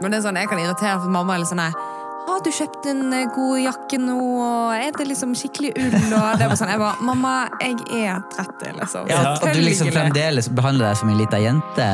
Men 0.00 0.14
det 0.14 0.20
er 0.20 0.22
sånn, 0.24 0.38
jeg 0.40 0.48
kan 0.48 0.60
irritere 0.62 0.96
for 1.02 1.12
mamma 1.12 1.34
er 1.34 1.42
litt 1.42 1.50
sånn 1.50 1.60
Har 1.60 2.38
du 2.44 2.48
kjøpt 2.56 2.86
en 2.88 3.12
eh, 3.12 3.26
god 3.34 3.58
jakke 3.60 3.98
nå, 4.00 4.16
og 4.16 4.72
er 4.72 4.94
det 4.96 5.06
liksom 5.10 5.34
skikkelig 5.36 5.74
ull? 5.76 5.92
Og 5.92 6.38
det 6.40 6.46
er 6.46 6.48
bare 6.48 6.56
sånn, 6.56 6.70
jeg 6.72 6.80
bare 6.80 7.04
Mamma, 7.04 7.32
jeg 7.60 8.06
er 8.06 8.22
30, 8.32 8.78
liksom. 8.78 9.10
Ja, 9.12 9.34
at 9.34 9.44
du 9.44 9.60
liksom 9.60 9.90
fremdeles 9.92 10.48
behandler 10.56 10.88
deg 10.88 11.00
som 11.02 11.12
en 11.12 11.20
lita 11.20 11.40
jente. 11.42 11.88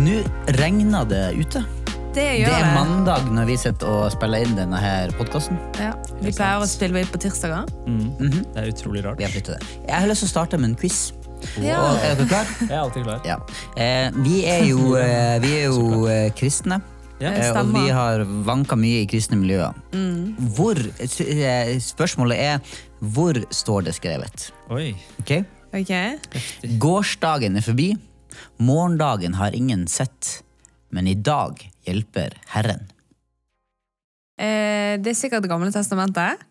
Nå 0.00 0.16
regner 0.60 1.04
det 1.10 1.24
ute. 1.42 1.60
Det 2.14 2.22
Det 2.22 2.24
gjør 2.44 2.54
er 2.54 2.72
mandag 2.76 3.28
når 3.34 3.48
vi 3.50 3.58
sitter 3.58 3.90
og 3.90 4.06
spiller 4.14 4.46
inn 4.46 4.56
denne 4.56 4.78
her 4.80 5.12
podkasten. 5.18 5.58
Ja. 5.82 5.92
Vi 6.22 6.32
pleier 6.32 6.62
å 6.62 6.70
spille 6.70 7.02
inn 7.02 7.10
på 7.10 7.20
tirsdager. 7.20 7.68
Det 7.84 8.62
er 8.62 8.70
utrolig 8.70 9.04
rart. 9.04 9.20
Det. 9.20 9.58
Jeg 9.58 9.92
har 9.92 10.08
lyst 10.08 10.24
til 10.24 10.30
å 10.30 10.34
starte 10.38 10.62
med 10.62 10.72
en 10.72 10.78
quiz. 10.78 11.10
Ja. 11.62 11.78
Og 11.82 12.02
er 12.04 12.16
dere 12.18 12.28
klar? 12.30 12.50
Jeg 12.60 12.70
er 12.72 12.80
alltid 12.80 13.06
klar. 13.06 13.20
Ja. 13.28 13.36
Eh, 13.76 14.10
vi 14.24 14.40
er 14.50 14.64
jo, 14.68 14.94
eh, 15.00 15.36
vi 15.44 15.52
er 15.58 15.66
jo 15.68 16.04
eh, 16.10 16.28
kristne. 16.36 16.80
Ja. 17.20 17.30
Eh, 17.30 17.50
og 17.50 17.58
Stemmer. 17.60 17.84
vi 17.84 17.92
har 17.94 18.24
vanka 18.46 18.76
mye 18.78 19.02
i 19.04 19.08
kristne 19.10 19.38
miljøer. 19.40 19.76
Hvor, 20.56 20.80
eh, 21.00 21.74
spørsmålet 21.80 22.40
er 22.42 22.80
hvor 23.04 23.38
står 23.54 23.86
det 23.88 23.94
skrevet? 23.98 24.48
Oi. 24.74 24.90
Ok? 25.22 25.36
Ok. 25.74 25.92
Gårsdagen 26.80 27.56
er 27.58 27.64
forbi, 27.66 27.90
morgendagen 28.62 29.34
har 29.38 29.54
ingen 29.54 29.86
sett, 29.90 30.40
men 30.94 31.08
i 31.10 31.14
dag 31.14 31.58
hjelper 31.86 32.36
Herren. 32.54 32.86
Eh, 34.38 34.96
det 34.98 35.12
er 35.12 35.18
sikkert 35.18 35.42
Det 35.44 35.50
gamle 35.50 35.70
testamentet. 35.74 36.42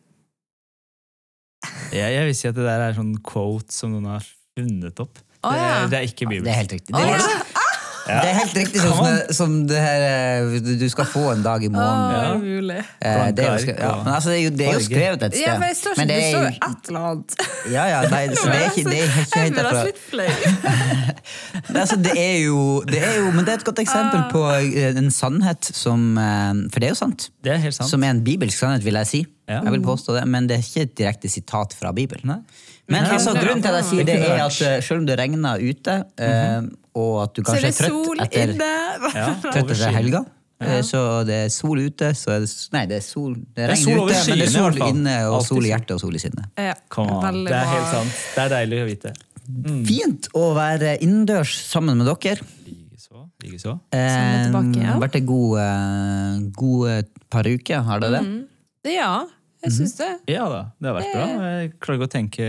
Jeg, 1.93 2.11
jeg 2.15 2.25
vil 2.27 2.35
si 2.35 2.47
at 2.49 2.55
det 2.57 2.65
der 2.65 2.81
er 2.89 2.95
sånn 2.97 3.13
quote 3.23 3.71
som 3.71 3.91
noen 3.93 4.07
har 4.15 4.25
funnet 4.59 4.99
opp. 4.99 5.19
oh, 5.43 5.51
det, 5.53 5.59
ja. 5.59 5.85
det 5.89 5.97
er 5.99 6.09
ikke 6.09 6.29
Det 6.29 6.47
er 6.47 6.59
helt 6.61 6.73
riktig. 6.73 6.95
Det 6.95 7.01
er, 7.01 7.21
ja. 8.03 8.17
det 8.19 8.29
er 8.29 8.37
helt 8.37 8.57
riktig 8.57 8.81
som, 8.83 8.97
som 9.31 9.53
det 9.67 9.79
her 9.79 10.03
eh, 10.43 10.57
Du 10.79 10.85
skal 10.91 11.07
få 11.07 11.23
en 11.31 11.43
dag 11.43 11.63
i 11.63 11.69
måneden. 11.71 12.41
morgen. 12.43 12.71
Ja. 12.75 12.83
Eh, 12.99 13.29
det, 13.35 13.45
er 13.45 13.57
jo 13.57 13.75
ja. 13.77 13.91
altså, 14.15 14.29
det, 14.29 14.37
er 14.37 14.43
jo, 14.43 14.51
det 14.59 14.67
er 14.67 14.73
jo 14.73 14.83
skrevet 14.83 15.23
et 15.23 15.37
sted. 15.37 15.45
Ja, 15.45 15.53
men 15.59 15.69
det 15.69 15.77
står 15.79 15.95
ikke, 15.95 16.01
Men 16.01 16.11
det 16.11 16.17
det 16.17 16.23
er 16.23 16.31
står 16.33 16.43
jo 16.43 16.49
jo 16.49 16.69
et 16.69 16.91
eller 16.91 17.07
annet. 17.09 17.37
Ja, 17.71 17.85
ja, 17.93 18.01
nei, 18.11 18.23
så 18.35 18.49
det 18.51 18.57
er 18.59 18.67
ikke, 18.69 18.89
det 18.89 18.99
er 18.99 19.15
ikke 19.23 19.39
Jeg 19.39 19.47
helt 19.47 19.57
derfra. 19.61 19.83
Det, 21.53 21.79
altså, 21.79 21.95
det, 22.03 22.13
er 22.19 22.37
jo, 22.43 22.59
det 22.89 22.99
er 22.99 23.13
jo 23.21 23.31
Men 23.31 23.45
det 23.47 23.53
er 23.53 23.61
et 23.61 23.65
godt 23.69 23.79
eksempel 23.79 24.25
på 24.33 24.43
eh, 24.51 24.91
en 24.99 25.09
sannhet 25.15 25.71
som 25.71 26.11
eh, 26.19 26.67
For 26.73 26.83
det 26.83 26.91
er 26.91 26.93
jo 26.93 26.99
sant. 26.99 27.29
Det 27.43 27.55
er 27.55 27.63
helt 27.63 27.79
sant. 27.79 27.89
Som 27.89 28.03
er 28.03 28.13
en 28.17 28.21
bibelsk 28.25 28.59
sannhet, 28.59 28.85
vil 28.85 28.99
jeg 29.01 29.09
si. 29.09 29.23
Jeg 29.47 29.71
vil 29.75 29.83
påstå 29.83 30.19
det, 30.19 30.27
Men 30.27 30.47
det 30.51 30.59
er 30.59 30.67
ikke 30.67 30.85
et 30.87 30.95
direkte 30.99 31.31
sitat 31.31 31.75
fra 31.79 31.95
Bibelen. 31.95 32.35
Nei. 32.35 32.69
Men 32.91 33.05
altså, 33.07 33.31
grunnen 33.37 33.63
til 33.63 33.71
at 33.71 33.79
jeg 33.79 33.89
sier 33.89 34.07
det, 34.07 34.15
er 34.27 34.39
at 34.43 34.61
eh, 34.67 34.77
selv 34.83 35.01
om 35.03 35.07
det 35.07 35.15
regner 35.19 35.61
ute, 35.63 35.97
eh, 36.19 36.65
og 36.99 37.11
at 37.23 37.35
du 37.35 37.43
kanskje 37.45 37.61
det 37.69 37.73
er 37.73 37.77
trøtt 37.79 38.23
etter. 38.27 38.55
Ja, 39.19 39.27
trøtt 39.43 39.59
etter 39.61 39.93
helga, 39.95 40.23
eh, 40.63 40.81
så 40.85 41.03
det 41.27 41.37
er 41.45 41.51
sol 41.53 41.79
ute, 41.79 42.11
så 42.17 42.33
er 42.35 42.43
det 42.43 42.49
Nei, 42.75 42.83
det 42.91 42.97
er 42.99 43.05
sol 43.05 43.37
Det 43.39 43.63
er 43.63 43.71
regner 43.71 43.85
sol 43.85 44.01
over 44.01 44.11
ute, 44.11 44.23
men 44.27 44.41
det 44.41 44.47
er 44.47 44.55
sol 44.55 44.81
inne, 44.89 45.13
og 45.31 45.45
sol 45.47 45.63
i 45.63 45.71
hjertet 45.71 45.95
og 45.95 46.01
sol 46.03 46.17
i 46.19 46.23
sinnet. 46.23 46.49
Ja, 46.59 46.75
Det 46.75 47.55
er 47.61 47.69
helt 47.71 47.93
sant. 47.93 48.17
Det 48.35 48.43
er 48.45 48.51
deilig 48.57 48.81
å 48.81 48.89
vite. 48.89 49.13
Fint 49.87 50.27
å 50.39 50.49
være 50.55 50.97
innendørs 51.03 51.53
sammen 51.67 51.99
med 51.99 52.07
dere. 52.11 52.43
Likeså. 52.67 53.23
Likeså. 53.43 53.77
Eh. 53.95 54.99
Vært 55.03 55.17
en 55.19 55.27
god, 55.27 55.55
eh, 55.63 56.43
god 56.59 57.15
par 57.31 57.47
uker, 57.47 57.83
har 57.87 58.03
det 58.03 58.11
det? 58.17 58.23
Ja, 58.91 59.23
jeg 59.63 59.71
syns 59.77 59.93
det. 59.99 60.09
Ja 60.33 60.43
da, 60.51 60.59
det 60.79 60.89
har 60.89 60.97
vært 60.99 61.13
bra. 61.15 61.25
Jeg 61.61 61.71
klarer 61.79 61.99
ikke 61.99 62.07
å 62.09 62.11
tenke 62.13 62.47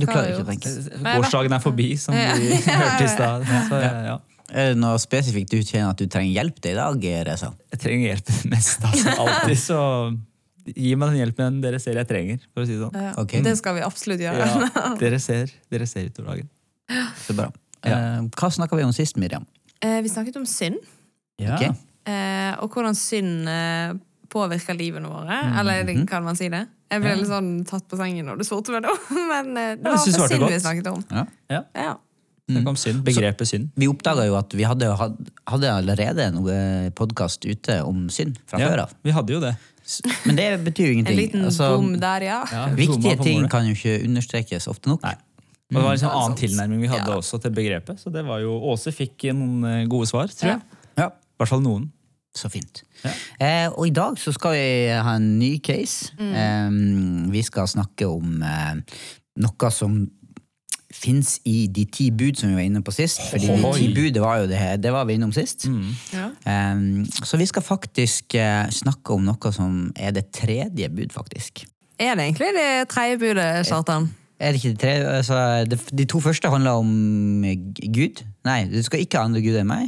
Du 0.00 0.06
klarer 0.06 0.30
ikke 0.34 0.44
å 0.44 0.48
tenke. 0.50 0.72
Gårsdagen 1.04 1.56
er 1.56 1.62
forbi, 1.64 1.88
som 2.00 2.14
Ja. 2.16 2.34
vi 2.36 2.52
hørte 2.82 3.04
i 3.04 3.10
stad. 3.12 3.48
Ja. 3.48 4.18
Er 4.54 4.74
det 4.74 4.78
noe 4.78 4.98
spesifikt 5.02 5.50
du 5.50 5.58
kjenner 5.64 5.94
at 5.94 5.98
du 5.98 6.06
trenger 6.06 6.34
hjelp 6.36 6.60
til 6.62 6.74
i 6.76 6.78
dag, 6.78 7.06
Reza? 7.30 7.48
Jeg 7.72 7.80
trenger 7.82 8.12
hjelp 8.12 8.32
mest, 8.52 8.84
altså. 8.84 9.16
Alltid 9.24 9.58
så 9.64 9.80
Gi 10.64 10.94
meg 10.96 11.10
den 11.12 11.18
hjelpen 11.20 11.58
dere 11.60 11.76
ser 11.82 11.98
jeg 12.00 12.08
trenger, 12.08 12.38
for 12.54 12.62
å 12.62 12.68
si 12.68 12.72
det 12.72 12.80
sånn. 12.86 12.94
Ja, 12.96 13.10
okay. 13.20 13.42
Det 13.44 13.52
skal 13.60 13.74
vi 13.76 13.82
absolutt 13.84 14.22
gjøre. 14.22 14.46
Ja, 14.48 14.84
dere 14.96 15.18
ser, 15.20 15.50
dere 15.68 15.84
ser 15.90 16.06
utover 16.08 16.30
dagen. 16.30 16.48
Så 17.20 17.34
bra. 17.36 17.50
Ja. 17.84 17.98
Eh, 17.98 18.22
hva 18.32 18.48
snakka 18.48 18.78
vi 18.78 18.86
om 18.86 18.94
sist, 18.96 19.18
Miriam? 19.20 19.44
Eh, 19.84 19.98
Vi 20.00 20.08
snakket 20.08 20.38
om 20.40 20.46
synd, 20.48 20.80
Ja. 21.36 21.58
Ok. 21.58 21.66
eh, 22.08 22.54
og 22.64 22.72
hvordan 22.72 22.96
synd 22.96 23.44
eh, 23.52 23.92
påvirker 24.32 24.74
livene 24.78 25.08
våre. 25.10 25.40
Mhm. 25.44 25.58
Eller 25.60 26.06
kan 26.06 26.24
man 26.24 26.36
si 26.36 26.48
det? 26.48 26.66
Jeg 26.90 27.00
ble 27.02 27.14
litt 27.18 27.26
sånn 27.28 27.64
tatt 27.66 27.86
på 27.90 27.96
sengen 27.98 28.26
når 28.28 28.38
du 28.38 28.44
spurte 28.46 28.70
meg 28.74 28.82
da, 28.86 28.92
men 29.32 29.56
eh, 29.56 29.74
det 29.76 29.84
var 29.84 29.96
ja, 29.98 30.28
synd 30.28 30.48
vi 30.48 30.58
snakket 30.60 30.86
om. 30.92 31.04
Ja. 31.10 31.24
Ja. 31.50 31.62
Ja. 31.74 31.94
Det 32.46 32.60
kom 32.66 32.76
synd. 32.76 33.00
Begrepet 33.06 33.48
synd. 33.48 33.70
Vi 33.80 33.86
oppdaga 33.88 34.26
jo 34.28 34.34
at 34.36 34.52
vi 34.52 34.66
hadde, 34.68 34.90
hadde 35.48 35.70
allerede 35.72 36.26
noe 36.34 36.90
podkast 36.94 37.46
ute 37.48 37.78
om 37.88 38.02
synd 38.12 38.36
fra 38.46 38.60
Ja, 38.60 38.68
før 38.68 38.82
av. 38.84 38.90
vi 39.02 39.14
hadde 39.16 39.32
jo 39.32 39.40
det. 39.40 39.54
Men 40.26 40.36
det 40.36 40.48
betyr 40.64 40.86
jo 40.90 40.92
ingenting. 40.98 41.14
En 41.16 41.22
liten 41.22 41.44
Altså, 41.48 41.70
bom 41.76 41.94
der, 42.00 42.20
ja. 42.28 42.42
Ja, 42.52 42.66
viktige 42.76 43.16
ting 43.22 43.38
målet. 43.40 43.50
kan 43.50 43.64
jo 43.66 43.72
ikke 43.72 43.96
understrekes 44.06 44.68
ofte 44.68 44.92
nok. 44.92 45.02
Nei. 45.08 45.14
Men 45.72 45.80
det 45.80 45.84
var 45.86 45.92
en 45.96 45.98
sånn 46.04 46.12
Mm, 46.12 46.20
annen 46.20 46.38
tilnærming 46.38 46.80
vi 46.84 46.88
hadde 46.92 47.10
Ja. 47.10 47.16
også 47.16 47.40
til 47.40 47.50
begrepet. 47.50 47.98
Så 47.98 48.12
det 48.12 48.22
var 48.28 48.40
jo, 48.44 48.60
Åse 48.60 48.92
fikk 48.92 49.24
noen 49.32 49.64
eh, 49.64 49.86
gode 49.88 50.06
svar, 50.06 50.28
tror 50.28 50.50
jeg. 50.52 50.60
Ja, 51.00 51.08
I 51.08 51.36
hvert 51.40 51.48
fall 51.48 51.64
noen. 51.64 51.90
Så 52.34 52.48
fint. 52.50 52.82
Ja. 53.04 53.10
Eh, 53.46 53.68
og 53.72 53.86
i 53.86 53.92
dag 53.94 54.16
så 54.18 54.32
skal 54.34 54.56
vi 54.56 54.66
ha 54.90 55.12
en 55.16 55.38
ny 55.38 55.52
case. 55.62 56.10
Mm. 56.18 56.32
Eh, 56.34 57.30
vi 57.32 57.42
skal 57.46 57.68
snakke 57.70 58.08
om 58.10 58.42
eh, 58.42 58.74
noe 59.44 59.70
som 59.74 60.00
fins 60.94 61.40
i 61.50 61.66
de 61.74 61.84
ti 61.90 62.08
bud 62.14 62.38
som 62.38 62.50
vi 62.52 62.54
var 62.54 62.66
inne 62.68 62.82
på 62.86 62.92
sist. 62.94 63.18
Fordi 63.32 63.48
de 63.50 63.70
ti 63.74 63.88
bud, 63.96 64.18
var 64.22 64.38
jo 64.44 64.46
det, 64.50 64.56
her- 64.60 64.76
det 64.78 64.92
var 64.94 65.04
vi 65.08 65.16
innom 65.18 65.32
sist. 65.34 65.66
Ja. 66.14 66.28
Eh, 66.46 66.82
så 67.24 67.36
vi 67.40 67.46
skal 67.50 67.62
faktisk 67.66 68.34
eh, 68.38 68.66
snakke 68.70 69.14
om 69.16 69.24
noe 69.26 69.52
som 69.54 69.92
er 69.96 70.14
det 70.14 70.28
tredje 70.34 70.88
bud, 70.90 71.10
faktisk. 71.14 71.64
Er 71.98 72.14
det 72.18 72.24
egentlig 72.28 72.50
det 72.56 72.88
tredje 72.90 73.18
budet, 73.22 73.66
Kjartan? 73.68 74.10
Er 74.40 74.50
det 74.52 74.58
ikke 74.64 74.72
det 74.74 74.80
tredje? 74.82 75.10
Altså, 75.18 75.36
de, 75.70 75.78
de 75.98 76.04
to 76.10 76.20
første 76.20 76.50
handler 76.50 76.70
om 76.82 76.88
Gud. 77.94 78.24
Nei, 78.44 78.66
du 78.68 78.76
skal 78.84 79.00
ikke 79.00 79.16
ha 79.16 79.24
andre 79.24 79.40
Gud 79.40 79.54
enn 79.56 79.66
meg. 79.70 79.86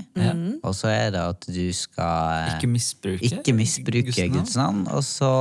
Og 0.64 0.72
så 0.74 0.88
er 0.88 1.10
det 1.12 1.20
at 1.20 1.44
du 1.52 1.66
skal 1.76 2.46
eh, 2.46 2.54
Ikke 2.56 2.68
misbruke. 2.72 3.20
ikke 3.28 3.52
misbruke 3.52 4.02
Guds 4.08 4.16
navn. 4.18 4.32
Guds 4.38 4.54
navn. 4.56 4.78
Og 4.96 5.02
så 5.04 5.32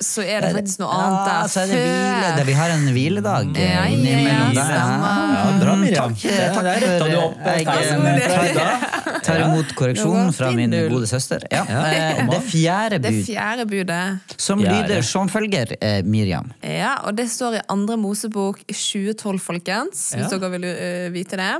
Så 0.00 0.24
er 0.24 0.40
det 0.40 0.54
faktisk 0.56 0.80
noe 0.80 0.94
annet 0.96 1.18
ja, 1.20 1.34
der 1.42 1.50
så 1.52 1.60
er 1.60 1.66
det 1.68 1.80
hvile, 1.82 2.30
det, 2.38 2.46
vi 2.48 2.54
har 2.56 2.72
en 2.72 2.86
hviledag 2.96 3.50
eh, 3.52 3.60
Ja, 3.62 3.74
ja, 3.74 3.84
innimellom 3.92 4.56
ja, 4.56 4.64
der. 4.64 4.72
Ja, 4.72 5.58
bra, 5.60 5.74
Miriam. 5.82 6.14
Takk, 6.16 6.22
Det- 6.22 6.48
takk 6.54 6.64
der 6.64 6.80
for 6.80 6.88
det 6.88 7.12
du 7.12 7.18
opp 7.20 7.36
jeg, 7.44 7.66
eh, 7.66 9.20
tar 9.26 9.42
imot 9.44 9.74
korreksjonen 9.78 10.32
fra 10.34 10.48
min 10.56 10.72
gode 10.90 11.06
søster. 11.10 11.44
Ja. 11.52 11.62
eh, 11.68 12.22
Det 12.32 12.40
fjerde 12.48 12.98
Det 13.04 13.12
fjerde 13.26 13.66
budet. 13.68 14.18
som 14.40 14.58
lyder 14.64 15.02
som 15.04 15.28
følger, 15.28 15.76
eh, 15.80 16.02
Miriam. 16.04 16.52
Ja, 16.62 16.96
og 17.04 17.16
det 17.16 17.28
står 17.30 17.58
i 17.60 17.62
andre 17.68 17.96
Mosebok 18.00 18.64
2012, 18.68 19.40
folkens. 19.44 20.08
Hvis 20.16 20.30
dere 20.32 20.50
vil 20.56 20.66
vite 21.12 21.36
det. 21.36 21.52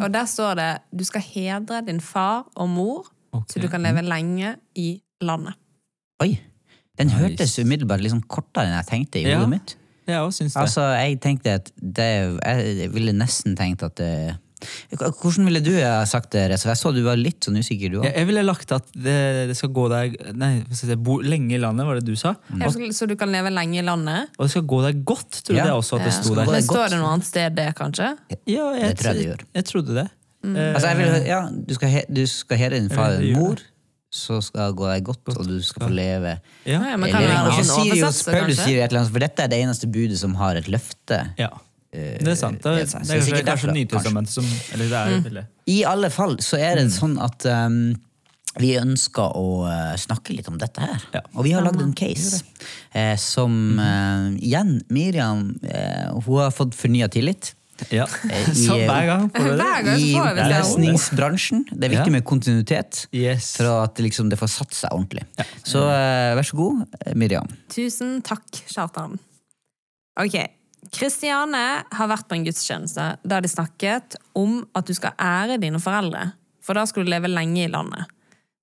Og 0.00 0.10
der 0.12 0.24
står 0.24 0.53
det 0.56 0.78
du 0.96 1.04
skal 1.04 1.20
hedre 1.22 1.82
din 1.86 2.00
far 2.00 2.44
og 2.56 2.68
mor, 2.68 3.06
okay. 3.32 3.54
så 3.54 3.60
du 3.62 3.68
kan 3.68 3.82
leve 3.82 4.02
lenge 4.02 4.56
i 4.76 5.00
landet. 5.22 5.54
Oi, 6.22 6.38
den 6.98 7.06
Nice. 7.08 7.18
hørtes 7.18 7.58
umiddelbart 7.58 8.00
sånn 8.12 8.22
kortere 8.28 8.68
enn 8.68 8.76
jeg 8.78 8.86
tenkte 8.92 9.18
i 9.20 9.26
Ja. 9.28 9.38
hodet 9.38 9.50
mitt. 9.50 9.76
Jeg 10.06 10.20
òg 10.20 10.32
det. 10.36 10.62
Altså, 10.62 10.82
jeg 11.00 11.20
tenkte 11.20 11.50
at 11.54 11.70
det, 11.80 12.38
Jeg 12.44 12.90
ville 12.92 13.12
nesten 13.12 13.56
tenkt 13.56 13.82
at 13.82 13.94
det 13.96 14.36
Hvordan 14.92 15.44
ville 15.44 15.60
du 15.60 15.72
ha 15.82 16.04
sagt 16.08 16.30
det, 16.32 16.48
Jeg 16.50 16.76
så 16.76 16.92
du 16.94 17.02
var 17.04 17.16
litt 17.16 17.40
sånn 17.44 17.56
usikker, 17.58 17.90
du 17.90 18.02
jeg, 18.02 18.14
jeg 18.14 18.26
ville 18.26 18.42
lagt 18.44 18.70
at 18.72 18.86
det, 18.92 19.48
det 19.48 19.56
skal 19.56 19.70
gå 19.76 19.88
deg 19.92 20.14
Nei, 20.36 20.62
jeg 20.70 20.98
bo 21.02 21.18
lenge 21.20 21.54
i 21.56 21.58
landet, 21.60 21.86
var 21.86 21.94
det 22.00 22.04
du 22.06 22.14
sa? 22.16 22.34
Mm. 22.52 22.62
så- 22.70 22.92
Så 22.92 23.08
du 23.08 23.16
kan 23.16 23.30
leve 23.32 23.50
lenge 23.50 23.78
i 23.78 23.82
landet. 23.82 24.28
Og 24.38 24.44
det 24.46 24.50
skal 24.50 24.62
gå 24.62 24.82
deg 24.84 25.04
godt, 25.04 25.30
trodde 25.44 25.56
Ja. 25.56 25.64
det 25.64 25.72
også 25.72 25.96
at 25.96 26.04
det 26.04 26.12
Ja. 26.12 26.20
sto 26.20 26.22
Skal 26.22 26.36
der. 26.36 26.44
godt. 26.44 26.64
står 26.64 26.88
det 26.90 26.98
noe 26.98 27.12
annet 27.12 27.24
sted, 27.24 27.54
det, 27.54 27.74
kanskje? 27.74 28.18
Ja, 28.46 28.72
jeg, 28.72 28.96
Det 28.96 28.98
tror 28.98 29.12
jeg 29.12 29.16
det 29.16 29.26
gjør. 29.26 29.40
Jeg 29.54 29.64
trodde 29.64 29.94
det. 29.94 30.10
Eh, 30.44 30.74
Altså, 30.74 30.88
jeg 30.92 30.96
vil, 31.00 31.26
ja, 31.28 31.40
du 31.68 31.74
skal, 31.74 31.88
he, 31.88 32.02
du 32.12 32.26
skal 32.30 32.60
hedre 32.60 32.80
din 32.82 32.90
far 32.92 33.16
Eh, 33.16 33.30
og 33.32 33.40
mor, 33.40 33.62
så 34.14 34.36
skal 34.44 34.68
det 34.70 34.76
gå 34.78 34.86
deg 34.92 35.04
godt, 35.08 35.32
og 35.34 35.46
du 35.48 35.56
skal 35.64 35.88
få 35.88 35.92
leve 35.94 36.36
ja. 36.66 36.78
Ja, 36.78 36.96
men 36.96 37.10
kan 37.10 37.22
lenge. 37.22 37.28
det 37.28 37.34
være 37.34 37.46
Og 37.50 37.64
så 37.64 37.78
sier 37.80 37.94
jo 37.98 38.10
Paulus 38.30 38.60
sier 38.62 38.84
et 38.84 38.90
eller 38.92 39.00
annet, 39.02 39.12
for 39.16 39.24
dette 39.24 39.42
er 39.42 39.48
det 39.50 39.58
eneste 39.64 39.88
budet 39.90 40.18
som 40.20 40.34
har 40.38 40.56
et 40.60 40.68
løfte. 40.70 41.22
ja. 41.38 41.50
Det 41.94 42.26
er 42.26 42.34
sant. 42.34 42.58
Det, 42.58 42.70
det 42.74 42.80
er 42.82 42.86
det, 42.90 42.94
er 42.94 43.04
det 43.06 43.14
er 43.14 43.20
kanskje, 43.22 43.44
kanskje 43.46 43.72
Nytestamentet 43.76 44.32
som 44.34 44.46
Eller 44.74 44.88
det 44.90 44.98
er 44.98 45.20
Mm. 45.30 45.44
I 45.70 45.76
alle 45.86 46.08
fall 46.10 46.32
så 46.42 46.58
er 46.58 46.74
Mm. 46.74 46.80
det 46.82 46.92
sånn 46.92 47.14
at 47.22 47.46
um, 47.46 47.94
vi 48.58 48.72
ønsker 48.80 49.30
å 49.38 49.44
uh, 49.62 49.94
snakke 49.96 50.34
litt 50.34 50.48
om 50.50 50.58
dette 50.58 50.80
her. 50.82 50.98
Ja. 51.14 51.20
Og 51.36 51.44
vi 51.46 51.52
har 51.54 51.62
lagd 51.62 51.80
en 51.82 51.92
case 51.94 52.42
uh, 52.96 53.14
som 53.16 53.78
eh, 53.78 54.26
igjen, 54.42 54.80
Miriam, 54.90 55.54
eh, 55.62 56.10
hun 56.26 56.38
har 56.42 56.50
fått 56.50 56.74
fornya 56.74 57.06
tillit. 57.08 57.54
Ja. 57.90 58.06
Eh, 58.30 58.48
i- 58.50 58.54
Så 58.66 58.76
hver 58.78 59.06
gang 59.06 59.30
får 59.34 59.44
du 59.44 59.56
det. 59.56 59.84
gang 59.84 60.00
I 60.00 60.12
får 60.14 60.34
det. 60.34 60.44
opplesningsbransjen. 60.44 61.64
Det 61.70 61.84
er 61.84 61.94
viktig 61.96 62.06
Ja. 62.12 62.12
med 62.12 62.24
kontinuitet. 62.24 63.06
Yes. 63.12 63.56
For 63.56 63.66
at 63.82 63.94
det 63.96 64.04
liksom, 64.10 64.28
det 64.30 64.38
får 64.38 64.48
satt 64.48 64.72
seg 64.74 64.90
ordentlig. 64.92 65.24
Så 65.64 65.82
uh, 65.82 66.34
vær 66.38 66.42
så 66.46 66.56
god, 66.56 66.86
eh, 67.06 67.14
Miriam. 67.14 67.48
Tusen 67.68 68.20
takk, 68.22 68.46
Kjartan. 68.70 69.18
Ok, 70.20 70.36
Kristiane 70.94 71.82
har 71.90 72.08
vært 72.08 72.28
på 72.28 72.36
en 72.36 72.44
gudstjeneste 72.46 73.16
der 73.26 73.40
de 73.40 73.48
snakket 73.48 74.16
om 74.36 74.60
at 74.76 74.86
du 74.86 74.94
skal 74.94 75.12
ære 75.18 75.58
dine 75.60 75.80
foreldre, 75.82 76.32
for 76.62 76.74
da 76.74 76.84
skal 76.86 77.04
du 77.04 77.10
leve 77.10 77.26
lenge 77.32 77.64
i 77.64 77.70
landet. 77.72 78.04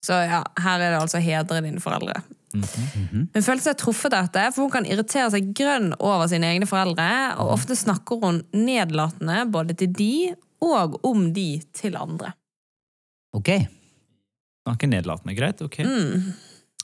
Så 0.05 0.15
ja, 0.25 0.43
her 0.57 0.79
er 0.79 0.93
det 0.95 1.01
altså 1.01 1.19
hedre 1.21 1.61
dine 1.61 1.81
foreldre. 1.83 2.21
Hun 2.51 3.45
følte 3.45 3.63
seg 3.63 3.79
truffet 3.79 4.13
av 4.13 4.27
dette, 4.27 4.45
for 4.55 4.65
hun 4.65 4.73
kan 4.73 4.87
irritere 4.87 5.29
seg 5.33 5.51
grønn 5.57 5.91
over 5.97 6.27
sine 6.31 6.49
egne 6.51 6.67
foreldre, 6.69 7.07
og 7.41 7.53
ofte 7.55 7.77
snakker 7.79 8.21
hun 8.23 8.41
nedlatende 8.55 9.45
både 9.51 9.77
til 9.79 9.93
de 9.95 10.13
og 10.61 10.99
om 11.07 11.29
de 11.33 11.61
til 11.75 11.97
andre. 11.97 12.33
Ok. 13.35 13.53
Snakke 14.67 14.89
nedlatende, 14.91 15.35
greit? 15.37 15.63
ok. 15.63 15.79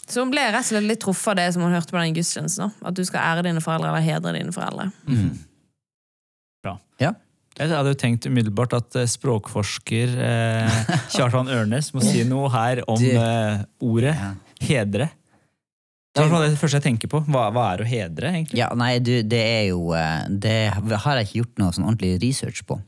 Så 0.07 0.23
hun 0.23 0.31
ble 0.31 0.45
rett 0.47 0.63
og 0.63 0.69
slett 0.71 0.87
litt 0.87 1.03
truffet 1.03 1.33
av 1.33 1.39
det 1.41 1.47
som 1.53 1.65
hun 1.65 1.75
hørte 1.75 1.91
på 1.91 1.99
den 1.99 2.15
gudstjenesten. 2.15 2.71
At 2.87 2.95
du 2.95 3.03
skal 3.05 3.25
ære 3.27 3.43
dine 3.49 3.61
foreldre 3.63 3.91
eller 3.91 4.05
hedre 4.05 4.33
dine 4.37 4.55
foreldre. 4.55 4.87
Bra. 6.63 6.77
Ja. 7.03 7.11
Jeg 7.57 7.73
hadde 7.73 7.91
jo 7.91 7.97
tenkt 7.97 8.27
umiddelbart 8.29 8.75
at 8.77 8.95
eh, 9.01 9.07
språkforsker 9.09 10.11
eh, 10.21 10.81
Kjartan 11.15 11.49
Ørnes 11.49 11.89
må 11.95 12.03
si 12.05 12.21
noe 12.27 12.51
her 12.53 12.83
om 12.85 13.01
eh, 13.01 13.63
ordet 13.83 14.13
hedre. 14.61 15.09
Det 16.17 16.25
er 16.25 16.49
det 16.49 16.59
første 16.59 16.79
jeg 16.79 16.85
tenker 16.87 17.11
på. 17.11 17.21
Hva, 17.29 17.45
hva 17.53 17.65
er 17.73 17.83
å 17.83 17.87
hedre, 17.87 18.31
egentlig? 18.33 18.57
Ja, 18.59 18.67
nei, 18.77 18.97
du, 19.03 19.13
det 19.23 19.39
er 19.43 19.63
jo 19.69 19.93
eh, 19.95 20.25
Det 20.29 20.55
har 20.73 21.19
jeg 21.19 21.27
ikke 21.27 21.39
gjort 21.43 21.61
noe 21.61 21.75
sånn 21.75 21.85
ordentlig 21.87 22.17
research 22.23 22.63
på. 22.67 22.79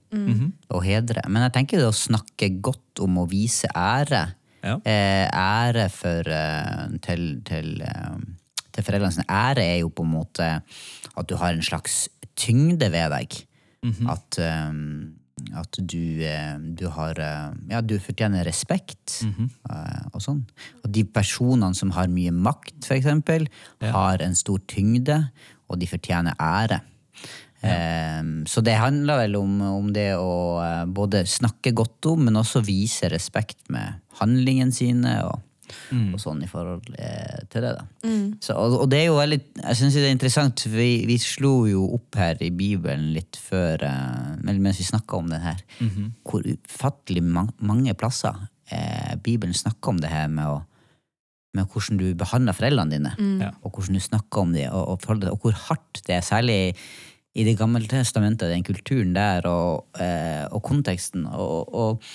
Å 0.70 0.82
hedre. 0.86 1.24
Men 1.30 1.46
jeg 1.48 1.56
tenker 1.60 1.82
det 1.82 1.88
å 1.90 1.96
snakke 1.96 2.52
godt 2.66 3.04
om 3.06 3.22
å 3.22 3.28
vise 3.30 3.70
ære. 3.78 4.24
Ja. 4.66 4.76
Eh, 4.84 5.28
ære 5.30 5.86
for 5.94 6.28
eh, 6.36 6.98
til, 7.06 7.28
til, 7.48 7.70
eh, 7.86 8.18
til 8.76 8.84
foreldrene 8.88 9.16
sine. 9.16 9.30
Ære 9.32 9.64
er 9.64 9.78
jo 9.84 9.92
på 9.96 10.04
en 10.04 10.12
måte 10.18 10.50
at 10.60 11.30
du 11.30 11.38
har 11.40 11.54
en 11.56 11.64
slags 11.64 12.08
tyngde 12.40 12.90
ved 12.92 13.14
deg. 13.16 13.40
At, 14.12 14.40
eh, 14.44 14.74
at 15.58 15.80
du, 15.80 16.22
eh, 16.26 16.56
du 16.60 16.88
har 16.94 17.20
eh, 17.20 17.50
Ja, 17.72 17.82
du 17.82 17.98
fortjener 18.02 18.46
respekt 18.48 19.22
eh, 19.26 20.06
og 20.14 20.22
sånn. 20.24 20.44
Og 20.84 20.92
de 20.96 21.04
personene 21.06 21.76
som 21.78 21.94
har 21.96 22.12
mye 22.12 22.34
makt, 22.36 22.78
for 22.86 22.98
eksempel, 22.98 23.50
har 23.82 24.24
en 24.24 24.38
stor 24.38 24.62
tyngde, 24.70 25.22
og 25.70 25.82
de 25.82 25.90
fortjener 25.90 26.38
ære. 26.40 26.82
Ja. 27.60 28.22
så 28.48 28.62
det 28.64 28.78
handler 28.80 29.18
vel 29.20 29.34
om, 29.36 29.58
om 29.60 29.90
det 29.92 30.14
å 30.16 30.62
både 30.96 31.26
snakke 31.28 31.74
godt 31.76 32.08
om, 32.08 32.22
men 32.30 32.40
også 32.40 32.62
vise 32.64 33.10
respekt 33.12 33.66
med 33.68 33.98
handlingene 34.22 34.72
sine 34.72 35.18
og, 35.28 35.42
og 36.14 36.22
sånn 36.22 36.44
i 36.46 36.50
forhold 36.50 36.88
eh, 36.98 37.42
til 37.52 37.66
det. 37.66 37.74
da. 37.78 37.86
Så, 38.44 38.56
og, 38.56 38.78
og 38.84 38.88
det 38.92 39.02
er 39.02 39.10
jo 39.10 39.18
veldig, 39.20 39.40
jeg 39.64 39.80
synes 39.80 39.98
det 39.98 40.06
er 40.08 40.16
interessant, 40.16 40.66
for 40.66 40.80
vi, 40.80 40.92
vi 41.10 41.18
slo 41.22 41.54
jo 41.70 41.86
opp 41.98 42.20
her 42.20 42.42
i 42.46 42.52
Bibelen 42.56 43.12
litt 43.16 43.40
før, 43.40 43.86
eh, 43.88 44.32
mens 44.46 44.82
vi 44.82 44.88
snakka 44.88 45.20
om 45.20 45.30
det 45.32 45.42
her, 45.44 45.62
hvor 46.28 46.46
ufattelig 46.46 47.26
man, 47.26 47.52
mange 47.60 47.96
plasser 48.00 48.38
eh, 48.72 49.16
Bibelen 49.24 49.54
snakker 49.58 49.94
om 49.94 50.02
det 50.02 50.12
her 50.14 50.28
med 50.32 50.48
å 50.48 50.60
med 51.58 51.66
hvordan 51.66 51.98
du 51.98 52.12
behandler 52.14 52.54
foreldrene 52.54 52.94
dine, 52.94 53.12
mm. 53.18 53.40
og 53.66 53.72
hvordan 53.74 53.98
du 53.98 54.04
snakker 54.04 54.44
om 54.44 54.52
dem, 54.54 54.70
og, 54.70 54.92
og, 54.94 55.24
og 55.32 55.40
hvor 55.42 55.56
hardt 55.66 56.02
det 56.06 56.20
er, 56.20 56.22
særlig 56.22 56.58
i 57.38 57.44
Det 57.46 57.54
gamle 57.60 57.86
testamentet, 57.88 58.50
den 58.50 58.64
kulturen 58.66 59.14
der, 59.14 59.46
og, 59.48 59.86
eh, 60.02 60.48
og 60.50 60.64
konteksten, 60.66 61.28
og, 61.30 61.70
og, 61.74 62.08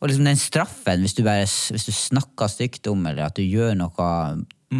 og 0.00 0.08
liksom 0.08 0.24
den 0.28 0.38
straffen, 0.38 1.02
hvis 1.02 1.16
du, 1.18 1.24
bare, 1.26 1.44
hvis 1.44 1.88
du 1.88 1.92
snakker 1.92 2.48
stygt 2.48 2.86
om, 2.86 3.02
eller 3.10 3.26
at 3.26 3.36
du 3.36 3.42
gjør 3.42 3.74
noe 3.76 4.06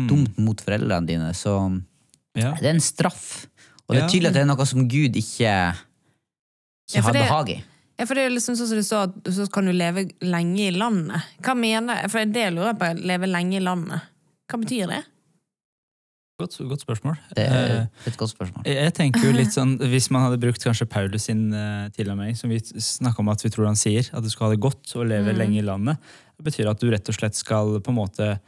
dumt 0.09 0.39
mot 0.41 0.63
foreldrene 0.63 1.07
dine, 1.11 1.33
så 1.37 1.57
Ja. 2.39 2.55
det 2.61 2.65
er 2.71 2.75
en 2.77 2.81
straff. 2.81 3.47
Og 3.89 3.97
det 3.97 4.05
er 4.05 4.09
tydelig 4.09 4.31
at 4.31 4.39
det 4.39 4.43
er 4.47 4.49
noe 4.49 4.65
som 4.71 4.87
Gud 4.89 5.19
ikke, 5.19 5.51
ikke 6.89 7.03
har 7.05 7.13
behag 7.19 7.51
i. 7.53 7.59
Ja, 7.99 8.07
for 8.09 8.17
det 8.17 8.25
er 8.25 8.33
liksom 8.33 8.57
sånn 8.57 8.71
som 8.71 8.79
du 8.81 8.87
sa, 8.87 9.03
at 9.05 9.35
så 9.35 9.45
kan 9.53 9.67
du 9.69 9.73
leve 9.77 10.07
lenge 10.25 10.69
i 10.71 10.73
landet. 10.73 11.27
Hva 11.45 11.53
mener 11.59 12.09
For 12.09 12.25
det 12.25 12.47
lurer 12.55 12.73
jeg 12.73 12.79
på. 12.81 12.89
Leve 13.05 13.29
lenge 13.29 13.59
i 13.59 13.63
landet. 13.63 14.01
Hva 14.49 14.59
betyr 14.63 14.89
det? 14.95 15.03
Godt, 16.41 16.57
godt 16.69 16.81
spørsmål. 16.81 17.17
Det 17.37 17.45
er 17.45 17.81
Eh, 17.83 17.87
et 18.07 18.17
godt 18.17 18.31
spørsmål. 18.31 18.65
Jeg 18.67 18.95
tenker 18.95 19.27
jo 19.27 19.33
litt 19.37 19.53
sånn, 19.53 19.77
Hvis 19.79 20.11
man 20.11 20.23
hadde 20.23 20.41
brukt 20.41 20.65
kanskje 20.65 20.89
Paulus 20.89 21.29
sin 21.29 21.53
uh, 21.53 21.89
tilnærming, 21.95 22.37
som 22.37 22.51
vi 22.51 22.59
snakka 22.59 23.21
om 23.21 23.29
at 23.29 23.45
vi 23.45 23.51
tror 23.51 23.67
han 23.67 23.77
sier, 23.77 24.09
at 24.13 24.23
du 24.23 24.31
skal 24.31 24.47
ha 24.49 24.55
det 24.55 24.61
godt 24.61 24.97
og 24.97 25.07
leve 25.07 25.33
lenge 25.37 25.59
i 25.59 25.67
landet, 25.67 25.97
det 26.37 26.45
betyr 26.45 26.71
at 26.71 26.81
du 26.81 26.91
rett 26.91 27.09
og 27.09 27.15
slett 27.15 27.37
skal 27.39 27.81
på 27.81 27.93
en 27.93 28.01
måte 28.01 28.39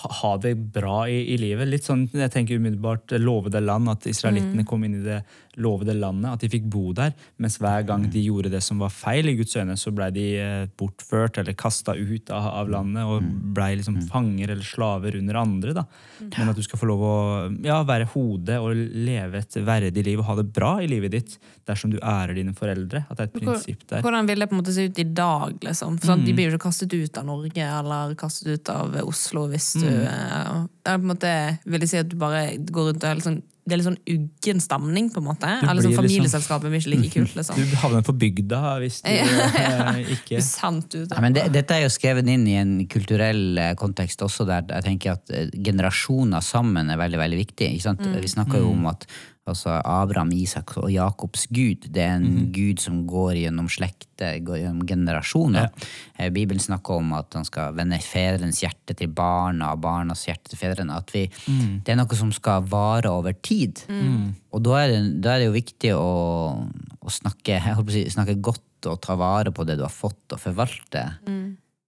ha, 0.00 0.36
det 0.40 0.54
bra 0.54 1.08
i, 1.08 1.34
i 1.34 1.36
livet. 1.38 1.68
Litt 1.68 1.84
sånn, 1.84 2.06
jeg 2.16 2.32
tenker 2.32 2.56
umiddelbart 2.56 3.12
eh, 3.12 3.20
lovede 3.20 3.60
land, 3.60 3.90
at 3.92 4.06
israelittene 4.08 4.64
kom 4.66 4.84
inn 4.86 4.96
i 4.98 5.04
det 5.04 5.18
lovede 5.60 5.92
landet, 5.92 6.32
at 6.32 6.40
de 6.40 6.48
fikk 6.48 6.64
bo 6.72 6.94
der, 6.96 7.12
mens 7.42 7.58
hver 7.60 7.84
gang 7.84 8.06
de 8.10 8.22
gjorde 8.24 8.48
det 8.54 8.62
som 8.64 8.80
var 8.80 8.92
feil 8.94 9.28
i 9.28 9.34
Guds 9.36 9.52
øyne, 9.58 9.76
så 9.76 9.92
blei 9.92 10.08
de 10.14 10.26
eh, 10.40 10.64
bortført 10.80 11.36
eller 11.42 11.56
kasta 11.58 11.92
ut 11.98 12.32
av, 12.32 12.48
av 12.62 12.72
landet 12.72 13.04
og 13.04 13.26
blei 13.52 13.74
liksom 13.76 14.00
fanger 14.08 14.54
eller 14.54 14.64
slaver 14.64 15.18
under 15.20 15.40
andre. 15.42 15.76
da. 15.76 15.84
Men 16.38 16.54
at 16.54 16.56
du 16.56 16.64
skal 16.64 16.80
få 16.80 16.88
lov 16.88 17.04
å 17.04 17.16
ja, 17.66 17.82
være 17.86 18.08
hodet 18.14 18.58
og 18.64 18.72
leve 18.76 19.42
et 19.42 19.60
verdig 19.60 20.06
liv 20.08 20.22
og 20.22 20.30
ha 20.30 20.38
det 20.40 20.48
bra 20.56 20.72
i 20.80 20.88
livet 20.88 21.18
ditt 21.18 21.36
dersom 21.68 21.92
du 21.92 21.98
ærer 22.00 22.34
dine 22.38 22.56
foreldre. 22.56 23.04
At 23.10 23.20
det 23.20 23.26
er 23.26 23.30
et 23.30 23.36
prinsipp 23.36 23.84
der. 23.92 24.02
Hvordan 24.04 24.30
vil 24.30 24.40
det 24.40 24.48
på 24.48 24.56
en 24.56 24.62
måte 24.62 24.74
se 24.74 24.88
ut 24.88 25.04
i 25.04 25.08
dag? 25.12 25.60
liksom? 25.68 26.00
For 26.00 26.14
sånn, 26.14 26.24
De 26.24 26.32
blir 26.32 26.48
jo 26.48 26.56
ikke 26.56 26.70
kastet 26.70 26.96
ut 26.96 27.20
av 27.20 27.28
Norge 27.28 27.68
eller 27.68 28.16
kastet 28.18 28.56
ut 28.56 28.72
av 28.72 28.96
Oslo 29.04 29.44
hvis 29.52 29.74
du 29.82 29.88
mm. 29.90 30.68
det 30.82 30.92
er 30.92 31.00
på 31.00 31.02
en 31.02 31.10
måte, 31.12 31.32
Vil 31.64 31.84
jeg 31.84 31.92
si 31.92 32.02
at 32.02 32.10
du 32.10 32.16
bare 32.20 32.44
går 32.58 32.92
rundt 32.92 33.02
og 33.04 33.10
er 33.10 33.18
litt 33.18 33.28
sånn 33.28 33.42
det 33.62 33.76
er 33.76 33.78
litt 33.78 33.86
sånn 33.86 33.98
uggen 34.10 34.58
stemning, 34.58 35.08
på 35.14 35.20
en 35.20 35.26
måte. 35.28 35.46
Eller 35.46 35.84
sånn 35.84 35.92
liksom- 35.92 36.00
Familieselskapet 36.00 36.66
blir 36.66 36.80
ikke 36.80 36.90
like 36.96 37.10
kult, 37.14 37.34
liksom. 37.38 37.60
Du 37.62 37.76
havner 37.78 38.02
på 38.02 38.14
bygda 38.18 38.62
hvis 38.82 38.96
du 39.04 39.10
eh, 39.12 40.00
ikke 40.16 40.40
Sant 40.42 40.96
ut. 40.96 41.06
Ja, 41.06 41.20
men 41.22 41.36
det, 41.36 41.44
dette 41.54 41.76
er 41.76 41.84
jo 41.84 41.92
skrevet 41.94 42.26
inn 42.26 42.46
i 42.50 42.56
en 42.58 42.72
kulturell 42.90 43.58
eh, 43.62 43.74
kontekst 43.78 44.24
også, 44.26 44.48
der 44.48 44.66
jeg 44.66 44.88
tenker 44.88 45.14
at 45.14 45.30
eh, 45.30 45.52
generasjoner 45.54 46.42
sammen 46.42 46.90
er 46.90 46.98
veldig 46.98 47.22
veldig 47.22 47.38
viktig. 47.44 47.70
Ikke 47.76 47.86
sant? 47.86 48.02
Vi 48.02 48.34
snakker 48.34 48.64
jo 48.64 48.74
om 48.74 48.90
at 48.90 49.06
altså, 49.48 49.74
Abraham, 49.84 50.30
Isak 50.36 50.76
og 50.78 50.90
Jakobs 50.92 51.46
gud, 51.50 51.88
det 51.92 52.02
er 52.04 52.16
en 52.18 52.48
gud 52.54 52.78
som 52.82 53.00
går 53.10 53.32
gjennom 53.40 53.68
slekter, 53.72 54.38
går 54.46 54.60
gjennom 54.62 54.84
generasjoner. 54.86 55.70
Ja. 56.18 56.28
Bibelen 56.30 56.62
snakker 56.62 57.00
om 57.00 57.12
at 57.18 57.34
han 57.34 57.44
skal 57.48 57.74
vende 57.74 57.98
fedrenes 58.04 58.60
hjerte 58.62 58.94
til 58.98 59.08
barna, 59.10 59.72
og 59.74 59.80
barnas 59.82 60.26
hjerte 60.28 60.52
til 60.52 60.60
fedrene. 60.60 60.96
At 61.02 61.10
vi, 61.14 61.24
Det 61.82 61.92
er 61.92 61.98
noe 61.98 62.18
som 62.18 62.30
skal 62.32 62.62
vare 62.70 63.10
over 63.10 63.32
tid. 63.42 63.82
Og 64.52 64.62
da 64.62 64.76
er, 64.84 64.88
det, 64.94 65.00
da 65.24 65.34
er 65.34 65.38
det 65.42 65.48
jo 65.50 65.56
viktig 65.56 65.94
å, 65.96 66.12
å 67.02 67.10
snakke, 67.10 67.58
jeg 67.58 67.76
å 67.78 67.86
si, 67.90 68.04
snakke 68.14 68.38
godt 68.40 68.62
og 68.90 69.00
ta 69.02 69.14
vare 69.14 69.52
på 69.54 69.62
det 69.66 69.76
du 69.78 69.84
har 69.86 69.92
fått, 69.94 70.24
og 70.34 70.40
forvalte, 70.42 71.04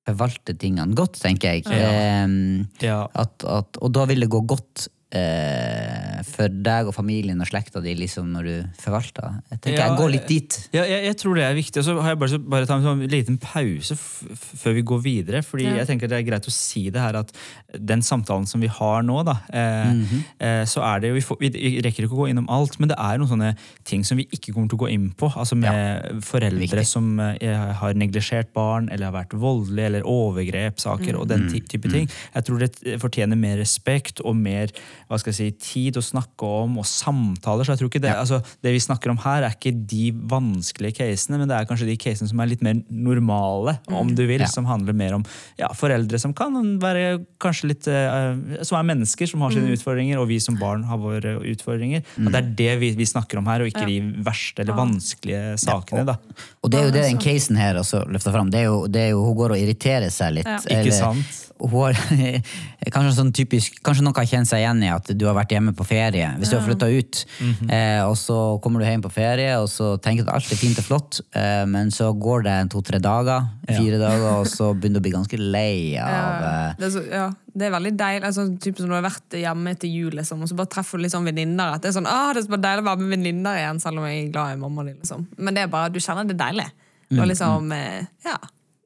forvalte 0.07 0.55
tingene 0.61 0.95
godt, 0.95 1.17
tenker 1.23 1.57
jeg. 1.57 1.65
Ehm, 1.73 2.69
Ja. 2.83 3.09
at, 3.15 3.43
at, 3.45 3.79
og 3.83 3.91
da 3.97 4.05
vil 4.07 4.21
det 4.21 4.29
gå 4.31 4.41
godt 4.47 4.85
eh, 4.87 4.94
for 5.15 6.51
deg 6.65 6.89
og 6.91 6.95
familien 6.97 7.41
og 7.43 7.47
slekta 7.49 7.81
di 7.85 7.93
liksom, 7.99 8.31
når 8.35 8.49
du 8.49 8.55
forvalter. 8.81 9.37
Jeg 9.53 9.61
tenker 9.61 9.77
Ja, 9.79 9.87
jeg 9.89 9.99
går 10.01 10.11
litt 10.15 10.27
dit. 10.31 10.57
Ja, 10.75 10.85
jeg, 10.89 11.05
jeg 11.09 11.17
tror 11.21 11.39
det 11.39 11.45
er 11.47 11.55
viktig. 11.59 11.81
Og 11.83 11.87
så 11.87 11.95
har 12.01 12.15
jeg 12.15 12.21
bare, 12.23 12.39
bare 12.55 12.69
ta 12.69 12.79
en 12.81 12.87
sånn 12.87 13.03
liten 13.13 13.39
pause 13.43 13.97
før 13.99 14.77
vi 14.79 14.85
går 14.91 15.03
videre. 15.05 15.43
fordi 15.47 15.67
Ja. 15.69 15.77
jeg 15.83 15.87
tenker 15.93 16.11
det 16.11 16.19
er 16.19 16.27
greit 16.27 16.49
å 16.49 16.55
si 16.55 16.87
det 16.91 17.01
her 17.03 17.19
at 17.21 17.33
den 17.79 18.03
samtalen 18.03 18.47
som 18.49 18.61
vi 18.65 18.71
har 18.71 19.03
nå, 19.07 19.21
da, 19.27 19.37
eh, 19.53 19.93
eh, 20.41 20.65
så 20.71 20.83
er 20.87 21.01
det 21.05 21.13
jo 21.13 21.19
vi, 21.19 21.25
får, 21.29 21.39
vi 21.41 21.51
rekker 21.85 22.07
ikke 22.07 22.17
å 22.17 22.23
gå 22.25 22.29
innom 22.33 22.49
alt, 22.53 22.79
men 22.81 22.89
det 22.91 22.99
er 22.99 23.19
noen 23.21 23.31
sånne 23.31 23.53
ting 23.85 24.05
som 24.07 24.19
vi 24.21 24.27
ikke 24.33 24.53
kommer 24.55 24.69
til 24.73 24.79
å 24.81 24.85
gå 24.87 24.91
inn 24.95 25.11
på. 25.19 25.31
Altså 25.35 25.57
med 25.59 26.23
foreldre 26.25 26.65
Viktig. 26.67 26.87
som 26.89 27.19
eh, 27.21 27.73
har 27.81 27.95
neglisjert 27.95 28.53
barn, 28.57 28.89
eller 28.91 29.11
har 29.11 29.17
vært 29.21 29.37
voldelige, 29.39 29.87
eller 29.93 30.09
overgrepssaker 30.09 31.19
og 31.19 31.29
den 31.31 31.49
type 31.53 31.91
ting. 31.91 32.09
Jeg 32.35 32.47
tror 32.47 32.65
det 32.65 32.99
fortjener 33.03 33.39
mer 33.39 33.59
respekt 33.61 34.21
og 34.25 34.37
mer 34.37 34.73
hva 35.09 35.19
skal 35.21 35.33
jeg 35.33 35.39
si, 35.39 35.49
tid 35.61 35.99
å 36.01 36.05
snakke 36.05 36.49
om, 36.65 36.79
og 36.81 36.87
samtaler. 36.89 37.65
så 37.67 37.75
jeg 37.75 37.83
tror 37.83 37.91
ikke 37.93 38.03
Det 38.05 38.13
altså, 38.15 38.41
det 38.65 38.73
vi 38.75 38.81
snakker 38.83 39.13
om 39.13 39.19
her, 39.25 39.45
er 39.47 39.55
ikke 39.57 39.73
de 39.75 40.11
vanskelige 40.31 40.99
casene, 41.01 41.39
men 41.39 41.49
det 41.51 41.57
er 41.57 41.69
kanskje 41.69 41.89
de 41.89 41.97
casene 42.01 42.29
som 42.31 42.41
er 42.41 42.51
litt 42.51 42.63
mer 42.65 42.81
normale, 42.91 43.79
om 43.89 44.15
du 44.15 44.25
vil, 44.27 44.41
Ja. 44.41 44.47
som 44.51 44.67
handler 44.67 44.93
mer 44.97 45.15
om 45.15 45.25
ja, 45.59 45.69
foreldre 45.77 46.19
som 46.21 46.35
kan 46.37 46.55
være 46.81 47.25
kanskje 47.41 47.69
litt 47.71 47.87
uh, 47.89 48.35
Som 48.65 48.79
er 48.79 48.89
mennesker, 48.95 49.29
som 49.29 49.41
har 49.45 49.55
sine 49.55 49.73
utfordringer, 49.75 50.19
og 50.19 50.29
vi 50.29 50.39
som 50.41 50.57
barn 50.59 50.85
har 50.89 50.99
våre 50.99 51.37
utfordringer. 51.45 52.03
At 52.27 52.33
det 52.33 52.41
er 52.41 52.51
det 52.59 52.81
vi, 52.81 52.91
vi 52.99 53.07
snakker 53.09 53.39
om 53.39 53.47
her, 53.51 53.65
og 53.65 53.71
ikke 53.71 53.87
de 53.89 54.01
verste 54.25 54.65
eller 54.65 54.77
vanskelige 54.79 55.57
sakene. 55.61 56.05
da. 56.09 56.19
Og 56.63 56.71
det 56.73 56.81
er 56.81 56.89
jo 56.89 56.95
det 56.95 57.05
den 57.09 57.21
casen 57.23 57.57
her 57.61 57.77
altså, 57.81 58.05
løfter 58.09 58.33
fram. 58.35 58.51
Det 58.51 58.61
er 58.65 58.69
jo, 58.71 58.87
det 58.87 59.01
er 59.07 59.11
jo, 59.15 59.25
hun 59.29 59.37
går 59.39 59.57
og 59.57 59.61
irriterer 59.61 60.11
seg 60.15 60.39
litt. 60.41 60.49
Ja. 60.49 60.81
Ikke 60.81 60.95
sant? 60.97 61.44
Har 61.73 61.97
kanskje, 62.95 63.13
sånn 63.17 63.33
typisk, 63.37 63.79
kanskje 63.87 64.05
noen 64.05 64.17
kan 64.17 64.29
kjenne 64.29 64.49
seg 64.49 64.63
igjen 64.63 64.83
i 64.85 64.91
at 64.93 65.11
du 65.15 65.25
har 65.29 65.37
vært 65.37 65.55
hjemme 65.55 65.75
på 65.77 65.87
ferie. 65.89 66.31
Hvis 66.39 66.53
du 66.53 66.59
har 66.59 66.65
flytta 66.67 66.91
ut, 66.91 67.23
eh, 67.69 68.03
og 68.05 68.17
så 68.21 68.39
kommer 68.65 68.83
du 68.83 68.89
hjem 68.89 69.05
på 69.05 69.13
ferie 69.15 69.55
og 69.61 69.69
så 69.73 69.95
tenker 70.03 70.25
du 70.27 70.31
at 70.31 70.39
alt 70.39 70.53
er 70.55 70.61
fint 70.61 70.81
og 70.81 70.89
flott, 70.89 71.21
eh, 71.37 71.65
men 71.71 71.93
så 71.95 72.11
går 72.13 72.47
det 72.49 72.59
to-tre 72.75 73.01
dager, 73.03 73.49
fire 73.69 74.01
dager, 74.01 74.27
og 74.41 74.49
så 74.51 74.73
begynner 74.75 75.01
du 75.01 75.03
å 75.03 75.07
bli 75.09 75.15
ganske 75.17 75.41
lei 75.41 75.97
av 76.05 76.47
eh, 76.51 76.79
det, 76.79 76.89
er 76.89 76.95
så, 76.95 77.05
ja, 77.09 77.27
det 77.55 77.69
er 77.69 77.75
veldig 77.75 77.95
deilig. 77.99 78.25
Altså, 78.31 78.47
typ 78.61 78.79
som 78.79 78.89
når 78.89 78.97
du 78.97 79.01
har 79.01 79.09
vært 79.09 79.39
hjemme 79.41 79.75
etter 79.77 79.91
jul, 79.91 80.15
liksom, 80.19 80.45
og 80.45 80.51
så 80.51 80.59
bare 80.59 80.73
treffer 80.75 81.01
du 81.01 81.07
litt 81.07 81.15
sånn 81.15 81.29
venninner. 81.29 81.79
Det 81.81 81.91
er 81.91 81.99
sånn, 81.99 82.09
ah, 82.11 82.33
det 82.35 82.43
er 82.43 82.49
så 82.49 82.61
deilig 82.61 82.85
å 82.85 82.89
være 82.91 83.05
med 83.05 83.15
venninner 83.17 83.61
igjen, 83.61 83.83
selv 83.83 84.03
om 84.03 84.09
jeg 84.09 84.25
er 84.25 84.33
glad 84.35 84.57
i 84.57 84.61
mamma 84.61 84.87
di. 84.87 84.97
Liksom. 84.99 85.29
Men 85.39 85.57
det 85.57 85.65
er 85.65 85.73
bare, 85.73 85.93
du 85.95 86.01
kjenner 86.03 86.29
det 86.29 86.37
er 86.37 86.43
deilig. 86.47 86.71
Og 87.15 87.27
liksom, 87.31 87.73
eh, 87.73 88.05
ja. 88.27 88.39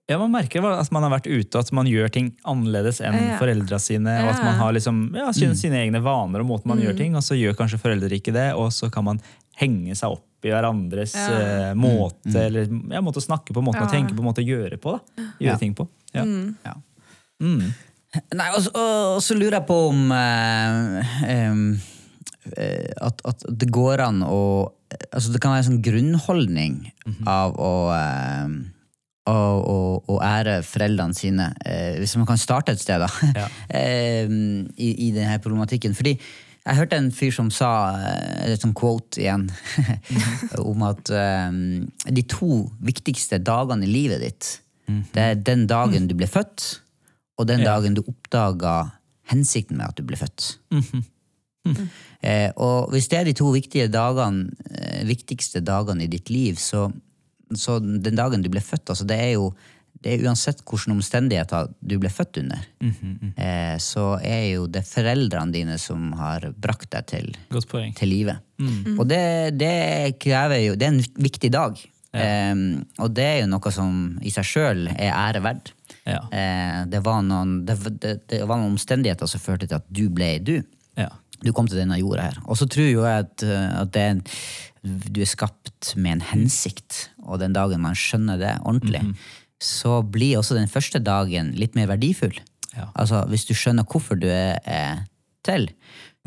Ja, 0.08 0.16
Man 0.18 0.32
merker 0.32 0.64
at 0.72 0.90
man 0.94 1.04
har 1.04 1.12
vært 1.12 1.26
ute, 1.28 1.58
at 1.60 1.70
man 1.76 1.86
gjør 1.90 2.08
ting 2.10 2.30
annerledes 2.48 3.00
enn 3.04 3.12
Ja. 3.14 3.34
foreldra 3.38 3.76
sine. 3.78 4.14
Og 4.24 4.30
at 4.32 4.42
man 4.42 4.54
har 4.56 4.72
liksom, 4.72 5.02
ja, 5.14 5.26
sine, 5.36 5.54
sine 5.54 5.76
egne 5.84 6.00
vaner 6.02 6.40
og 6.40 6.46
måten 6.48 6.66
man 6.72 6.80
gjør 6.80 6.96
ting, 6.96 7.14
og 7.18 7.22
så 7.22 7.36
gjør 7.36 7.52
kanskje 7.58 7.78
foreldre 7.82 8.08
ikke 8.16 8.32
det. 8.32 8.54
Og 8.56 8.70
så 8.72 8.88
kan 8.90 9.04
man 9.04 9.20
henge 9.60 9.94
seg 9.94 10.10
opp 10.16 10.24
i 10.46 10.48
hverandres 10.48 11.12
Ja. 11.14 11.72
uh, 11.72 11.74
måte, 11.76 12.36
eller 12.40 12.64
ja, 12.94 13.00
måte 13.04 13.20
å 13.20 13.26
snakke 13.26 13.52
på, 13.52 13.60
måten 13.60 13.82
å 13.84 13.90
tenke 13.90 14.14
på, 14.16 14.22
måte 14.24 14.40
å 14.40 14.48
gjøre 14.48 14.78
på. 14.80 14.96
da. 14.96 15.22
Gjøre 15.42 15.52
Ja. 15.52 15.56
ting 15.60 15.74
på. 15.74 15.88
Ja. 16.14 16.24
ja. 16.64 16.74
Mm. 17.42 17.74
Nei, 18.32 18.48
og, 18.56 18.62
så- 18.64 18.72
og, 18.74 19.16
og 19.18 19.20
så 19.20 19.36
lurer 19.36 19.58
jeg 19.60 19.66
på 19.68 19.88
om 19.90 20.10
uh, 20.10 21.02
um, 21.28 21.80
at, 23.02 23.20
at 23.28 23.44
det 23.50 23.68
går 23.70 24.00
an 24.00 24.22
å 24.24 24.72
altså 25.12 25.32
Det 25.34 25.40
kan 25.42 25.52
være 25.52 25.66
en 25.66 25.68
sånn 25.68 25.82
grunnholdning 25.84 26.76
av 27.28 27.52
å, 27.60 27.92
eh, 27.92 28.48
å, 29.28 29.36
å, 29.60 29.78
å 30.14 30.18
ære 30.24 30.60
foreldrene 30.66 31.16
sine. 31.16 31.50
Eh, 31.64 31.98
hvis 32.00 32.16
man 32.18 32.28
kan 32.28 32.40
starte 32.40 32.74
et 32.74 32.82
sted, 32.82 33.02
da. 33.04 33.08
Ja. 33.36 33.48
eh, 33.80 34.28
i, 34.28 34.90
I 35.08 35.10
denne 35.16 35.38
problematikken. 35.44 35.96
Fordi 35.98 36.14
jeg 36.18 36.76
hørte 36.76 36.98
en 37.00 37.10
fyr 37.14 37.32
som 37.32 37.50
sa, 37.54 37.70
eller 38.42 38.56
et 38.56 38.64
sånn 38.64 38.76
quote 38.76 39.20
igjen, 39.22 39.46
om 40.72 40.84
at 40.88 41.12
eh, 41.14 41.60
de 42.12 42.24
to 42.28 42.64
viktigste 42.84 43.40
dagene 43.40 43.86
i 43.88 43.92
livet 43.92 44.24
ditt, 44.24 44.54
det 45.12 45.20
er 45.22 45.40
den 45.44 45.66
dagen 45.68 46.06
du 46.08 46.14
ble 46.16 46.28
født, 46.28 46.78
og 47.38 47.46
den 47.50 47.60
Ja. 47.60 47.74
dagen 47.74 47.94
du 47.98 48.02
oppdaga 48.06 48.90
hensikten 49.28 49.76
med 49.76 49.90
at 49.90 49.98
du 50.00 50.02
ble 50.08 50.16
født. 50.16 50.54
Eh, 52.24 52.50
og 52.56 52.90
hvis 52.90 53.08
det 53.12 53.18
er 53.18 53.28
de 53.28 53.34
to 53.36 53.52
dagene, 53.92 54.50
eh, 54.70 55.04
viktigste 55.06 55.60
dagene 55.60 56.04
i 56.04 56.10
ditt 56.10 56.30
liv, 56.30 56.56
så, 56.56 56.90
så 57.56 57.78
den 57.80 58.18
dagen 58.18 58.44
du 58.44 58.50
ble 58.52 58.62
født, 58.64 58.90
altså 58.90 59.06
det 59.08 59.18
er 59.28 59.34
jo 59.38 59.50
det 59.98 60.12
er 60.12 60.28
uansett 60.28 60.60
hvilke 60.62 60.92
omstendigheter 60.94 61.72
du 61.82 61.96
ble 61.98 62.10
født 62.12 62.38
under, 62.42 62.60
eh, 63.34 63.74
så 63.82 64.04
er 64.22 64.44
jo 64.52 64.68
det 64.70 64.84
foreldrene 64.86 65.54
dine 65.54 65.78
som 65.82 66.12
har 66.18 66.46
brakt 66.54 66.92
deg 66.92 67.08
til, 67.10 67.32
til 67.98 68.12
livet. 68.12 68.44
Og 68.94 69.02
det, 69.10 69.58
det 69.58 70.18
krever 70.22 70.62
jo 70.64 70.76
Det 70.78 70.86
er 70.86 70.94
en 70.94 71.02
viktig 71.18 71.50
dag. 71.54 71.82
Eh, 72.14 72.54
og 73.02 73.10
det 73.14 73.26
er 73.26 73.36
jo 73.42 73.50
noe 73.50 73.74
som 73.74 73.98
i 74.22 74.32
seg 74.34 74.46
sjøl 74.46 74.86
er 74.94 75.12
ære 75.12 75.42
verd. 75.44 75.72
Ja. 76.08 76.22
Eh, 76.32 76.80
det, 76.88 77.02
var 77.04 77.22
noen, 77.26 77.62
det, 77.68 77.78
det, 78.00 78.14
det 78.30 78.42
var 78.46 78.60
noen 78.60 78.76
omstendigheter 78.76 79.30
som 79.30 79.42
førte 79.42 79.68
til 79.68 79.80
at 79.80 79.88
du 79.90 80.06
ble 80.14 80.36
du. 80.40 80.56
Ja. 80.98 81.10
Du 81.44 81.52
kom 81.54 81.68
til 81.70 81.78
denne 81.78 81.98
jorda 82.00 82.30
her. 82.30 82.40
Og 82.50 82.58
så 82.58 82.66
tror 82.70 82.88
jo 82.90 83.04
jeg 83.06 83.26
at, 83.26 83.44
eh, 83.46 83.68
at 83.82 83.98
er 84.00 84.22
du 84.82 85.20
er 85.20 85.28
skapt 85.28 85.92
med 85.98 86.16
en 86.16 86.26
hensikt, 86.30 87.08
og 87.28 87.42
den 87.42 87.54
dagen 87.56 87.84
man 87.84 87.98
skjønner 87.98 88.40
det 88.40 88.54
ordentlig, 88.64 89.04
så 89.62 90.00
blir 90.02 90.38
også 90.40 90.56
den 90.58 90.70
første 90.70 91.00
dagen 91.02 91.52
litt 91.58 91.76
mer 91.78 91.90
verdifull. 91.90 92.36
Ja. 92.74 92.88
Altså, 92.94 93.24
hvis 93.30 93.46
du 93.48 93.54
skjønner 93.58 93.86
hvorfor 93.88 94.18
du 94.18 94.28
er, 94.30 94.58
er 94.64 95.04
til, 95.46 95.68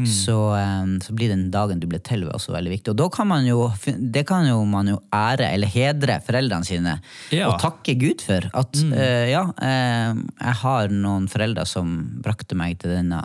så, 0.08 0.56
eh, 0.58 0.86
så 1.04 1.14
blir 1.14 1.30
den 1.30 1.50
dagen 1.54 1.82
du 1.82 1.88
ble 1.90 2.00
til, 2.04 2.24
også 2.30 2.54
veldig 2.56 2.74
viktig. 2.74 2.94
Og 2.94 3.00
da 3.00 3.08
kan 3.14 3.30
man 3.30 3.46
jo, 3.46 3.68
det 3.86 4.24
kan 4.30 4.48
jo 4.48 4.64
man 4.66 4.90
jo 4.90 4.98
ære 5.14 5.52
eller 5.52 5.72
hedre 5.72 6.20
foreldrene 6.26 6.68
sine 6.68 6.98
Ja. 7.32 7.50
og 7.50 7.60
takke 7.62 7.96
Gud 8.00 8.24
for. 8.26 8.50
At 8.54 8.82
eh, 8.82 9.32
ja, 9.32 9.46
uh, 9.46 10.18
jeg 10.18 10.58
har 10.64 10.90
noen 10.90 11.30
foreldre 11.32 11.66
som 11.70 12.20
brakte 12.24 12.58
meg 12.58 12.80
til 12.82 12.96
denne 12.96 13.22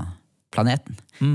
planeten. 0.53 0.99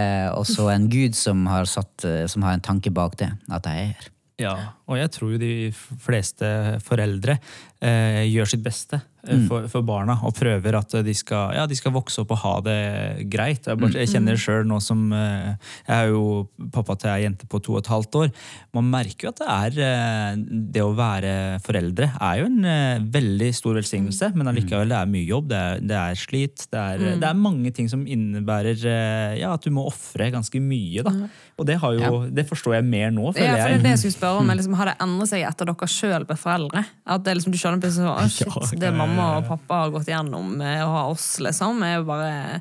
eh, 0.00 0.28
og 0.32 0.46
så 0.48 0.70
en 0.72 0.88
Gud 0.92 1.16
som 1.16 1.46
har, 1.50 1.68
satt, 1.68 2.04
som 2.28 2.44
har 2.46 2.56
en 2.56 2.64
tanke 2.64 2.92
bak 2.92 3.18
det, 3.20 3.32
at 3.52 3.68
jeg 3.68 3.82
er 3.82 3.92
her. 3.94 4.12
Ja, 4.36 4.56
og 4.86 5.00
jeg 5.00 5.12
tror 5.16 5.34
jo 5.34 5.42
de 5.42 5.54
fleste 5.74 6.48
foreldre 6.86 7.38
eh, 7.82 8.22
gjør 8.30 8.52
sitt 8.52 8.62
beste 8.64 9.00
mm. 9.26 9.46
for, 9.48 9.66
for 9.70 9.86
barna 9.86 10.16
og 10.26 10.34
prøver 10.36 10.76
at 10.78 10.94
de 11.04 11.14
skal, 11.16 11.54
ja, 11.56 11.64
de 11.68 11.76
skal 11.78 11.94
vokse 11.94 12.22
opp 12.22 12.34
og 12.34 12.40
ha 12.42 12.54
det 12.66 12.78
greit. 13.32 13.66
Jeg, 13.66 13.80
bare, 13.80 13.98
jeg 14.02 14.12
kjenner 14.12 14.36
det 14.36 14.42
sjøl 14.42 14.66
nå 14.68 14.78
som 14.84 15.08
eh, 15.14 15.54
Jeg 15.86 15.96
er 15.96 16.12
jo 16.12 16.46
pappa 16.72 16.96
til 17.00 17.12
ei 17.12 17.24
jente 17.24 17.48
på 17.50 17.60
to 17.64 17.76
og 17.76 17.82
et 17.82 17.90
halvt 17.90 18.20
år. 18.22 18.30
Man 18.76 18.90
merker 18.92 19.28
jo 19.28 19.32
at 19.34 19.42
det 19.42 19.48
er 19.56 19.80
eh, 19.88 20.38
Det 20.76 20.84
å 20.84 20.94
være 20.96 21.34
foreldre 21.66 22.10
er 22.14 22.40
jo 22.42 22.48
en 22.50 22.70
eh, 22.70 23.06
veldig 23.16 23.50
stor 23.56 23.80
velsignelse, 23.80 24.32
men 24.36 24.52
allikevel 24.52 24.92
det 24.92 25.00
er 25.00 25.12
mye 25.16 25.26
jobb, 25.26 25.50
det 25.50 25.62
er, 25.62 25.82
det 25.82 25.98
er 26.00 26.20
slit. 26.20 26.68
Det 26.70 26.84
er, 26.84 27.04
det 27.20 27.28
er 27.28 27.38
mange 27.38 27.72
ting 27.74 27.90
som 27.90 28.06
innebærer 28.06 28.86
eh, 28.86 29.36
ja, 29.42 29.52
at 29.56 29.66
du 29.66 29.72
må 29.74 29.86
ofre 29.88 30.30
ganske 30.34 30.62
mye. 30.62 31.04
Da. 31.06 31.14
Og 31.56 31.68
det, 31.68 31.78
har 31.82 31.98
jo, 31.98 32.24
det 32.30 32.46
forstår 32.48 32.78
jeg 32.78 32.88
mer 32.88 33.12
nå, 33.14 33.30
føler 33.32 33.50
Ja, 33.50 33.56
for 33.56 33.66
det 33.66 33.66
er 33.66 33.76
jeg. 33.76 33.84
det 33.84 33.94
jeg 33.96 34.02
skulle 34.04 34.18
spørre 34.18 34.42
om. 34.44 34.54
Liksom, 34.56 34.75
har 34.78 34.90
det 34.90 34.96
endret 35.02 35.30
seg 35.30 35.44
etter 35.46 35.68
dere 35.68 35.88
sjøl 35.90 36.24
ble 36.28 36.36
foreldre? 36.40 36.82
At 37.08 37.24
det 37.26 37.36
liksom, 37.36 37.54
du 37.54 37.60
skjønner 37.60 37.82
plutselig 37.82 38.08
sånn, 38.08 38.32
shit, 38.32 38.80
det 38.80 38.92
mamma 38.94 39.16
ja, 39.18 39.28
ja. 39.28 39.38
og 39.40 39.48
pappa 39.50 39.82
har 39.84 39.94
gått 39.94 40.10
gjennom 40.10 40.52
med 40.60 40.82
å 40.84 40.90
ha 40.92 41.06
oss, 41.12 41.36
liksom, 41.44 41.82
er 41.86 41.98
jo 41.98 42.06
bare 42.08 42.60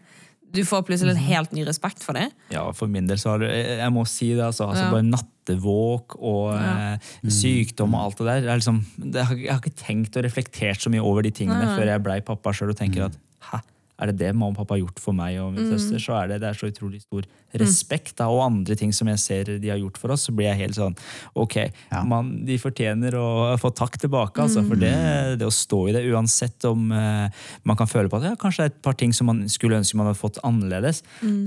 Du 0.56 0.62
får 0.64 0.86
plutselig 0.88 1.12
en 1.12 1.24
helt 1.26 1.52
ny 1.52 1.66
respekt 1.68 2.04
for 2.06 2.16
det. 2.16 2.30
Ja, 2.54 2.64
for 2.72 2.88
min 2.92 3.10
del 3.10 3.20
så 3.20 3.34
har 3.34 3.44
du 3.44 3.48
Jeg 3.50 3.92
må 3.92 4.06
si 4.08 4.32
det, 4.34 4.44
altså. 4.46 4.70
altså 4.72 4.86
Ja. 4.86 4.92
Bare 4.94 5.08
nattevåk 5.10 6.16
og 6.18 6.56
eh, 6.56 7.12
sykdom 7.28 7.94
og 7.98 8.08
alt 8.08 8.22
det 8.22 8.28
der. 8.30 8.42
Det 8.46 8.52
er 8.54 8.62
liksom, 8.64 8.82
det, 8.98 9.28
jeg 9.44 9.52
har 9.52 9.62
ikke 9.62 9.78
tenkt 9.82 10.18
og 10.18 10.26
reflektert 10.26 10.82
så 10.82 10.94
mye 10.94 11.04
over 11.04 11.28
de 11.28 11.34
tingene 11.36 11.76
før 11.76 11.92
jeg 11.92 12.06
blei 12.08 12.22
pappa 12.26 12.56
sjøl 12.56 12.72
og 12.74 12.80
tenker 12.80 13.10
at 13.10 13.20
hæ, 13.52 13.62
er 14.00 14.12
det 14.12 14.18
det 14.20 14.30
mamma 14.36 14.52
og 14.52 14.58
pappa 14.60 14.76
har 14.76 14.82
gjort 14.84 15.00
for 15.00 15.16
meg 15.16 15.38
og 15.40 15.54
min 15.56 15.70
søster, 15.72 16.00
så 16.04 16.18
er 16.20 16.28
det, 16.34 16.42
det 16.44 16.50
er 16.50 16.58
så 16.60 16.68
utrolig 16.72 17.00
stor 17.04 17.24
respekt. 17.56 18.16
Da, 18.20 18.26
og 18.28 18.42
andre 18.44 18.76
ting 18.76 18.92
som 18.94 19.08
jeg 19.08 19.22
ser 19.24 19.52
de 19.62 19.70
har 19.72 19.80
gjort 19.80 19.98
for 20.02 20.12
oss, 20.12 20.26
så 20.28 20.34
blir 20.36 20.50
jeg 20.50 20.60
helt 20.66 20.76
sånn 20.76 20.98
ok, 21.40 21.56
Ja. 21.94 22.02
man, 22.04 22.34
de 22.48 22.58
fortjener 22.60 23.16
å 23.16 23.28
få 23.62 23.72
takk 23.78 23.96
tilbake. 24.02 24.44
Altså, 24.44 24.66
for 24.68 24.76
det, 24.82 24.92
det 25.40 25.48
å 25.48 25.54
stå 25.56 25.80
i 25.90 25.96
det, 25.96 26.04
uansett 26.12 26.68
om 26.68 26.92
eh, 26.92 27.30
man 27.64 27.80
kan 27.80 27.88
føle 27.88 28.12
på 28.12 28.20
at 28.20 28.28
ja, 28.32 28.36
kanskje 28.42 28.66
det 28.66 28.68
er 28.72 28.76
et 28.76 28.84
par 28.90 29.00
ting 29.00 29.16
som 29.16 29.32
man 29.32 29.46
skulle 29.52 29.80
ønske 29.80 29.96
man 30.00 30.10
hadde 30.12 30.20
fått 30.20 30.42
annerledes, 30.44 31.02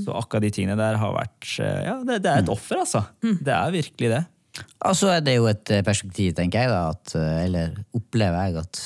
så 0.05 0.17
akkurat 0.17 0.47
de 0.49 0.55
tingene 0.57 0.78
der 0.81 0.97
har 1.02 1.12
vært 1.17 1.52
eh, 1.61 1.85
ja, 1.90 1.99
det, 2.09 2.23
det 2.25 2.33
er 2.33 2.45
et 2.47 2.52
offer, 2.57 2.81
altså. 2.87 3.05
Det 3.21 3.52
er 3.55 3.73
virkelig 3.76 4.12
det. 4.17 4.25
Og 4.88 4.97
så 4.99 5.12
er 5.12 5.21
det 5.23 5.37
jo 5.37 5.45
et 5.47 5.71
eh, 5.76 5.85
perspektiv, 5.87 6.33
tenker 6.35 6.64
jeg, 6.64 6.73
da, 6.73 6.81
at, 6.97 7.12
eh, 7.14 7.45
eller 7.45 7.76
opplever 7.95 8.49
jeg, 8.49 8.64
at 8.64 8.81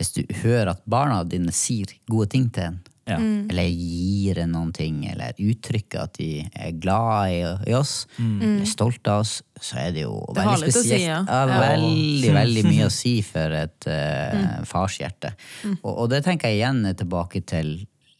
hvis 0.00 0.10
du 0.16 0.22
hører 0.42 0.72
at 0.72 0.80
barna 0.90 1.20
dine 1.28 1.52
sier 1.54 1.92
gode 2.10 2.26
ting 2.32 2.48
til 2.50 2.64
en, 2.72 2.80
Ja. 3.04 3.18
eller 3.20 3.66
gir 3.68 4.38
noen 4.48 4.70
ting, 4.72 5.02
eller 5.10 5.36
uttrykker 5.36 6.06
at 6.06 6.14
de 6.16 6.46
er 6.56 6.70
glad 6.80 7.34
i, 7.34 7.40
i 7.70 7.74
oss, 7.76 8.06
eller 8.16 8.64
stolte 8.64 9.12
av 9.12 9.20
oss, 9.26 9.34
så 9.60 9.76
er 9.82 9.90
det 9.92 10.06
jo 10.06 10.14
Det 10.32 10.40
veldig 10.46 10.70
spesielt. 10.72 11.02
si, 11.02 11.08
ja. 11.10 11.18
ja, 11.28 11.42
Ja. 11.50 11.58
veldig, 11.74 12.30
veldig 12.38 12.64
mye 12.70 12.86
å 12.88 12.94
si 12.94 13.12
for 13.22 13.52
et 13.58 13.88
uh, 13.92 14.64
farshjerte. 14.64 15.34
Og, 15.82 15.90
og 15.92 16.08
det 16.14 16.22
tenker 16.24 16.48
jeg 16.48 16.62
igjen 16.62 16.80
er 16.88 16.96
tilbake 16.96 17.44
til 17.44 17.74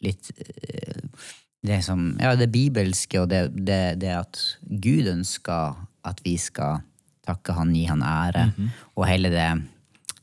litt 0.04 0.28
uh, 0.36 1.08
det 1.64 1.80
som, 1.86 2.10
ja, 2.20 2.34
det 2.36 2.50
bibelske, 2.52 3.22
og 3.22 3.30
det, 3.32 3.46
det, 3.56 3.82
det 4.04 4.12
at 4.18 4.36
Gud 4.68 5.08
ønsker 5.08 5.78
at 6.04 6.20
vi 6.26 6.36
skal 6.36 6.82
takke 7.24 7.54
han, 7.56 7.72
gi 7.72 7.86
han 7.88 8.02
ære, 8.04 8.50
og 8.98 9.06
hele 9.08 9.30
det, 9.32 9.48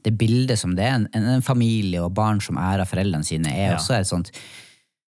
det 0.03 0.15
bildet 0.17 0.58
som 0.60 0.75
det 0.75 0.86
er, 0.88 0.96
en, 1.00 1.08
en 1.36 1.41
familie 1.46 2.01
og 2.03 2.13
barn 2.17 2.41
som 2.41 2.58
ærer 2.58 2.88
foreldrene 2.89 3.25
sine, 3.27 3.51
er 3.53 3.72
Ja. 3.74 3.77
også 3.77 4.00
et 4.00 4.08
sånt 4.10 4.31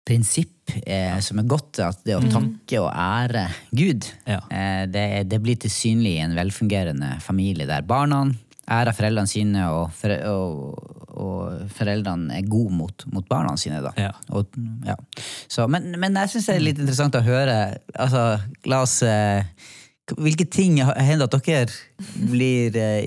prinsipp 0.08 0.72
eh, 0.88 1.20
som 1.22 1.40
er 1.40 1.46
godt, 1.50 1.78
at 1.86 2.00
det 2.08 2.16
å 2.18 2.24
takke 2.26 2.80
og 2.82 2.90
ære 2.90 3.44
Gud, 3.78 4.08
Ja. 4.28 4.40
eh, 4.50 4.86
det, 4.90 5.06
det 5.30 5.42
blir 5.44 5.60
til 5.62 5.70
synlig 5.72 6.16
i 6.18 6.24
en 6.24 6.34
velfungerende 6.36 7.20
familie 7.22 7.68
der 7.70 7.86
barna 7.86 8.24
ærer 8.72 8.96
foreldrene 8.96 9.28
sine, 9.28 9.66
og, 9.70 9.92
for, 9.98 10.14
og, 10.32 10.98
og 11.22 11.70
foreldrene 11.76 12.38
er 12.40 12.46
gode 12.48 12.72
mot, 12.72 13.04
mot 13.12 13.26
barna 13.28 13.54
sine. 13.60 13.82
Da. 13.84 13.92
Ja. 14.00 14.12
Og, 14.32 14.48
ja. 14.88 14.96
Så, 15.52 15.66
men, 15.68 15.90
men 16.00 16.16
jeg 16.16 16.32
syns 16.32 16.48
det 16.48 16.56
er 16.56 16.64
litt 16.64 16.80
interessant 16.80 17.18
å 17.20 17.24
høre. 17.26 17.58
Altså, 18.00 18.22
la 18.72 18.80
oss 18.86 19.02
eh, 19.04 19.44
Hvilke 20.12 20.44
ting 20.52 20.80
hender 20.82 21.28
at 21.30 21.36
dere 21.46 21.68
blir 22.32 22.76
eh, 22.76 23.06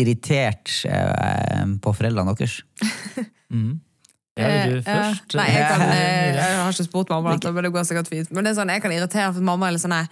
irritert 0.00 0.70
eh, 0.88 1.64
på 1.82 1.92
foreldrene 1.98 2.36
deres? 2.38 2.60
Ja, 4.36 4.46
vil 4.66 4.72
du 4.74 4.78
Eh, 4.78 4.84
først? 4.84 5.32
ja. 5.32 5.38
Nei, 5.40 5.46
jeg, 5.48 5.66
kan, 5.70 5.82
eh, 5.88 6.34
jeg 6.36 6.56
har 6.60 6.72
ikke 6.74 6.84
spurt 6.84 7.08
mamma 7.08 7.32
dette, 7.38 7.52
men 7.56 7.64
det 7.64 7.70
går 7.72 7.86
sikkert 7.88 8.08
fint. 8.12 8.32
Men 8.36 8.44
det 8.44 8.50
er 8.52 8.56
sånn, 8.58 8.68
jeg 8.74 8.82
kan 8.84 8.92
irritere 8.92 9.30
for 9.32 9.40
mamma 9.48 9.70
er 9.70 9.76
litt 9.76 9.80
sånn 9.84 9.94
nei, 9.94 10.02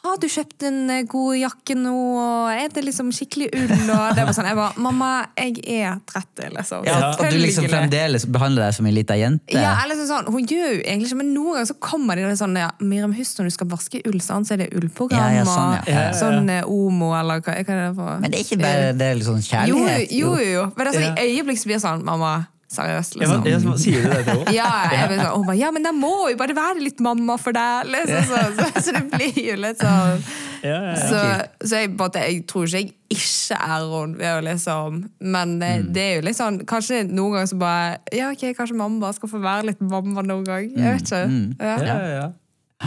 har 0.00 0.16
du 0.16 0.26
kjøpt 0.32 0.64
en 0.64 0.78
eh, 0.94 1.02
god 1.08 1.34
jakke 1.36 1.74
nå, 1.76 1.92
og 1.92 2.50
er 2.54 2.70
det 2.72 2.84
liksom 2.86 3.10
skikkelig 3.12 3.50
ull? 3.52 3.72
Og 3.92 4.16
det 4.16 4.24
var 4.24 4.32
sånn, 4.36 4.48
jeg 4.48 4.56
bare, 4.56 4.80
mamma, 4.80 5.10
jeg 5.36 5.60
er 5.76 5.98
30, 6.08 6.54
liksom. 6.56 6.86
Ja, 6.88 7.10
og 7.10 7.20
du 7.28 7.36
liksom 7.36 7.66
fremdeles 7.68 8.24
behandler 8.32 8.68
deg 8.68 8.78
som 8.78 8.88
ei 8.88 8.94
lita 8.96 9.18
jente. 9.20 9.52
Ja, 9.52 9.74
eller 9.84 9.98
sånn, 10.00 10.08
sånn, 10.08 10.30
Hun 10.32 10.46
gjør 10.48 10.72
jo 10.72 10.80
egentlig 10.80 11.10
ikke 11.10 11.20
men 11.20 11.34
noen 11.34 11.58
ganger 11.58 11.68
så 11.68 11.76
kommer 11.84 12.16
de 12.16 12.30
sånn 12.40 12.56
ja, 12.56 12.70
Miriam, 12.80 13.12
husk 13.16 13.40
når 13.40 13.50
du 13.50 13.54
skal 13.58 13.70
vaske 13.74 14.00
ull, 14.08 14.20
sånn, 14.24 14.46
så 14.48 14.56
er 14.56 14.64
det 14.64 14.70
ullprogram 14.78 15.20
Ja, 15.20 15.42
ja, 15.42 15.44
sånn, 15.48 15.74
ja. 15.76 15.82
og 15.82 15.92
Ja, 15.92 16.06
ja, 16.06 16.16
sånn 16.16 16.52
eh, 16.54 16.70
Omo, 16.70 17.12
eller 17.18 17.44
hva, 17.44 17.58
hva 17.60 17.76
er 17.76 17.82
det 17.82 17.90
for 17.98 18.24
Men 18.24 18.32
det 18.32 18.40
er 18.40 18.46
ikke 18.46 18.60
bare 18.62 18.90
det 18.96 19.10
er 19.10 19.20
litt 19.20 19.28
sånn 19.28 19.44
kjærlighet. 19.44 20.16
jo, 20.16 20.32
jo. 20.38 20.48
jo. 20.54 20.64
Men 20.76 20.86
det 20.86 20.94
er 20.94 20.98
sånn, 20.98 21.20
i 21.20 21.36
øyeblikk 21.36 21.60
så 21.60 21.70
blir 21.70 21.76
det 21.76 21.84
sånn 21.84 22.06
Mamma, 22.08 22.34
seriøst, 22.70 23.16
liksom. 23.18 23.46
ja, 23.50 23.58
sier 23.82 24.04
du 24.04 24.12
det 24.12 24.20
til 24.26 24.36
henne? 24.38 24.52
Ja, 24.60 24.68
jeg 24.94 25.08
blir 25.10 25.22
sånn, 25.24 25.46
bare, 25.48 25.56
ja, 25.58 25.70
men 25.74 25.82
det 25.86 25.92
må 25.96 26.12
jo 26.30 26.36
bare 26.38 26.54
være 26.54 26.84
litt 26.84 27.00
mamma 27.02 27.34
for 27.42 27.56
deg. 27.56 27.90
Liksom, 27.90 28.28
så, 28.30 28.42
så, 28.60 28.68
så 28.86 28.94
det 28.94 29.02
blir 29.16 29.40
jo 29.48 29.56
litt 29.58 29.82
sånn 29.82 30.22
Ja, 30.62 30.76
ja. 30.90 30.94
Så, 31.00 31.20
så 31.66 31.78
jeg, 31.82 31.90
måte, 31.96 32.20
jeg 32.20 32.42
tror 32.50 32.66
ikke 32.68 32.78
jeg 32.82 32.90
ikke 33.16 33.56
er 33.58 33.84
henne 33.94 34.32
liksom 34.46 34.98
Men 35.24 35.54
det, 35.58 35.70
Mm. 35.80 35.86
det 35.96 36.02
er 36.04 36.12
jo 36.18 36.24
litt 36.28 36.36
sånn 36.38 36.58
Kanskje 36.68 37.00
noen 37.08 37.32
ganger 37.38 37.48
så 37.50 37.56
bare 37.58 37.96
Ja, 38.14 38.28
ok, 38.34 38.44
kanskje 38.58 38.76
mamma 38.78 39.00
bare 39.06 39.16
skal 39.16 39.32
få 39.32 39.40
være 39.42 39.70
litt 39.70 39.80
mamma 39.80 40.22
noen 40.22 40.44
gang. 40.46 40.68
Jeg 40.76 40.98
vet 40.98 41.08
ikke. 41.08 41.22
Mm. 41.26 41.48
Ja, 41.58 41.76
ja, 41.88 41.96
ja. 42.14 42.26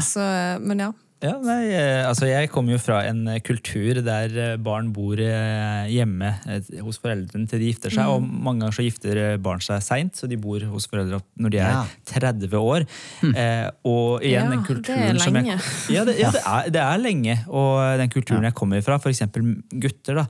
Så, 0.01 0.23
men 0.63 0.79
ja. 0.85 0.91
Ja, 1.23 1.37
nei, 1.39 1.69
eh, 1.71 2.01
altså 2.03 2.27
Jeg 2.27 2.49
kommer 2.51 2.75
jo 2.75 2.79
fra 2.83 2.97
en 3.07 3.21
eh, 3.31 3.37
kultur 3.45 4.01
der 4.03 4.33
eh, 4.35 4.55
barn 4.59 4.89
bor 4.91 5.15
hjemme 5.15 6.31
hos 6.83 6.99
foreldrene 6.99 7.47
til 7.47 7.61
de 7.61 7.69
gifter 7.69 7.93
seg. 7.93 8.09
Og 8.11 8.23
mange 8.25 8.63
ganger 8.65 8.75
så 8.75 8.83
gifter 8.83 9.19
barn 9.43 9.63
seg 9.63 9.79
seint, 9.85 10.19
så 10.19 10.27
de 10.27 10.35
bor 10.41 10.63
hos 10.73 10.87
foreldre 10.91 11.21
når 11.39 11.53
de 11.53 11.61
er 11.63 11.71
Ja. 11.73 11.83
30 12.11 12.57
år. 12.59 12.83
Eh, 13.23 13.69
og 13.87 14.25
igjen 14.25 14.49
Ja, 14.49 14.49
den 14.51 14.65
kulturen 14.67 15.21
som 15.23 15.37
jeg, 15.39 15.55
ja, 15.95 16.03
det, 16.07 16.17
ja 16.19 16.31
det, 16.35 16.41
er, 16.43 16.67
det 16.75 16.81
er 16.83 16.99
lenge. 17.01 17.37
Og 17.47 17.79
den 18.01 18.11
kulturen 18.13 18.43
jeg 18.49 18.57
kommer 18.59 18.83
fra, 18.85 18.99
f.eks. 18.99 19.23
gutter, 19.79 20.19
da, 20.19 20.25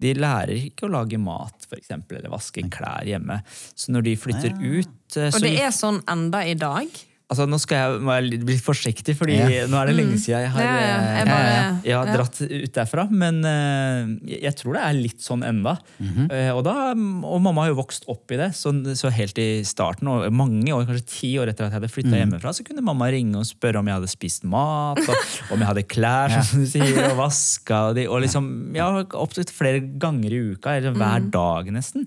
de 0.00 0.14
lærer 0.16 0.54
ikke 0.70 0.88
å 0.88 0.92
lage 0.96 1.20
mat 1.20 1.68
for 1.68 1.76
eksempel, 1.76 2.18
eller 2.22 2.32
vaske 2.32 2.64
klær 2.72 3.04
hjemme. 3.06 3.42
Så 3.76 3.92
når 3.92 4.08
de 4.08 4.16
flytter 4.24 4.56
ut 4.64 4.94
så, 5.12 5.28
Og 5.32 5.44
det 5.44 5.54
er 5.64 5.70
sånn 5.72 6.02
enda 6.10 6.42
i 6.44 6.56
dag. 6.58 6.88
Altså, 7.28 7.44
Nå 7.44 7.58
skal 7.60 8.00
jeg 8.00 8.38
bli 8.40 8.54
forsiktig, 8.56 9.12
fordi 9.18 9.34
Ja. 9.36 9.66
nå 9.68 9.76
er 9.76 9.90
det 9.90 9.96
lenge 9.98 10.16
siden 10.16 10.40
jeg 10.46 10.48
har, 10.48 10.62
Ja, 10.64 10.76
ja, 10.80 10.96
eh, 10.96 11.18
jeg 11.18 11.26
bare- 11.28 11.82
jeg 11.84 11.94
har 11.98 12.06
dratt 12.16 12.40
ut 12.40 12.72
derfra. 12.72 13.10
Men 13.10 13.44
eh, 13.44 14.38
jeg 14.40 14.56
tror 14.56 14.72
det 14.72 14.82
er 14.82 14.92
litt 14.94 15.20
sånn 15.20 15.44
enda. 15.44 15.76
Mhm. 16.00 16.30
Eh, 16.32 16.48
og, 16.56 16.64
da, 16.64 16.92
og 16.96 17.42
mamma 17.42 17.66
har 17.66 17.74
jo 17.74 17.82
vokst 17.82 18.04
opp 18.08 18.32
i 18.32 18.36
det, 18.40 18.52
så, 18.56 18.72
så 18.96 19.12
helt 19.12 19.36
i 19.36 19.60
starten, 19.62 20.08
og 20.08 20.32
mange 20.32 20.72
år, 20.72 20.86
kanskje 20.88 21.04
ti 21.06 21.34
år 21.36 21.48
etter 21.52 21.66
at 21.66 21.72
jeg 21.72 21.80
hadde 21.82 21.90
flytta 21.92 22.14
mm. 22.16 22.20
hjemmefra, 22.22 22.48
så 22.56 22.64
kunne 22.64 22.80
mamma 22.82 23.10
ringe 23.12 23.36
og 23.36 23.44
spørre 23.44 23.76
om 23.76 23.86
jeg 23.92 23.98
hadde 24.00 24.08
spist 24.08 24.44
mat, 24.48 24.98
og 25.04 25.16
om 25.52 25.58
jeg 25.60 25.68
hadde 25.68 25.84
klær, 25.86 26.42
som 26.42 26.64
du 26.64 26.66
sier, 26.66 27.10
og 27.12 27.18
vaska. 27.20 27.90
Og, 27.90 27.94
de, 28.00 28.06
og 28.08 28.22
liksom, 28.24 28.74
ja, 28.74 28.88
opptil 29.20 29.44
flere 29.52 29.84
ganger 30.00 30.32
i 30.32 30.40
uka, 30.56 30.78
eller 30.80 30.96
hver 30.96 31.18
Mm. 31.20 31.30
dag 31.30 31.66
nesten. 31.76 32.06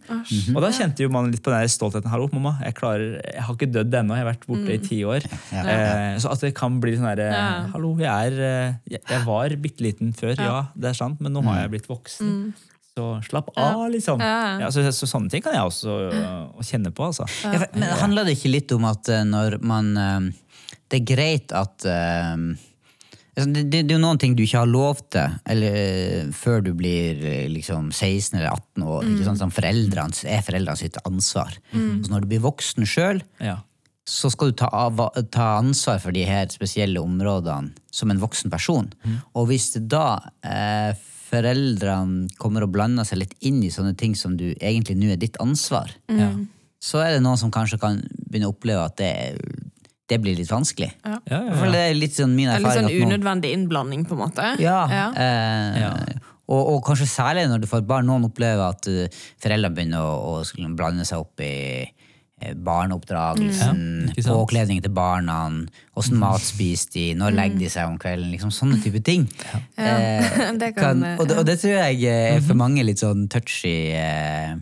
Og 0.56 0.62
da 0.66 0.70
kjente 0.74 0.98
jo 1.06 1.10
man 1.10 1.30
litt 1.30 1.44
på 1.44 1.52
den 1.54 1.68
stoltheten. 1.70 2.10
Hallo, 2.10 2.28
mamma, 2.34 2.58
jeg, 2.66 2.74
klarer, 2.74 3.22
jeg 3.22 3.44
har 3.44 3.54
ikke 3.54 3.70
dødd 3.72 3.94
ennå, 4.02 4.16
jeg 4.18 4.26
har 4.26 4.34
vært 4.34 4.48
borte 4.50 4.74
i 4.74 4.78
ti 4.82 5.04
år. 5.04 5.11
Ja. 5.52 5.62
Eh, 5.68 6.18
så 6.24 6.32
at 6.32 6.40
det 6.46 6.54
kan 6.58 6.80
bli 6.84 6.96
sånn 6.98 7.10
herre 7.10 7.28
Ja. 7.32 7.46
Hallo, 7.74 7.92
jeg 8.00 8.08
er 8.32 8.42
eh, 8.48 8.74
Jeg, 8.96 9.02
jeg 9.10 9.26
var 9.28 9.56
bitte 9.62 9.84
liten 9.84 10.14
før, 10.18 10.36
ja. 10.40 10.58
det 10.76 10.90
er 10.94 10.98
sant, 10.98 11.20
men 11.22 11.34
nå 11.36 11.44
har 11.48 11.62
jeg 11.64 11.74
blitt 11.76 11.90
voksen. 11.92 12.54
Så 12.92 13.06
slapp 13.24 13.54
av, 13.56 13.86
liksom. 13.94 14.20
Ja. 14.20 14.60
Ja, 14.66 14.72
så, 14.72 14.84
så 14.92 15.08
sånne 15.08 15.30
ting 15.32 15.42
kan 15.46 15.54
jeg 15.56 15.64
også 15.64 15.94
uh, 16.12 16.64
kjenne 16.68 16.92
på, 16.92 17.06
altså. 17.08 17.24
Ja, 17.48 17.54
for- 17.62 17.78
men 17.80 17.88
handler 18.02 18.26
det 18.28 18.34
ikke 18.38 18.52
litt 18.52 18.72
om 18.76 18.84
at 18.90 19.08
uh, 19.08 19.22
når 19.24 19.60
man 19.64 19.94
uh, 19.96 20.32
Det 20.92 21.00
er 21.00 21.06
greit 21.16 21.54
at 21.56 21.86
eh, 21.88 22.36
altså, 23.38 23.48
det, 23.56 23.64
det, 23.72 23.86
det 23.88 23.94
er 23.94 23.96
jo 23.96 24.02
noen 24.04 24.20
ting 24.20 24.36
du 24.36 24.44
ikke 24.44 24.60
har 24.66 24.68
lov 24.68 25.00
til 25.08 25.38
eller, 25.48 25.78
eh, 25.80 26.32
før 26.36 26.60
du 26.66 26.74
blir 26.76 27.16
eh, 27.24 27.46
liksom 27.54 27.94
16 27.96 28.36
eller 28.42 28.52
18 28.52 28.84
år. 28.84 29.08
Ikke 29.08 29.24
Sånn, 29.30 29.40
sånn, 29.40 29.54
foreldrene, 29.56 30.12
er 30.28 30.44
foreldrene 30.44 30.82
sitt 30.84 31.00
ansvar. 31.08 31.56
Så 31.72 32.12
når 32.12 32.26
du 32.26 32.28
blir 32.34 32.44
voksen 32.44 32.84
sjøl, 32.84 33.24
Ja. 33.40 33.62
Så 34.12 34.28
skal 34.34 34.52
du 34.52 34.58
ta, 34.60 34.68
av, 34.76 34.98
ta 35.32 35.46
ansvar 35.62 36.02
for 36.04 36.12
de 36.16 36.26
her 36.28 36.50
spesielle 36.52 37.00
områdene 37.00 37.72
som 37.96 38.12
en 38.12 38.20
voksen 38.20 38.52
person. 38.52 38.90
Og 39.38 39.48
hvis 39.52 39.70
da 39.92 40.18
eh, 40.44 40.92
foreldrene 41.32 42.28
kommer 42.42 42.66
og 42.66 42.74
blander 42.76 43.08
seg 43.08 43.22
litt 43.24 43.36
inn 43.48 43.62
i 43.64 43.72
sånne 43.72 43.94
ting 44.00 44.16
som 44.20 44.36
du 44.40 44.50
egentlig 44.60 44.98
nå 45.00 45.14
er 45.14 45.22
ditt 45.22 45.40
ansvar, 45.44 45.94
Ja. 46.12 46.32
så 46.82 47.04
er 47.06 47.14
det 47.16 47.22
noen 47.24 47.40
som 47.40 47.52
kanskje 47.54 47.80
kan 47.80 48.02
begynne 48.28 48.50
å 48.50 48.56
oppleve 48.56 48.84
at 48.90 48.98
det, 49.00 49.14
det 50.12 50.20
blir 50.20 50.36
litt 50.36 50.52
vanskelig. 50.52 50.92
Ja, 51.06 51.20
ja, 51.32 51.40
det 51.72 51.84
er 51.86 51.96
litt 51.96 52.18
sånn 52.18 52.36
min 52.36 52.50
erfaring. 52.52 52.68
Det 52.68 52.84
er 52.84 52.90
litt 52.90 53.00
sånn 53.00 53.14
unødvendig 53.14 53.54
innblanding, 53.56 54.04
på 54.10 54.18
en 54.18 54.24
måte. 54.26 54.52
ja, 54.60 54.82
Ja. 54.92 55.08
Eh, 55.16 55.82
Ja. 55.86 55.96
Og, 56.52 56.68
og 56.68 56.80
kanskje 56.84 57.06
særlig 57.08 57.46
når 57.48 57.62
du 57.64 57.68
får 57.70 57.86
barn, 57.88 58.10
noen 58.10 58.26
opplever 58.28 58.74
at 58.74 58.88
uh, 58.92 59.06
foreldrene 59.40 59.72
begynner 59.72 60.04
å, 60.04 60.42
å 60.44 60.72
blande 60.76 61.06
seg 61.08 61.22
opp 61.24 61.40
i 61.40 61.86
barneoppdragelsen, 62.56 64.12
Ja, 64.16 64.24
påkledning 64.28 64.82
til 64.84 64.94
barna, 64.96 65.38
åssen 65.98 66.18
mat 66.22 66.42
spiser 66.44 66.92
de, 66.96 67.06
når 67.20 67.36
legger 67.38 67.60
de 67.62 67.70
seg 67.74 67.90
om 67.92 67.98
kvelden, 68.02 68.32
liksom 68.34 68.52
sånne 68.56 68.82
type 68.84 69.04
ting. 69.06 69.28
Eh, 69.82 70.52
det 70.62 70.76
kan, 70.76 71.00
kan, 71.02 71.06
og, 71.18 71.28
det, 71.28 71.38
og 71.42 71.46
det 71.48 71.56
tror 71.62 71.74
jeg 71.74 72.04
eh, 72.06 72.36
er 72.36 72.44
for 72.46 72.60
mange 72.60 72.84
litt 72.86 73.02
sånn 73.02 73.24
touchy 73.32 73.74
eh, 73.98 74.54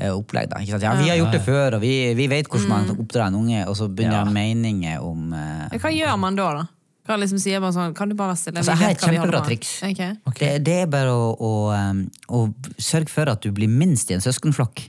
eh, 0.00 0.10
opplegg. 0.14 0.48
Da, 0.50 0.60
ikke 0.62 0.76
sant? 0.78 0.86
Ja, 0.86 0.94
vi 0.96 1.10
har 1.10 1.18
gjort 1.20 1.36
det 1.36 1.42
før, 1.44 1.76
og 1.76 1.84
vi, 1.84 1.92
vi 2.16 2.28
vet 2.32 2.48
hvordan 2.48 2.70
man 2.72 2.92
oppdrar 2.96 3.28
en 3.28 3.40
unge, 3.42 3.64
og 3.68 3.76
så 3.76 3.88
begynner 3.88 4.22
Ja. 4.22 4.24
jeg 4.24 4.36
meninger 4.36 5.04
om 5.04 5.34
eh, 5.36 5.78
Hva 5.80 5.92
gjør 5.92 6.16
man 6.22 6.38
da, 6.38 6.52
da? 6.62 6.66
Hva 7.08 7.16
liksom 7.18 7.40
sier 7.42 7.62
man 7.62 7.72
sånn, 7.74 7.94
Kan 7.96 8.10
du 8.12 8.14
bare 8.14 8.34
være 8.34 8.38
stille? 8.38 8.60
Altså, 8.62 8.76
her 8.76 8.92
jeg 8.92 8.96
har 8.96 8.96
et 8.96 9.04
kjempebra 9.08 9.42
triks. 9.46 9.70
Okay. 9.82 10.14
triks. 10.14 10.38
Det, 10.40 10.50
det 10.68 10.76
er 10.84 10.90
bare 10.92 11.10
å, 11.16 11.30
å, 11.34 11.52
um, 11.74 12.02
å 12.28 12.42
sørge 12.78 13.10
for 13.12 13.30
at 13.32 13.42
du 13.42 13.50
blir 13.56 13.70
minst 13.72 14.12
i 14.12 14.16
en 14.16 14.22
søskenflokk. 14.24 14.84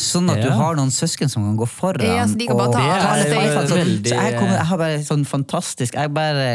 Sånn 0.00 0.30
at 0.32 0.38
du 0.40 0.48
har 0.54 0.76
noen 0.78 0.90
søsken 0.94 1.28
som 1.28 1.44
kan 1.44 1.56
gå 1.60 1.66
foran. 1.68 2.06
Ja, 2.06 2.22
så 2.30 2.38
de 2.40 2.46
kan 2.48 2.56
bare 2.56 2.72
ta 2.72 2.84
og, 2.84 3.24
det 3.24 3.34
er 3.36 3.58
sånn- 3.58 3.78
Veldig- 3.82 4.12
så 4.12 4.20
jeg, 4.22 4.36
kommer, 4.38 4.54
jeg 4.56 4.66
har 4.70 4.78
bare 4.80 5.02
sånn 5.04 5.24
fantastisk 5.28 5.94
Jeg 5.98 6.12
bare 6.16 6.46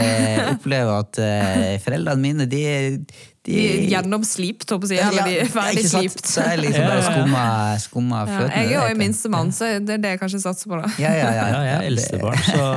opplever 0.56 0.96
at 1.04 1.20
uh, 1.22 1.78
foreldrene 1.86 2.22
mine, 2.24 2.48
de, 2.50 2.64
de, 3.04 3.22
De 3.46 3.58
er 3.68 3.84
gjennomslipt, 3.92 4.66
holdt 4.72 4.82
på 4.86 4.88
å 4.88 4.92
si. 4.94 4.98
Eller 5.04 5.28
de 5.30 5.38
er 5.44 5.52
ferdig 5.54 5.84
sant? 5.86 6.08
slipt. 6.08 6.26
Så 6.32 6.46
jeg 6.48 6.62
liksom 6.64 6.88
bare 6.90 7.04
skumma, 7.10 7.44
skumma 7.86 8.22
Ja, 8.24 8.32
fløten. 8.38 8.56
jeg 8.58 8.78
er 8.82 8.94
jo 8.94 9.00
minstemann, 9.04 9.52
så 9.54 9.70
det 9.84 9.98
er 9.98 10.04
det 10.08 10.14
jeg 10.16 10.22
kanskje 10.24 10.42
satser 10.48 10.72
på. 10.74 10.80
da. 10.82 10.90
Ja, 11.04 11.12
ja, 11.20 11.30
ja. 11.38 11.46
Ja, 11.54 11.60
jeg 11.68 11.76
er 11.76 11.88
eldstebarn, 11.92 12.42
så 12.50 12.70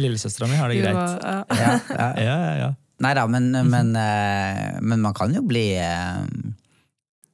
lillesøstera 0.00 0.48
mi 0.50 0.56
har 0.58 0.72
det 0.72 0.80
greit. 0.82 1.28
ja. 1.60 1.78
Ja, 1.94 2.08
ja. 2.18 2.38
Ja. 2.64 2.70
Nei 3.04 3.10
da, 3.18 3.24
men, 3.26 3.50
men, 3.70 3.88
eh, 3.98 4.78
men 4.80 5.00
man 5.02 5.14
kan 5.18 5.32
jo 5.34 5.42
bli 5.46 5.64
eh, 5.76 6.22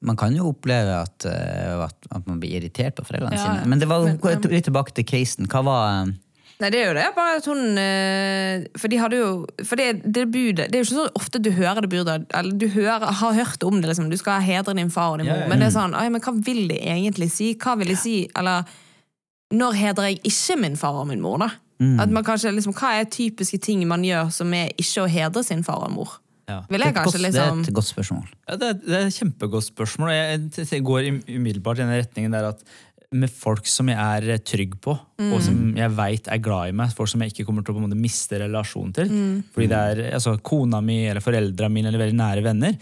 Man 0.03 0.17
kan 0.17 0.33
jo 0.33 0.49
oppleve 0.55 1.03
at, 1.03 1.27
eh, 1.29 1.77
at, 1.85 1.97
at 2.11 2.27
man 2.27 2.41
blir 2.41 2.57
irritert 2.57 2.97
på 2.97 3.05
foreldrene 3.05 3.37
Ja, 3.37 3.45
sine. 3.45 3.69
Men 3.69 3.79
det 3.83 3.89
var 3.91 4.07
men- 4.07 4.51
litt 4.51 4.65
tilbake 4.65 4.95
til 4.97 5.05
casen. 5.05 5.47
Hva 5.47 5.63
var 5.67 5.89
eh, 6.07 6.13
Nei, 6.61 6.69
det 6.69 6.81
er 6.81 6.89
jo 6.91 6.97
det. 6.99 7.05
Bare 7.17 7.37
at 7.39 7.47
hun 7.49 7.79
eh, 7.81 8.65
For 8.77 8.93
de 8.93 8.99
hadde 9.01 9.17
jo 9.17 9.29
For 9.65 9.81
det, 9.81 10.03
det 10.05 10.27
budet 10.29 10.67
Det 10.69 10.77
er 10.77 10.83
jo 10.83 10.89
ikke 10.91 10.99
så 10.99 11.07
ofte 11.17 11.41
du 11.41 11.49
hører 11.57 11.81
det 11.81 11.89
budet, 11.93 12.27
eller 12.37 12.53
du 12.53 12.67
hører, 12.69 13.07
har 13.21 13.33
hørt 13.39 13.65
om 13.65 13.81
det, 13.81 13.89
liksom. 13.89 14.11
Du 14.13 14.17
skal 14.21 14.45
hedre 14.45 14.75
din 14.77 14.93
far 14.93 15.15
og 15.15 15.19
din 15.23 15.29
mor, 15.31 15.37
ja, 15.39 15.47
ja. 15.47 15.49
men 15.49 15.61
det 15.61 15.71
er 15.71 15.77
sånn 15.79 15.97
«Oi, 15.97 16.09
Men 16.13 16.21
hva 16.25 16.35
vil 16.37 16.67
de 16.69 16.77
egentlig 16.81 17.31
si? 17.33 17.55
Hva 17.61 17.77
vil 17.81 17.93
de 17.95 17.97
si? 17.97 18.17
Eller 18.37 18.69
når 19.57 19.73
hedrer 19.81 20.11
jeg 20.11 20.21
ikke 20.31 20.59
min 20.61 20.77
far 20.79 21.01
og 21.01 21.09
min 21.11 21.21
mor, 21.25 21.41
da? 21.43 21.49
Mm. 21.81 21.97
At 22.05 22.13
man 22.13 22.25
kanskje, 22.25 22.53
liksom, 22.53 22.75
Hva 22.77 22.93
er 23.01 23.09
typiske 23.09 23.59
ting 23.65 23.87
man 23.89 24.05
gjør 24.05 24.29
som 24.33 24.53
er 24.55 24.69
ikke 24.77 25.07
å 25.07 25.09
hedre 25.11 25.43
sin 25.45 25.65
far 25.65 25.87
og 25.89 25.95
mor? 25.97 26.19
Ja. 26.51 26.61
Vil 26.69 26.83
det, 26.83 26.87
jeg 26.87 26.91
er 26.91 26.93
et 26.93 27.01
kanskje 27.01 27.19
godt, 27.19 27.23
det 27.23 27.41
er 27.41 27.51
liksom 27.55 27.65
et 27.65 27.75
godt 27.79 27.91
spørsmål. 27.91 28.29
Ja, 28.49 28.61
det, 28.61 28.69
er, 28.69 28.79
det 28.85 29.01
er 29.01 29.09
et 29.09 29.19
kjempegodt 29.21 29.67
spørsmål. 29.71 30.13
Jeg, 30.17 30.41
jeg 30.67 30.87
går 30.91 31.11
umiddelbart 31.37 31.81
i 31.81 31.85
den 31.85 31.93
retningen 31.95 32.37
der 32.37 32.53
at 32.53 32.65
med 33.11 33.31
folk 33.33 33.67
som 33.67 33.89
jeg 33.91 33.99
er 34.31 34.43
trygg 34.47 34.77
på, 34.83 34.95
og 35.29 35.39
som 35.45 35.59
jeg 35.77 35.95
veit 35.99 36.31
er 36.33 36.43
glad 36.43 36.71
i 36.73 36.77
meg, 36.81 36.95
folk 36.97 37.11
som 37.13 37.23
jeg 37.25 37.35
ikke 37.35 37.47
kommer 37.49 37.65
til 37.67 37.75
å 37.75 37.79
på 37.79 37.83
en 37.83 37.89
måte 37.89 38.01
miste 38.01 38.41
relasjonen 38.41 38.95
til, 38.97 39.13
fordi 39.55 39.69
det 39.71 39.81
er 39.93 40.03
altså, 40.17 40.37
kona 40.47 40.81
mi 40.85 41.03
eller 41.11 41.25
foreldra 41.25 41.69
mine 41.73 41.91
eller 41.91 42.05
veldig 42.05 42.19
nære 42.21 42.45
venner, 42.47 42.77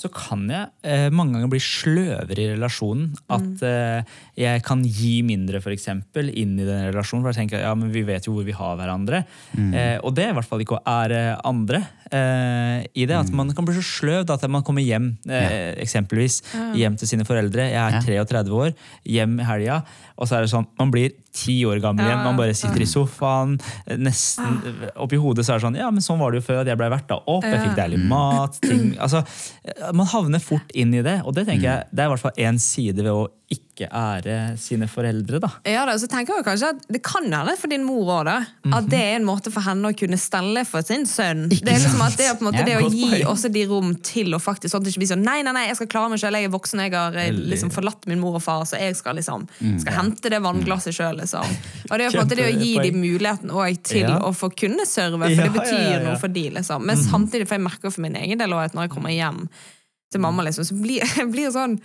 så 0.00 0.10
kan 0.14 0.46
jeg 0.50 0.70
eh, 0.82 1.08
mange 1.14 1.36
ganger 1.36 1.50
bli 1.52 1.62
sløvere 1.62 2.44
i 2.44 2.50
relasjonen. 2.54 3.10
At 3.32 3.62
eh, 3.66 4.16
jeg 4.40 4.62
kan 4.66 4.82
gi 4.86 5.20
mindre, 5.26 5.60
for 5.64 5.74
eksempel, 5.74 6.30
inn 6.30 6.56
i 6.58 6.66
den 6.66 6.86
relasjonen. 6.90 7.24
For 7.24 7.32
jeg 7.32 7.42
tenker, 7.42 7.64
ja, 7.64 7.72
men 7.78 7.90
vi 7.92 8.02
vet 8.06 8.26
jo 8.28 8.34
hvor 8.36 8.46
vi 8.46 8.56
har 8.56 8.76
hverandre. 8.78 9.24
Eh, 9.56 9.96
og 10.04 10.14
det 10.16 10.26
er 10.26 10.32
i 10.32 10.38
hvert 10.38 10.48
fall 10.48 10.62
ikke 10.64 10.78
å 10.78 10.84
ære 10.88 11.20
andre 11.48 11.82
eh, 12.10 12.86
i 12.94 13.06
det. 13.08 13.16
At 13.18 13.32
man 13.36 13.52
kan 13.56 13.66
bli 13.66 13.76
så 13.76 13.84
sløv 13.84 14.24
da, 14.28 14.38
at 14.38 14.46
man 14.52 14.64
kommer 14.66 14.84
hjem, 14.84 15.12
eh, 15.28 15.74
eksempelvis 15.84 16.40
hjem 16.78 16.98
til 17.00 17.10
sine 17.10 17.26
foreldre. 17.28 17.68
Jeg 17.70 17.80
er 17.80 18.24
33 18.26 18.56
år, 18.56 18.74
hjem 19.08 19.38
i 19.40 19.48
helga, 19.48 19.80
og 20.20 20.28
så 20.28 20.36
er 20.36 20.44
det 20.44 20.52
sånn, 20.52 20.66
man 20.78 20.92
blir 20.92 21.14
ti 21.32 21.56
år 21.64 21.80
gammel 21.80 22.04
igjen. 22.04 22.22
Man 22.26 22.36
bare 22.38 22.54
sitter 22.58 22.82
i 22.84 22.88
sofaen, 22.88 23.56
eh, 23.86 23.96
nesten 23.96 24.60
oppi 25.00 25.16
hodet 25.20 25.46
så 25.46 25.54
er 25.54 25.60
det 25.60 25.66
sånn 25.66 25.78
Ja, 25.80 25.90
men 25.94 26.04
sånn 26.04 26.20
var 26.20 26.32
det 26.32 26.42
jo 26.42 26.46
før, 26.50 26.60
at 26.62 26.70
jeg 26.70 26.80
ble 26.80 26.90
verta 26.92 27.20
opp, 27.24 27.46
jeg 27.46 27.62
fikk 27.64 27.76
deilig 27.78 28.00
mat 28.10 28.58
ting, 28.60 28.96
altså, 29.00 29.24
eh, 29.64 29.92
Man 29.96 30.10
havner 30.10 30.42
fort 30.44 30.74
inn 30.74 30.92
i 30.94 31.02
det, 31.06 31.22
og 31.24 31.34
det 31.34 31.46
tenker 31.48 31.66
jeg, 31.70 31.88
det 31.94 32.04
er 32.04 32.10
i 32.10 32.14
hvert 32.14 32.26
fall 32.26 32.44
én 32.50 32.60
side 32.60 33.00
ved 33.00 33.12
å 33.14 33.28
ikke 33.50 33.69
ikke 33.80 33.88
ære 33.96 34.34
sine 34.60 34.86
foreldre, 34.90 35.40
da. 35.42 35.48
Ja, 35.66 35.86
da, 35.88 35.96
så 35.98 36.06
tenker 36.10 36.36
jeg 36.38 36.44
kanskje 36.46 36.68
at 36.74 36.82
Det 36.92 37.00
kan 37.06 37.24
hende 37.24 37.54
for 37.58 37.72
din 37.72 37.82
mor 37.88 38.10
òg, 38.20 38.28
da. 38.28 38.34
At 38.76 38.86
det 38.92 39.00
er 39.00 39.16
en 39.16 39.26
måte 39.26 39.50
for 39.50 39.64
henne 39.64 39.90
å 39.90 39.96
kunne 39.96 40.18
stelle 40.20 40.62
for 40.68 40.84
sin 40.86 41.06
sønn. 41.08 41.46
Det 41.50 41.62
er 41.64 41.78
liksom 41.80 42.04
at 42.04 42.18
det 42.20 42.26
er 42.28 42.36
på 42.38 42.44
en 42.44 42.50
måte 42.50 42.60
Ja, 42.62 42.66
det 42.68 42.76
å 42.84 42.90
gi 42.92 43.22
også 43.24 43.50
de 43.52 43.64
rom 43.70 43.94
til 44.04 44.36
å 44.36 44.40
faktisk 44.42 44.74
sånn 44.74 44.84
at 44.84 44.88
det 44.88 44.92
ikke 44.94 45.02
blir 45.04 45.12
sånn 45.14 45.24
Nei, 45.26 45.38
nei, 45.46 45.54
nei, 45.56 45.64
jeg 45.70 45.80
skal 45.80 45.90
klare 45.96 46.12
meg 46.12 46.20
sjøl, 46.22 46.36
jeg 46.38 46.50
er 46.50 46.54
voksen, 46.54 46.84
jeg 46.84 46.94
har 46.94 47.16
eh, 47.24 47.32
liksom 47.54 47.72
forlatt 47.74 48.06
min 48.10 48.20
mor 48.22 48.36
og 48.38 48.44
far, 48.44 48.66
så 48.68 48.78
jeg 48.80 48.98
skal 48.98 49.18
liksom 49.18 49.48
skal 49.80 49.96
hente 49.96 50.30
det 50.32 50.42
vannglasset 50.44 50.94
sjøl, 50.96 51.18
liksom. 51.22 51.56
Og 51.88 51.94
det 51.96 52.06
er 52.06 52.12
på 52.14 52.20
en 52.20 52.24
måte 52.26 52.38
det 52.38 52.46
å 52.50 52.54
gi 52.54 52.72
de 52.78 52.86
dem 52.90 53.00
muligheten 53.02 53.50
også 53.54 53.82
til 53.94 54.06
Ja. 54.08 54.18
å 54.26 54.30
få 54.36 54.50
kunne 54.52 54.86
serve, 54.88 55.20
for 55.24 55.42
det 55.48 55.52
betyr 55.56 55.82
ja, 55.86 55.98
noe 56.04 56.16
for 56.20 56.32
de, 56.32 56.46
liksom. 56.58 56.84
Men 56.86 56.96
samtidig, 57.00 57.46
for 57.48 57.56
jeg 57.58 57.64
merker 57.66 57.92
for 57.92 58.04
min 58.04 58.16
egen 58.20 58.40
del 58.40 58.52
også 58.56 58.70
at 58.72 58.78
når 58.78 58.88
jeg 58.88 58.94
kommer 58.96 59.14
hjem 59.14 59.42
til 60.10 60.22
mamma, 60.24 60.44
liksom, 60.46 60.66
så 60.66 60.76
blir 60.80 61.04
jeg 61.16 61.28
blir 61.30 61.52
sånn 61.54 61.78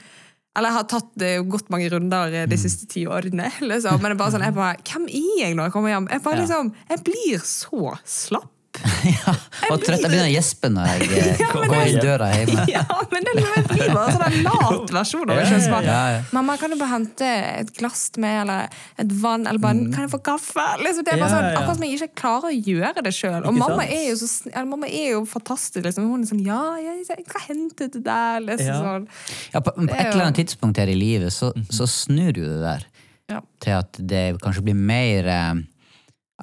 eller 0.56 0.72
jeg 0.72 0.78
har 0.78 0.88
tatt 0.88 1.24
godt 1.52 1.72
mange 1.74 1.90
runder 1.92 2.36
de 2.48 2.58
siste 2.60 2.88
ti 2.92 3.06
årene. 3.08 3.52
Liksom. 3.72 4.00
Men 4.00 4.14
det 4.14 4.16
er 4.16 4.22
bare 4.24 4.36
sånn, 4.36 4.46
jeg 4.48 4.56
bare, 4.56 4.82
hvem 4.88 5.08
er 5.12 5.40
jeg 5.42 5.58
når 5.58 5.68
jeg 5.68 5.76
kommer 5.76 5.92
hjem? 5.92 6.10
Jeg, 6.16 6.24
bare, 6.24 6.44
liksom, 6.44 6.74
jeg 6.92 7.06
blir 7.10 7.48
så 7.50 7.96
slapp. 8.08 8.52
ja. 9.16 9.34
Og 9.72 9.82
trøtt. 9.82 10.02
Jeg 10.04 10.10
begynner 10.12 10.28
å 10.28 10.34
gjespe 10.34 10.70
når 10.74 10.88
jeg 10.90 11.08
eh, 11.20 11.40
Ja, 11.42 11.50
går 11.54 11.66
det- 11.72 11.84
inn 11.92 12.00
døra 12.04 12.30
hjemme. 12.34 12.66
Ja, 12.76 12.84
men 13.12 13.26
det 13.28 13.34
blir 13.38 13.92
bare 13.94 14.14
sånn 14.16 14.26
en 14.28 14.38
lat 14.46 14.94
versjon 14.96 15.32
av 15.32 15.40
det. 15.40 15.60
Ja, 15.88 16.00
ja. 16.16 16.22
Mamma, 16.36 16.56
kan 16.62 16.74
du 16.74 16.78
bare 16.80 16.92
hente 16.96 17.30
et 17.62 17.72
glass 17.78 18.08
til 18.16 18.26
meg, 18.26 18.42
eller 18.44 18.74
et 19.02 19.14
vann, 19.22 19.46
eller 19.48 19.62
bare, 19.64 19.86
kan 19.94 20.06
jeg 20.06 20.12
få 20.16 20.20
kaffe? 20.26 20.66
Liksom, 20.84 21.06
det 21.08 21.16
er 21.16 21.22
bare 21.24 21.34
sånn, 21.36 21.50
akkurat 21.54 21.80
som 21.80 21.86
jeg 21.88 22.00
ikke 22.00 22.22
klarer 22.24 22.50
å 22.52 22.56
gjøre 22.72 23.06
det 23.06 23.14
sjøl. 23.16 23.40
Og 23.46 23.58
mamma 23.58 23.86
er 23.86 24.08
jo 24.12 24.18
så 24.22 24.66
mamma 24.66 24.90
er 24.90 25.14
jo 25.16 25.24
fantastisk. 25.30 25.84
Liksom. 25.86 26.10
Hun 26.12 26.26
er 26.26 26.32
sånn 26.34 26.44
Ja, 26.46 26.62
jeg, 26.82 27.06
jeg 27.10 27.26
skal 27.30 27.46
hente 27.50 27.90
det 27.94 28.04
der. 28.06 28.44
Liksom, 28.46 28.84
sånn. 28.90 29.08
Ja, 29.54 29.62
på, 29.66 29.76
på 29.80 29.88
et 29.90 30.10
eller 30.12 30.28
annet 30.28 30.42
tidspunkt 30.44 30.82
her 30.82 30.92
i 30.92 30.98
livet 31.00 31.34
så, 31.34 31.52
så 31.74 31.88
snur 31.90 32.36
jo 32.38 32.46
det 32.50 32.60
der 32.66 32.86
Ja. 33.32 33.40
til 33.64 33.74
at 33.74 33.98
det 33.98 34.24
kanskje 34.44 34.62
blir 34.68 34.76
mer 34.78 35.26
eh, 35.34 35.54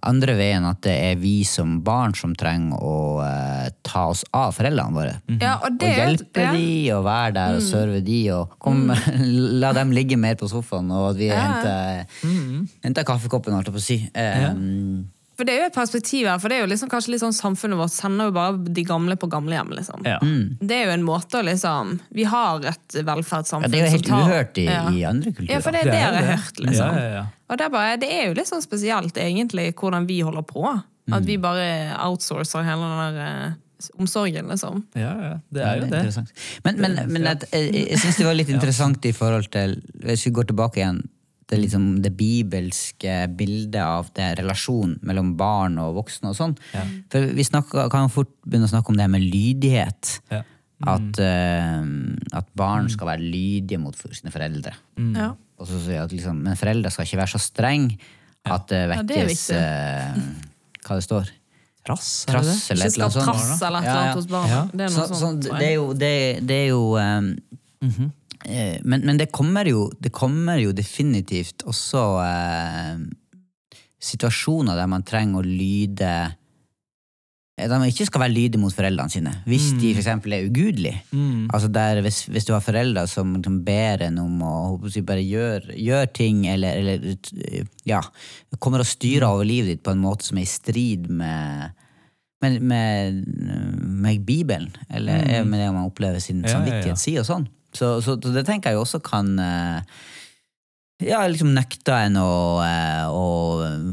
andre 0.02 0.34
veien 0.38 0.64
at 0.64 0.80
det 0.86 0.94
er 1.12 1.18
vi 1.20 1.42
som 1.44 1.74
barn 1.84 2.14
som 2.16 2.32
trenger 2.38 2.80
å 2.80 2.94
eh, 3.26 3.68
ta 3.84 4.06
oss 4.08 4.24
av 4.34 4.54
foreldrene 4.56 4.96
våre. 4.96 5.14
Ja, 5.36 5.58
og 5.60 5.76
det 5.78 5.90
og, 5.92 5.98
hjelpe 6.00 6.46
ja. 6.46 6.52
Mm. 6.52 6.56
de 6.56 6.92
og 6.96 7.04
være 7.04 7.34
der 7.36 7.58
og 7.58 7.62
serve 7.66 8.00
de 8.06 8.20
og 8.32 8.54
kom, 8.62 8.86
la 9.62 9.72
dem 9.76 9.92
ligge 9.92 10.16
mer 10.16 10.38
på 10.40 10.48
sofaen 10.50 10.88
og 10.90 11.10
at 11.12 11.20
vi 11.20 11.28
Ja. 11.28 11.42
henter, 11.42 12.06
henter 12.86 13.04
kaffekoppen, 13.04 13.52
holdt 13.58 13.68
jeg 13.68 13.76
på 13.76 13.82
å 13.82 13.84
si. 13.84 13.98
Eh, 14.14 14.48
For 15.38 15.48
det 15.48 15.54
er 15.54 15.60
jo 15.62 15.68
et 15.70 15.74
perspektiv 15.74 16.26
her, 16.28 16.38
for 16.42 16.52
det 16.52 16.58
er 16.58 16.64
jo 16.66 16.68
liksom 16.70 16.90
kanskje 16.92 17.14
litt 17.14 17.22
sånn 17.22 17.32
samfunnet 17.34 17.78
vårt 17.80 17.92
sender 17.94 18.28
jo 18.28 18.34
bare 18.36 18.58
de 18.76 18.84
gamle 18.84 19.16
på 19.16 19.28
gamlehjem. 19.32 19.70
liksom. 19.78 20.04
Ja. 20.04 20.18
Det 20.60 20.76
er 20.76 20.84
jo 20.90 20.92
en 20.98 21.06
måte 21.06 21.40
å 21.40 21.46
liksom 21.46 21.94
Vi 22.12 22.26
har 22.28 22.60
et 22.68 22.98
velferdssamfunn 23.08 23.64
Ja, 23.64 23.72
det 23.72 23.80
er 23.80 23.86
jo 23.86 23.92
helt 23.96 24.06
tar- 24.10 24.26
uhørt 24.28 24.58
i, 24.60 24.66
ja. 24.68 24.82
i 24.92 25.04
andre 25.08 25.32
kulturer. 25.32 25.54
Ja, 25.54 25.60
for 25.64 25.72
det 25.72 25.80
er 25.86 25.90
det 25.90 25.98
jeg 26.02 26.12
har 26.18 26.28
hørt, 26.36 26.60
liksom. 26.66 26.94
Ja, 26.96 27.02
ja, 27.02 27.14
ja. 27.16 27.24
Og 27.48 27.58
det 27.58 27.64
er, 27.66 27.72
bare, 27.78 27.96
det 28.00 28.10
er 28.12 28.22
jo 28.28 28.34
litt 28.38 28.48
sånn 28.52 28.62
spesielt 28.64 29.16
egentlig 29.20 29.70
hvordan 29.80 30.06
vi 30.08 30.20
holder 30.24 30.44
på. 30.48 30.68
At 31.12 31.24
vi 31.26 31.36
bare 31.42 31.66
outsourcer 32.06 32.62
hele 32.68 32.86
den 32.92 33.16
der 33.16 33.24
eh, 33.26 33.88
omsorgen, 33.98 34.46
liksom. 34.52 34.84
ja, 34.94 35.10
ja. 35.26 35.32
Det 35.50 35.64
er 35.66 35.80
jo 35.80 35.88
det. 35.90 35.98
Interessant. 36.04 36.30
Men, 36.64 36.78
men, 36.84 36.94
men 37.10 37.26
jeg, 37.26 37.48
jeg, 37.50 37.72
jeg 37.90 37.98
syns 38.04 38.20
det 38.20 38.28
var 38.28 38.36
litt 38.38 38.52
interessant 38.54 39.04
i 39.08 39.12
forhold 39.16 39.48
til 39.52 39.74
Hvis 40.04 40.22
vi 40.28 40.30
går 40.36 40.46
tilbake 40.52 40.78
igjen 40.84 41.02
det, 41.52 41.58
liksom, 41.66 41.86
det 42.04 42.14
bibelske 42.16 43.18
bildet 43.36 43.82
av 43.84 44.08
det 44.16 44.30
relasjonen 44.40 44.96
mellom 45.04 45.34
barn 45.36 45.76
og 45.82 45.98
voksne 46.00 46.32
og 46.32 46.38
sånn. 46.38 46.56
For 47.12 47.28
vi 47.36 47.44
snakker, 47.44 47.90
kan 47.92 48.08
fort 48.12 48.32
begynne 48.46 48.70
å 48.70 48.72
snakke 48.72 48.92
om 48.92 48.96
det 48.96 49.04
her 49.04 49.12
med 49.12 49.26
lydighet. 49.26 50.16
Ja. 50.32 50.40
At, 50.92 51.20
uh, 51.20 51.84
at 52.40 52.48
barn 52.58 52.88
skal 52.90 53.12
være 53.12 53.22
lydige 53.22 53.78
mot 53.78 53.94
sine 54.00 54.32
foreldre. 54.34 54.72
Ja. 55.14 55.28
Og 55.62 55.68
så 55.68 55.78
sier 55.84 56.00
jeg 56.00 56.08
at 56.08 56.16
liksom, 56.16 56.40
men 56.42 56.58
foreldre 56.58 56.90
skal 56.90 57.06
ikke 57.06 57.20
være 57.20 57.34
så 57.36 57.42
strenge 57.42 58.00
at 58.42 58.66
det 58.72 58.80
Ja, 58.80 59.02
det 59.06 59.20
uh, 59.20 59.28
vekkes 59.28 59.44
eh, 59.54 60.16
Hva 60.82 60.96
det 60.98 61.04
står? 61.06 61.30
Trass, 61.86 62.08
er 62.26 62.38
det? 62.38 62.42
Trass 62.42 62.70
eller 62.70 62.86
annet 62.86 63.14
sånt. 63.14 63.24
trass 63.26 63.62
eller 63.66 63.78
et 63.78 63.86
Ja, 63.86 63.92
eller 63.92 63.92
ja. 63.92 63.94
annet 64.00 64.18
hos 64.18 64.26
barna. 64.30 64.58
Det 64.70 64.84
er 64.84 64.92
noe 64.94 65.06
så 65.06 65.18
sånt. 65.18 65.46
tror 65.46 65.58
det 65.58 65.68
er 65.68 65.72
jo, 65.74 65.86
det, 65.98 66.10
det 66.46 66.58
er 66.58 66.68
jo 66.70 66.82
um, 66.94 67.30
eh, 67.82 68.02
men, 68.44 69.04
men 69.06 69.18
det 69.20 69.30
kommer 69.34 69.68
jo 69.70 69.86
Det 70.02 70.10
kommer 70.14 70.58
jo 70.62 70.72
definitivt 70.74 71.62
også 71.68 72.04
eh, 72.24 73.02
situasjoner 74.02 74.78
der 74.78 74.88
man 74.90 75.04
trenger 75.06 75.42
å 75.42 75.46
lyde 75.46 76.08
eh, 76.10 77.68
Der 77.68 77.76
man 77.76 77.86
ikke 77.86 78.08
skal 78.08 78.24
være 78.24 78.34
lydig 78.34 78.58
mot 78.58 78.74
foreldrene 78.74 79.12
sine. 79.12 79.34
Hvis 79.46 79.68
de 79.78 79.92
for 79.92 80.02
eksempel 80.02 80.34
er 80.34 80.48
ugudelige. 80.48 81.04
Mm. 81.12 81.46
Altså 81.52 81.70
der, 81.70 82.00
hvis, 82.02 82.24
hvis 82.32 82.48
du 82.48 82.54
har 82.56 82.64
foreldre 82.64 83.06
som 83.10 83.36
som 83.44 83.60
ber 83.62 84.08
en 84.08 84.18
om 84.24 84.42
å 84.42 84.56
bare 84.80 85.22
gjøre 85.22 85.76
gjør 85.78 86.10
ting, 86.16 86.46
eller, 86.50 86.80
eller 86.82 87.68
ja, 87.86 88.02
kommer 88.58 88.82
og 88.82 88.90
styrer 88.90 89.28
over 89.28 89.46
livet 89.46 89.76
ditt 89.76 89.86
på 89.86 89.94
en 89.94 90.02
måte 90.02 90.26
som 90.26 90.40
er 90.40 90.48
i 90.48 90.50
strid 90.50 91.06
med 91.12 91.78
med, 92.42 92.58
med, 92.58 93.24
med 94.02 94.24
Bibelen, 94.26 94.72
eller 94.90 95.44
med 95.46 95.60
det 95.60 95.68
man 95.70 95.86
opplever 95.86 96.18
sin 96.18 96.40
Ja, 96.42 96.48
ja, 96.48 96.48
ja. 96.48 96.56
samvittighet 96.56 96.98
si 96.98 97.14
og 97.20 97.28
sånn. 97.28 97.44
Så, 97.72 97.94
så, 98.04 98.16
så 98.20 98.32
det 98.34 98.44
tenker 98.48 98.72
jeg 98.72 98.80
også 98.80 99.00
kan 99.04 99.32
eh, 99.40 100.00
ja, 101.08 101.22
liksom 101.26 101.54
nekte 101.56 101.96
en 102.06 102.18
eh, 102.20 103.06
å 103.08 103.24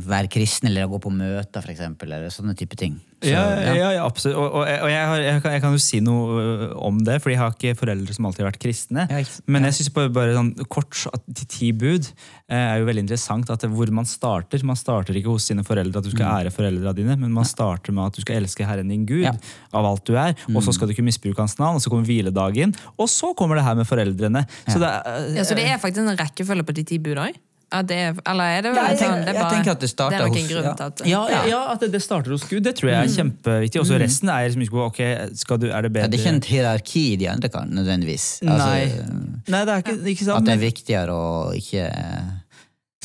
være 0.10 0.32
kristen, 0.32 0.70
eller 0.70 0.88
å 0.88 0.94
gå 0.96 1.04
på 1.06 1.14
møter, 1.14 1.72
eksempel, 1.72 2.12
eller 2.12 2.34
sånne 2.34 2.58
type 2.60 2.78
ting. 2.80 3.00
Så, 3.20 3.28
ja, 3.34 3.42
ja, 3.76 3.88
ja, 3.98 4.04
absolutt. 4.06 4.38
Og, 4.40 4.54
og, 4.62 4.62
og 4.64 4.90
jeg, 4.90 5.00
har, 5.12 5.22
jeg, 5.26 5.42
kan, 5.44 5.52
jeg 5.56 5.62
kan 5.66 5.74
jo 5.76 5.80
si 5.84 6.00
noe 6.00 6.70
om 6.88 7.02
det, 7.04 7.18
fordi 7.20 7.36
jeg 7.36 7.42
har 7.42 7.56
ikke 7.56 7.74
foreldre 7.82 8.16
som 8.16 8.28
alltid 8.30 8.46
har 8.46 8.48
vært 8.54 8.62
kristne. 8.64 9.04
Ja, 9.12 9.20
ikke. 9.26 9.42
Men 9.52 9.68
jeg 9.68 9.76
synes 9.76 9.90
bare, 9.98 10.12
bare 10.16 10.36
sånn 10.38 10.52
kort 10.72 11.02
at 11.12 11.26
de 11.28 11.48
ti 11.52 11.72
bud 11.76 12.08
eh, 12.08 12.56
er 12.56 12.80
jo 12.80 12.88
veldig 12.88 13.04
interessant. 13.04 13.52
at 13.52 13.66
Hvor 13.68 13.92
man 13.92 14.08
starter. 14.08 14.64
Man 14.64 14.80
starter 14.80 15.20
ikke 15.20 15.34
hos 15.36 15.50
sine 15.52 15.66
foreldre 15.68 16.00
at 16.00 16.08
du 16.08 16.14
skal 16.14 16.46
ære 16.46 16.54
foreldrene 16.56 16.96
dine, 16.96 17.18
men 17.20 17.36
man 17.36 17.48
starter 17.50 17.92
med 17.96 18.08
at 18.08 18.16
du 18.16 18.24
skal 18.24 18.40
elske 18.40 18.68
Herren 18.70 18.88
din 18.94 19.04
Gud 19.10 19.26
Ja. 19.28 19.36
av 19.76 19.86
alt 19.92 20.06
du 20.08 20.16
er. 20.16 20.38
Og 20.56 20.64
så 20.64 20.72
skal 20.76 20.88
du 20.88 20.96
ikke 20.96 21.04
misbruke 21.10 21.44
hans 21.44 21.58
navn, 21.60 21.76
og 21.76 21.84
så 21.84 21.92
kommer 21.92 22.08
hviledagen. 22.08 22.72
Og 22.96 23.12
så 23.12 23.34
kommer 23.36 23.60
det 23.60 23.68
her 23.68 23.76
med 23.76 23.88
foreldrene. 23.90 24.46
Så 24.70 24.80
det 24.80 24.88
er, 24.88 25.30
Ja, 25.36 25.44
så 25.44 25.60
det 25.60 25.68
er 25.68 25.78
faktisk 25.82 26.06
en 26.08 26.16
rekkefølge 26.20 26.64
på 26.64 26.76
de 26.80 26.88
ti 26.88 26.98
bud 27.04 27.20
òg? 27.20 27.36
Eller 27.72 28.58
er 28.58 28.62
det 28.66 28.72
Ja, 28.74 28.84
jeg 28.90 28.98
sånn, 28.98 29.20
det 29.22 29.30
er 29.30 29.38
jeg 29.38 29.44
bare, 29.44 29.72
at 29.72 29.80
det 29.84 29.90
starter 29.92 30.16
er 30.18 30.24
nok 30.26 30.34
hos- 30.34 30.42
en 30.42 30.48
grunn 30.50 30.64
ja. 30.66 30.74
til 30.74 30.86
at 30.86 31.04
ja, 31.06 31.22
ja, 31.30 31.42
ja, 31.52 31.60
at 31.74 31.80
det, 31.86 31.92
det 31.94 32.02
starter 32.02 32.32
hos 32.34 32.44
Gud. 32.50 32.64
Det 32.66 32.74
tror 32.80 32.90
jeg 32.90 32.98
er 32.98 33.14
kjempeviktig. 33.14 33.80
Og 33.84 33.86
så 33.86 34.00
resten 34.02 34.30
er 34.34 34.48
liksom 34.48 34.64
ikke 34.66 34.84
ok, 34.88 35.02
skal 35.44 35.62
du, 35.62 35.68
er 35.70 35.82
det 35.86 35.92
Ja, 35.92 35.96
bedre 36.00 36.10
det 36.10 36.20
er 36.20 36.24
ikke 36.24 36.36
en 36.36 36.42
hierarki 36.50 37.04
i 37.14 37.16
de 37.22 37.30
andre 37.30 37.50
kan, 37.54 37.70
nødvendigvis. 37.70 38.28
Nei. 38.42 38.58
Altså, 38.58 39.06
Nei, 39.54 39.64
det 39.66 39.74
er 39.76 39.84
ikke, 39.86 39.98
ikke 40.16 40.26
sant? 40.26 40.38
at 40.42 40.46
det 40.50 40.56
er 40.58 40.64
viktigere 40.66 41.14
å 41.14 41.30
ikke 41.54 41.86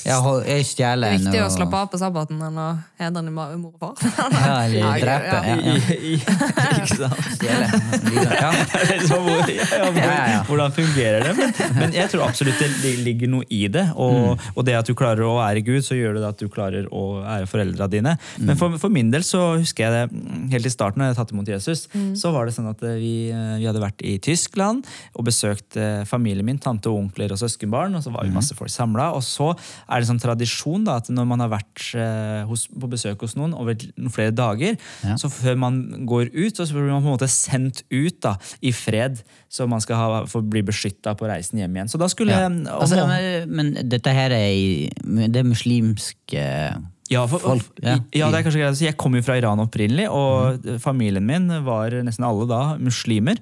ja, 0.04 0.18
jeg 0.44 0.66
stjeler 0.68 1.14
Det 1.14 1.14
er 1.14 1.22
viktig 1.24 1.40
å 1.44 1.50
slappe 1.54 1.76
av 1.80 1.88
på 1.92 1.98
sabbaten 2.00 2.40
enn 2.44 2.58
å 2.60 2.68
hedre 3.00 3.22
din 3.24 3.32
mor 3.34 3.54
og 3.56 3.74
far. 3.80 3.94
Ja, 4.44 4.56
eller 4.64 5.00
drepe. 5.00 5.38
ja. 5.44 5.54
Ja, 5.54 6.66
ikke 6.76 6.96
sant? 6.98 7.20
Stjele. 7.38 7.66
Ja. 10.04 10.42
Hvordan 10.46 10.72
fungerer 10.74 11.24
det? 11.24 11.32
Men, 11.38 11.52
men 11.78 11.94
jeg 11.96 12.10
tror 12.12 12.24
absolutt 12.26 12.58
det 12.60 12.92
ligger 13.04 13.30
noe 13.32 13.46
i 13.52 13.64
det. 13.72 13.86
Og, 13.94 14.12
Mm. 14.14 14.38
og 14.54 14.64
det 14.66 14.74
at 14.78 14.86
du 14.88 14.94
klarer 14.96 15.24
å 15.26 15.34
ære 15.42 15.60
Gud, 15.66 15.82
så 15.84 15.96
gjør 15.96 16.14
det 16.18 16.24
at 16.28 16.38
du 16.40 16.46
klarer 16.52 16.86
å 16.94 17.00
ære 17.26 17.48
foreldra 17.50 17.88
dine. 17.90 18.12
Mm. 18.38 18.44
Men 18.50 18.58
for, 18.60 18.76
for 18.80 18.92
min 18.94 19.10
del 19.12 19.24
så 19.26 19.40
husker 19.58 19.84
jeg 19.88 19.92
det 19.94 20.02
mm, 20.14 20.44
helt 20.52 20.68
i 20.68 20.72
starten, 20.72 21.02
da 21.02 21.08
jeg 21.10 21.18
tatt 21.18 21.32
imot 21.34 21.50
Jesus, 21.50 21.86
så 22.20 22.30
var 22.34 22.46
det 22.48 22.54
sånn 22.56 22.68
at 22.70 22.82
eh, 22.86 22.94
vi, 23.00 23.12
eh, 23.34 23.56
vi 23.60 23.66
hadde 23.68 23.82
vært 23.82 24.04
i 24.06 24.14
Tyskland 24.22 24.86
og 25.18 25.26
besøkt 25.28 25.76
eh, 25.80 26.04
familien 26.08 26.46
min, 26.46 26.60
tante 26.62 26.88
og 26.92 27.00
onkler 27.02 27.34
og 27.34 27.40
søskenbarn, 27.42 27.96
og 27.98 28.04
så 28.06 28.12
Mm. 28.14 28.18
var 28.20 28.28
vi 28.28 28.34
masse 28.36 28.54
folk 28.54 28.70
samla. 28.70 29.08
Og 29.18 29.22
så 29.26 29.48
er 29.94 30.02
det 30.02 30.08
sånn 30.10 30.20
tradisjon 30.22 30.84
da, 30.84 30.96
at 31.00 31.08
når 31.14 31.26
man 31.30 31.40
har 31.44 31.50
vært 31.52 31.84
eh, 31.94 32.42
hos, 32.50 32.66
på 32.68 32.88
besøk 32.90 33.20
hos 33.24 33.36
noen 33.38 33.54
over 33.54 33.76
flere 34.10 34.34
dager, 34.34 34.76
Ja. 35.04 35.14
så 35.20 35.30
før 35.30 35.56
man 35.62 35.78
går 36.10 36.32
ut, 36.34 36.56
så 36.58 36.66
blir 36.74 36.90
man 36.90 37.02
på 37.04 37.08
en 37.12 37.16
måte 37.16 37.30
sendt 37.30 37.84
ut 37.94 38.18
da, 38.24 38.34
i 38.60 38.72
fred, 38.74 39.22
så 39.48 39.68
man 39.70 39.80
skal 39.84 39.96
ha, 39.96 40.24
få 40.26 40.42
bli 40.42 40.62
beskytta 40.66 41.14
på 41.18 41.28
reisen 41.30 41.58
hjem 41.62 41.76
igjen. 41.78 41.88
Så 41.94 41.98
da 42.02 42.08
skulle 42.10 42.32
Ja. 42.34 42.46
om- 42.46 42.66
Altså, 42.66 43.06
men, 43.06 43.48
men 43.54 43.88
dette 43.88 44.10
her 44.12 44.30
er 44.34 44.50
i 44.50 44.90
Det 45.04 45.36
er 45.36 45.44
muslimske 45.44 46.44
ja, 47.12 47.26
for, 47.28 47.42
for, 47.42 47.60
ja. 47.84 47.98
ja. 48.16 48.28
det 48.32 48.38
er 48.38 48.44
kanskje 48.46 48.60
greit 48.62 48.72
å 48.72 48.78
si. 48.78 48.86
Jeg 48.86 48.96
kom 49.00 49.16
jo 49.16 49.22
fra 49.24 49.36
Iran 49.36 49.60
opprinnelig, 49.60 50.06
og 50.08 50.64
familien 50.80 51.26
min 51.26 51.50
var 51.66 51.92
nesten 52.06 52.24
alle 52.24 52.46
da 52.48 52.60
muslimer. 52.80 53.40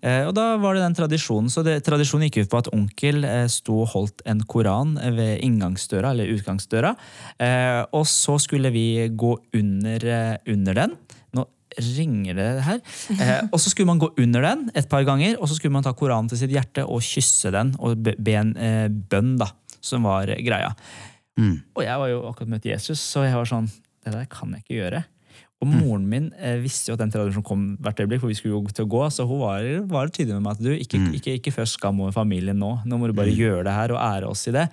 Eh, 0.00 0.24
og 0.28 0.32
da 0.38 0.46
var 0.62 0.78
det 0.78 0.84
den 0.86 0.96
tradisjonen. 0.96 1.52
Så 1.52 1.64
det, 1.66 1.82
tradisjonen 1.84 2.30
gikk 2.30 2.46
ut 2.46 2.52
på 2.54 2.62
at 2.62 2.72
onkel 2.72 3.26
eh, 3.28 3.44
sto 3.52 3.82
og 3.84 3.92
holdt 3.92 4.24
en 4.28 4.40
koran 4.48 4.96
ved 5.18 5.44
inngangsdøra, 5.44 6.14
eller 6.14 6.32
utgangsdøra. 6.38 6.94
Eh, 7.36 7.82
og 7.92 8.08
så 8.08 8.38
skulle 8.40 8.72
vi 8.72 8.86
gå 9.12 9.36
under, 9.60 10.08
eh, 10.16 10.34
under 10.56 10.80
den. 10.80 10.96
Nå 11.36 11.46
ringer 11.92 12.40
det 12.40 12.50
her. 12.64 12.82
Eh, 13.12 13.38
og 13.50 13.60
så 13.60 13.68
skulle 13.68 13.92
man 13.92 14.00
gå 14.00 14.08
under 14.24 14.48
den 14.48 14.66
et 14.72 14.88
par 14.88 15.04
ganger, 15.08 15.36
og 15.36 15.52
så 15.52 15.60
skulle 15.60 15.76
man 15.76 15.84
ta 15.84 15.92
Koranen 15.92 16.32
til 16.32 16.40
sitt 16.40 16.52
hjerte 16.56 16.88
og 16.88 17.04
kysse 17.04 17.52
den 17.52 17.76
og 17.76 18.00
be, 18.08 18.16
be 18.16 18.40
en 18.40 18.56
eh, 18.56 18.88
bønn, 18.88 19.36
da, 19.40 19.52
som 19.84 20.08
var 20.08 20.32
greia. 20.40 20.72
Og 21.76 21.82
jeg 21.84 21.98
var 21.98 22.10
jo 22.12 22.22
akkurat 22.28 22.52
møtt 22.56 22.68
Jesus, 22.68 23.00
så 23.00 23.24
jeg 23.24 23.34
var 23.38 23.48
sånn 23.48 23.70
Det 24.02 24.12
der 24.12 24.26
kan 24.26 24.50
jeg 24.52 24.64
ikke 24.64 24.80
gjøre. 24.80 25.04
Og 25.62 25.68
moren 25.70 26.08
min 26.10 26.24
eh, 26.42 26.56
visste 26.58 26.90
jo 26.90 26.96
at 26.96 27.02
den 27.04 27.12
tradisjonen 27.14 27.46
kom 27.46 27.60
hvert 27.78 28.00
øyeblikk, 28.02 28.18
for 28.24 28.32
vi 28.32 28.34
skulle 28.34 28.56
jo 28.56 28.72
til 28.74 28.82
å 28.88 28.90
gå, 28.90 29.02
så 29.14 29.22
hun 29.30 29.44
var, 29.44 29.62
var 29.86 30.10
tydelig 30.10 30.34
med 30.34 30.42
meg 30.42 30.56
at 30.58 30.64
du, 30.64 30.72
ikke, 30.74 30.98
ikke, 31.14 31.36
ikke 31.38 31.52
først 31.54 31.78
skam 31.78 32.00
over 32.02 32.10
familien 32.16 32.58
nå. 32.58 32.72
Nå 32.82 32.98
må 32.98 33.06
du 33.06 33.14
bare 33.14 33.30
gjøre 33.30 33.62
det 33.68 33.76
her 33.76 33.94
og 33.94 34.00
ære 34.02 34.32
oss 34.32 34.42
i 34.50 34.56
det. 34.56 34.66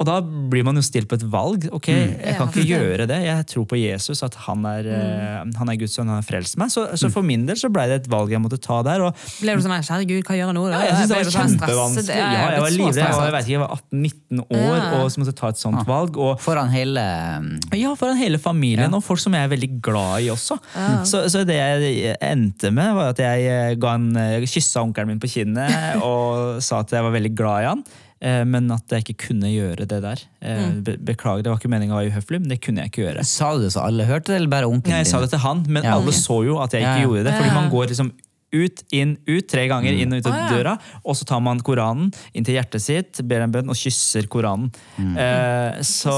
Og 0.00 0.06
da 0.08 0.16
blir 0.24 0.64
man 0.64 0.78
jo 0.78 0.82
stilt 0.84 1.10
på 1.10 1.18
et 1.18 1.24
valg. 1.28 1.66
Ok, 1.76 1.90
jeg 1.92 2.36
kan 2.38 2.48
ikke 2.48 2.64
gjøre 2.64 3.06
det. 3.10 3.18
Jeg 3.26 3.46
tror 3.52 3.66
på 3.68 3.76
Jesus, 3.76 4.22
at 4.24 4.36
han 4.46 4.64
er, 4.64 4.86
mm. 4.88 5.50
han 5.60 5.72
er 5.72 5.76
Guds 5.80 5.96
sønn, 5.98 6.08
han 6.08 6.22
har 6.22 6.26
frelst 6.26 6.56
meg. 6.60 6.72
Så, 6.72 6.86
så 6.96 7.10
for 7.12 7.26
min 7.26 7.44
del 7.48 7.58
så 7.60 7.68
ble 7.72 7.84
det 7.90 7.98
et 8.00 8.08
valg 8.12 8.32
jeg 8.32 8.40
måtte 8.40 8.56
ta 8.64 8.80
der. 8.86 9.04
og 9.04 9.26
Ble 9.42 9.58
du 9.58 9.64
sånn 9.66 9.76
her, 9.76 10.06
Gud, 10.08 10.22
hva 10.24 10.38
gjør 10.38 10.48
jeg 10.48 10.56
nå? 10.56 10.64
da? 10.72 10.80
ja, 10.80 10.88
jeg 10.88 10.96
synes 10.96 11.12
det 11.12 11.18
var 11.18 11.28
sånn 11.28 11.52
kjempevanskelig. 11.52 12.16
Ja, 12.16 12.30
jeg 12.56 12.64
var 12.64 12.74
livredd. 12.78 13.02
Jeg 13.02 13.20
jeg 13.20 13.34
vet 13.36 13.46
ikke, 13.46 13.54
jeg 13.54 13.62
var 13.62 13.76
18-19 13.76 14.42
år 14.48 14.74
Ja. 14.80 14.88
og 14.96 15.12
så 15.12 15.20
måtte 15.20 15.34
jeg 15.34 15.40
ta 15.42 15.52
et 15.52 15.60
sånt 15.60 15.86
valg. 15.92 16.20
Og 16.24 16.40
Foran 16.40 16.72
hele 16.72 17.04
um, 17.36 17.52
ja, 17.76 17.94
foran 18.00 18.20
hele 18.20 18.40
familien, 18.40 18.88
Ja. 18.88 18.96
og 18.96 19.04
folk 19.04 19.20
som 19.20 19.36
jeg 19.36 19.44
er 19.44 19.52
veldig 19.52 19.70
glad 19.84 20.24
i 20.24 20.30
også. 20.32 20.56
Så, 21.04 21.26
så 21.28 21.44
det 21.44 21.60
jeg 21.60 22.16
endte 22.24 22.72
med, 22.72 22.94
var 22.96 23.12
at 23.12 23.20
jeg 23.20 23.48
eh, 23.52 23.74
ga 23.80 23.96
en, 23.98 24.10
jeg 24.16 24.48
kyssa 24.48 24.80
onkelen 24.84 25.12
min 25.12 25.20
på 25.22 25.28
kinnet 25.30 26.00
og 26.08 26.62
sa 26.64 26.80
at 26.84 26.96
jeg 26.96 27.04
var 27.04 27.12
veldig 27.20 27.34
glad 27.36 27.66
i 27.66 27.68
han. 27.74 27.84
Eh, 28.22 28.44
Men 28.44 28.70
at 28.74 28.86
jeg 28.94 29.04
ikke 29.04 29.26
kunne 29.28 29.50
gjøre 29.52 29.86
det 29.90 30.00
der. 30.04 30.22
Eh, 30.42 30.70
be- 30.86 30.96
Beklager, 31.12 31.42
det 31.44 31.50
var 31.52 31.58
ikke 31.60 31.70
meningen 31.72 31.94
å 31.96 32.00
være 32.02 32.12
uhøflig, 32.14 32.40
men 32.40 32.48
det 32.54 32.60
kunne 32.64 32.82
jeg 32.84 32.92
ikke 32.92 33.04
gjøre. 33.08 33.24
Sa 33.26 33.52
du 33.56 33.62
det 33.66 33.72
så 33.74 33.84
alle 33.86 34.04
hørte 34.08 34.32
det, 34.32 34.40
eller 34.40 34.48
bare 34.52 34.68
onkelen 34.70 34.98
Jeg 35.02 35.06
sa 35.12 35.20
det 35.20 35.30
til 35.34 35.38
han, 35.44 35.64
men 35.68 35.84
Ja, 35.86 35.94
alle 35.98 36.12
så 36.16 36.40
jo 36.46 36.58
at 36.62 36.72
jeg 36.76 36.82
ikke 36.84 36.98
Ja, 37.00 37.06
gjorde 37.06 37.24
det. 37.30 37.34
Fordi 37.38 37.54
man 37.54 37.70
går 37.72 37.86
liksom 37.94 38.12
ut, 38.50 38.80
inn, 38.90 39.12
ut 39.30 39.46
tre 39.46 39.68
ganger, 39.70 39.94
inn 39.94 40.10
og 40.12 40.18
ut 40.18 40.26
av 40.26 40.32
Å, 40.34 40.38
ja. 40.42 40.46
døra, 40.50 40.72
og 41.06 41.14
så 41.14 41.22
tar 41.24 41.38
man 41.40 41.60
Koranen 41.62 42.08
inn 42.34 42.42
til 42.44 42.56
hjertet 42.56 42.82
sitt, 42.82 43.20
ber 43.30 43.44
en 43.44 43.52
bønn 43.54 43.70
og 43.70 43.78
kysser 43.78 44.26
Koranen. 44.26 44.72
Eh, 44.98 45.78
så, 45.86 46.14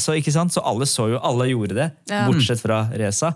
så, 0.00 0.14
ikke 0.16 0.32
sant? 0.32 0.54
så 0.56 0.62
alle 0.64 0.88
så 0.88 1.10
jo, 1.12 1.20
alle 1.20 1.50
gjorde 1.52 1.76
det, 1.76 1.90
Ja. 2.08 2.22
bortsett 2.30 2.62
fra 2.64 2.86
Reza. 2.96 3.34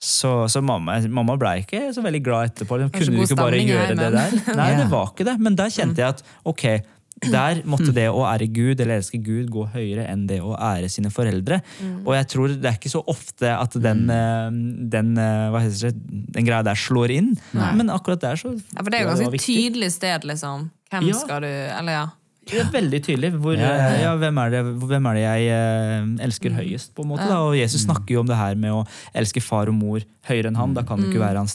Så, 0.00 0.30
så 0.48 0.62
mamma, 0.64 0.94
mamma 1.12 1.34
ble 1.36 1.56
ikke 1.64 1.82
så 1.92 2.00
veldig 2.06 2.22
glad 2.24 2.52
etterpå. 2.54 2.78
Kunne 2.94 3.10
du 3.10 3.18
ikke 3.26 3.36
bare 3.36 3.58
gjøre 3.58 3.90
gjøre 3.90 3.98
det 3.98 4.12
der? 4.14 4.38
Nei, 4.56 4.70
det 4.80 4.86
var 4.88 5.10
ikke 5.10 5.26
det. 5.28 5.34
Men 5.44 5.58
der 5.58 5.74
kjente 5.74 6.00
jeg 6.00 6.14
at 6.14 6.22
ok, 6.48 6.64
der 7.20 7.62
måtte 7.68 7.92
det 7.92 8.06
å 8.08 8.22
ære 8.24 8.46
Gud 8.52 8.80
eller 8.80 8.96
elske 9.00 9.18
Gud 9.22 9.50
gå 9.52 9.66
høyere 9.74 10.06
enn 10.08 10.22
det 10.30 10.38
å 10.40 10.54
ære 10.56 10.88
sine 10.88 11.10
foreldre. 11.12 11.60
Og 12.06 12.14
jeg 12.16 12.28
tror 12.32 12.54
det 12.54 12.64
er 12.70 12.78
ikke 12.78 12.92
så 12.94 13.02
ofte 13.12 13.50
at 13.52 13.76
den, 13.76 14.06
eh, 14.10 14.48
den, 14.94 15.10
eh, 15.20 15.50
hva 15.52 15.60
heter 15.60 15.90
det, 15.90 16.00
den 16.38 16.46
greia 16.48 16.64
der 16.64 16.78
slår 16.80 17.12
inn. 17.18 17.34
Men 17.52 17.92
akkurat 17.92 18.20
der 18.24 18.40
så 18.40 18.54
Ja, 18.56 18.80
for 18.82 18.90
det 18.90 19.00
er 19.00 19.04
jo 19.04 19.12
ganske 19.12 19.42
tydelig 19.44 19.92
sted, 19.98 20.24
liksom. 20.24 20.70
Hvem 20.90 21.06
Ja. 21.10 21.18
skal 21.20 21.40
du 21.44 21.46
Eller 21.46 21.92
ja. 21.92 22.06
Det 22.50 22.58
er 22.58 22.70
veldig 22.72 22.98
tydelig. 23.04 23.28
Hvor, 23.38 23.54
Ja, 23.54 23.68
ja, 23.76 23.90
ja. 24.00 24.12
eh, 24.14 24.18
hvem, 24.18 24.38
er 24.40 24.50
det, 24.50 24.62
hvem 24.80 25.06
er 25.06 25.14
det 25.14 25.22
jeg 25.22 25.50
eh, 25.54 26.24
elsker 26.26 26.50
høyest? 26.56 26.94
på 26.96 27.04
en 27.04 27.10
måte 27.12 27.28
da? 27.28 27.36
Og 27.46 27.54
Jesus 27.54 27.84
snakker 27.84 28.16
jo 28.16 28.20
om 28.24 28.26
det 28.26 28.34
her 28.40 28.54
med 28.56 28.72
å 28.72 28.86
elske 29.14 29.42
far 29.44 29.68
og 29.68 29.74
mor 29.76 30.00
høyere 30.26 30.48
enn 30.48 30.56
han. 30.56 30.72
Da 30.74 30.82
kan 30.82 30.98
du 30.98 31.10
ikke 31.12 31.20
være 31.20 31.36
hans 31.36 31.54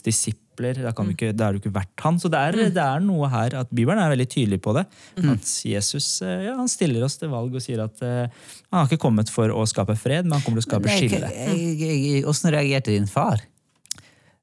disipler. 0.56 0.82
Da, 0.82 0.92
du 0.92 1.12
ikke, 1.12 1.32
da 1.36 1.48
er 1.48 1.56
du 1.56 1.60
ikke 1.60 1.74
verdt 1.74 2.04
han. 2.04 2.18
Så 2.18 2.28
det 2.32 2.38
er, 2.40 2.70
det 2.74 2.82
er 2.82 3.00
noe 3.04 3.28
her 3.32 3.56
at 3.60 3.70
Bibelen 3.70 4.00
er 4.02 4.12
veldig 4.12 4.28
tydelig 4.28 4.60
på 4.64 4.74
det. 4.76 4.86
At 5.24 5.50
Jesus 5.64 6.22
eh, 6.22 6.46
ja, 6.48 6.56
han 6.56 6.68
stiller 6.68 7.04
oss 7.04 7.18
til 7.20 7.30
valg 7.32 7.54
og 7.54 7.62
sier 7.62 7.82
at 7.84 8.00
uh, 8.02 8.26
han 8.70 8.80
har 8.80 8.86
ikke 8.88 9.02
kommet 9.02 9.30
for 9.32 9.50
å 9.52 9.66
skape 9.66 9.96
fred, 9.96 10.24
men 10.26 10.38
han 10.38 10.44
kommer 10.44 10.60
til 10.60 10.66
å 10.66 10.70
skape 10.70 10.88
Nei, 10.88 10.96
skille. 11.02 12.24
Hvordan 12.26 12.56
reagerte 12.56 12.94
din 12.94 13.06
far? 13.10 13.44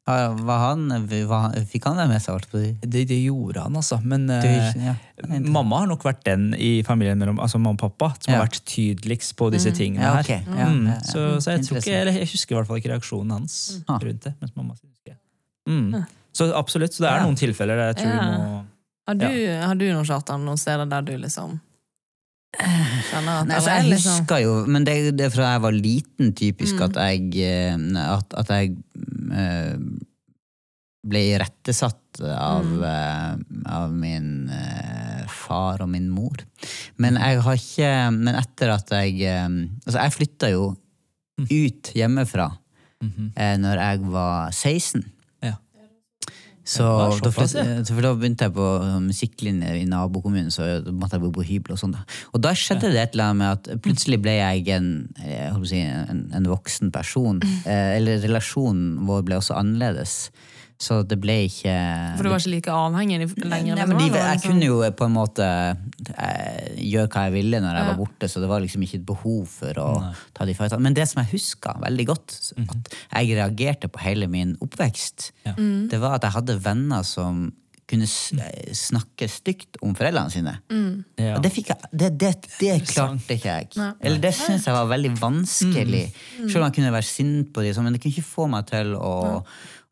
Hva 0.04 0.56
han, 0.60 0.90
var, 1.30 1.54
fikk 1.72 1.86
han 1.88 2.02
det 2.02 2.10
med 2.10 2.20
seg? 2.20 2.44
på? 2.52 2.60
Det, 2.84 3.06
det 3.08 3.20
gjorde 3.22 3.62
han, 3.64 3.78
altså. 3.80 4.02
Men 4.04 4.26
eh, 4.36 4.74
ja. 4.84 4.96
mamma 5.40 5.80
har 5.80 5.88
nok 5.94 6.04
vært 6.04 6.26
den 6.28 6.50
i 6.60 6.82
familien 6.84 7.22
mellom 7.22 7.40
altså 7.40 7.62
mamma 7.62 7.78
og 7.78 7.86
pappa 7.86 8.10
som 8.20 8.34
Ja. 8.34 8.42
har 8.42 8.50
vært 8.50 8.66
tydeligst 8.68 9.38
på 9.40 9.48
disse 9.54 9.72
tingene 9.72 10.04
her. 10.04 10.28
Ja, 10.28 10.42
Mm, 10.44 10.88
ja, 10.90 10.98
ja. 10.98 11.00
Så, 11.08 11.40
så 11.40 11.56
jeg, 11.56 11.64
ikke, 11.72 11.96
jeg 12.12 12.28
husker 12.34 12.56
i 12.56 12.58
hvert 12.60 12.68
fall 12.68 12.82
ikke 12.82 12.92
reaksjonen 12.92 13.32
hans 13.38 13.56
rundt 13.88 14.28
det. 14.28 14.36
Mens 14.42 14.52
mamma 14.58 14.76
jeg. 14.76 14.93
Mm. 15.70 16.06
Så 16.34 16.50
absolutt. 16.58 16.92
Så 16.94 17.04
det 17.04 17.10
er 17.12 17.18
Ja. 17.22 17.24
noen 17.26 17.36
tilfeller 17.40 17.78
der 17.78 17.94
jeg 17.94 17.98
tror 18.04 18.14
ja. 18.14 18.24
du 18.24 18.32
må 18.38 18.66
Har 19.08 19.16
du, 19.16 19.28
har 19.68 19.76
du 19.76 19.86
noen 19.94 20.06
Kjartan, 20.08 20.44
noen 20.46 20.58
steder 20.58 20.86
der 20.90 21.02
du 21.02 21.14
liksom 21.18 21.60
at 22.54 23.24
Nei, 23.26 23.56
altså, 23.58 23.70
er 23.72 23.80
jeg 23.82 23.90
liksom 23.90 24.18
husker 24.20 24.42
jo, 24.44 24.52
men 24.70 24.84
det, 24.86 24.96
det 25.18 25.26
er 25.26 25.32
fra 25.34 25.48
jeg 25.56 25.62
var 25.64 25.72
liten 25.78 26.34
typisk 26.38 26.76
Mm. 26.76 26.84
at 26.86 27.00
jeg 27.02 27.22
eh, 27.42 28.04
At, 28.14 28.34
at 28.38 28.52
jeg 28.54 28.76
uh, 29.34 29.78
ble 31.10 31.22
irettesatt 31.34 32.22
av, 32.22 32.64
Mm. 32.64 32.84
uh, 32.84 33.74
av 33.74 33.92
min 33.92 34.28
uh, 34.54 35.26
far 35.28 35.82
og 35.82 35.90
min 35.90 36.10
mor. 36.14 36.38
Men 37.02 37.16
jeg 37.18 37.42
har 37.42 37.58
ikke 37.58 38.12
Men 38.14 38.36
etter 38.36 38.70
at 38.76 38.90
jeg 38.92 39.18
Altså, 39.88 39.98
jeg 40.00 40.12
flytta 40.20 40.52
jo 40.54 40.76
ut 41.42 41.92
hjemmefra 41.98 42.52
Mhm. 43.04 43.32
eh, 43.36 43.58
når 43.58 43.76
jeg 43.82 44.00
var 44.14 44.52
16. 44.52 45.04
Så 46.64 46.86
Ja, 46.88 47.10
da, 47.12 47.32
såpass, 47.32 47.54
for 47.90 48.06
da 48.06 48.14
begynte 48.16 48.48
jeg 48.48 48.54
på 48.56 48.68
um, 48.80 49.10
musikklinje 49.10 49.74
i 49.82 49.84
nabokommunen, 49.90 50.52
så 50.54 50.80
måtte 50.96 51.18
jeg 51.18 51.26
bo 51.26 51.32
på 51.36 51.44
hybel 51.44 51.76
og 51.76 51.82
sånn. 51.82 51.96
da. 51.98 52.06
Og 52.32 52.44
da 52.44 52.54
skjedde 52.56 52.94
det 52.94 53.02
et 53.02 53.18
eller 53.18 53.34
annet 53.34 53.42
med 53.42 53.52
at 53.58 53.84
plutselig 53.84 54.22
ble 54.24 54.38
jeg 54.38 54.70
en, 54.78 54.90
jeg 55.20 55.52
å 55.58 55.68
si, 55.68 55.82
en, 55.84 56.24
en 56.32 56.48
voksen 56.48 56.94
person. 56.96 57.44
Eh, 57.68 57.98
eller 57.98 58.24
relasjonen 58.24 59.04
vår 59.08 59.28
ble 59.28 59.42
også 59.42 59.58
annerledes. 59.60 60.32
Så 60.84 60.98
det 61.08 61.16
ble 61.24 61.36
ikke 61.48 61.74
For 62.18 62.28
du 62.28 62.32
var 62.34 62.42
ikke 62.44 62.52
like 62.58 62.74
avhengig 62.76 63.20
lenger? 63.40 63.78
Nei, 63.80 63.86
men 63.88 63.98
de, 64.02 64.08
jeg 64.10 64.38
liksom- 64.40 64.52
kunne 64.52 64.68
jo 64.68 64.82
på 65.00 65.08
en 65.08 65.16
måte 65.16 65.48
eh, 65.48 66.76
gjøre 66.84 67.08
hva 67.14 67.24
jeg 67.30 67.36
ville 67.38 67.62
når 67.64 67.80
jeg 67.80 67.88
var 67.92 67.98
borte, 68.02 68.30
så 68.32 68.44
det 68.44 68.50
var 68.52 68.64
liksom 68.66 68.84
ikke 68.86 69.00
et 69.02 69.08
behov 69.08 69.48
for 69.54 69.80
å 69.84 69.90
ta 70.36 70.46
de 70.50 70.56
fightene. 70.58 70.84
Men 70.90 70.98
det 70.98 71.08
som 71.12 71.24
jeg 71.24 71.32
huska 71.38 71.78
veldig 71.84 72.08
godt, 72.12 72.38
at 72.68 72.94
jeg 73.24 73.36
reagerte 73.40 73.88
på 73.94 74.04
hele 74.04 74.28
min 74.32 74.56
oppvekst, 74.64 75.32
Mm. 75.54 75.90
det 75.92 76.00
var 76.00 76.16
at 76.16 76.24
jeg 76.28 76.32
hadde 76.38 76.60
venner 76.64 77.04
som 77.04 77.52
kunne 77.86 78.08
eh, 78.08 78.72
snakke 78.74 79.28
stygt 79.30 79.76
om 79.84 79.92
foreldrene 79.94 80.32
sine. 80.32 80.54
Ja. 81.20 81.36
Og 81.36 81.44
det, 81.44 81.52
fikk 81.54 81.68
jeg, 81.74 81.90
det, 81.92 82.08
det, 82.18 82.30
det 82.62 82.78
klarte 82.88 83.36
ikke 83.36 83.52
jeg. 83.60 83.68
Eller 84.00 84.22
det 84.24 84.32
syns 84.34 84.66
jeg 84.66 84.74
var 84.74 84.88
veldig 84.90 85.12
vanskelig. 85.20 86.06
Mm. 86.40 86.48
Selv 86.50 86.62
om 86.64 86.70
jeg 86.70 86.76
kunne 86.80 86.94
være 86.96 87.10
sint 87.10 87.52
på 87.54 87.62
dem, 87.66 87.84
men 87.84 87.94
det 87.94 88.02
kunne 88.02 88.16
ikke 88.16 88.26
få 88.32 88.48
meg 88.50 88.66
til 88.72 88.96
å, 88.96 89.44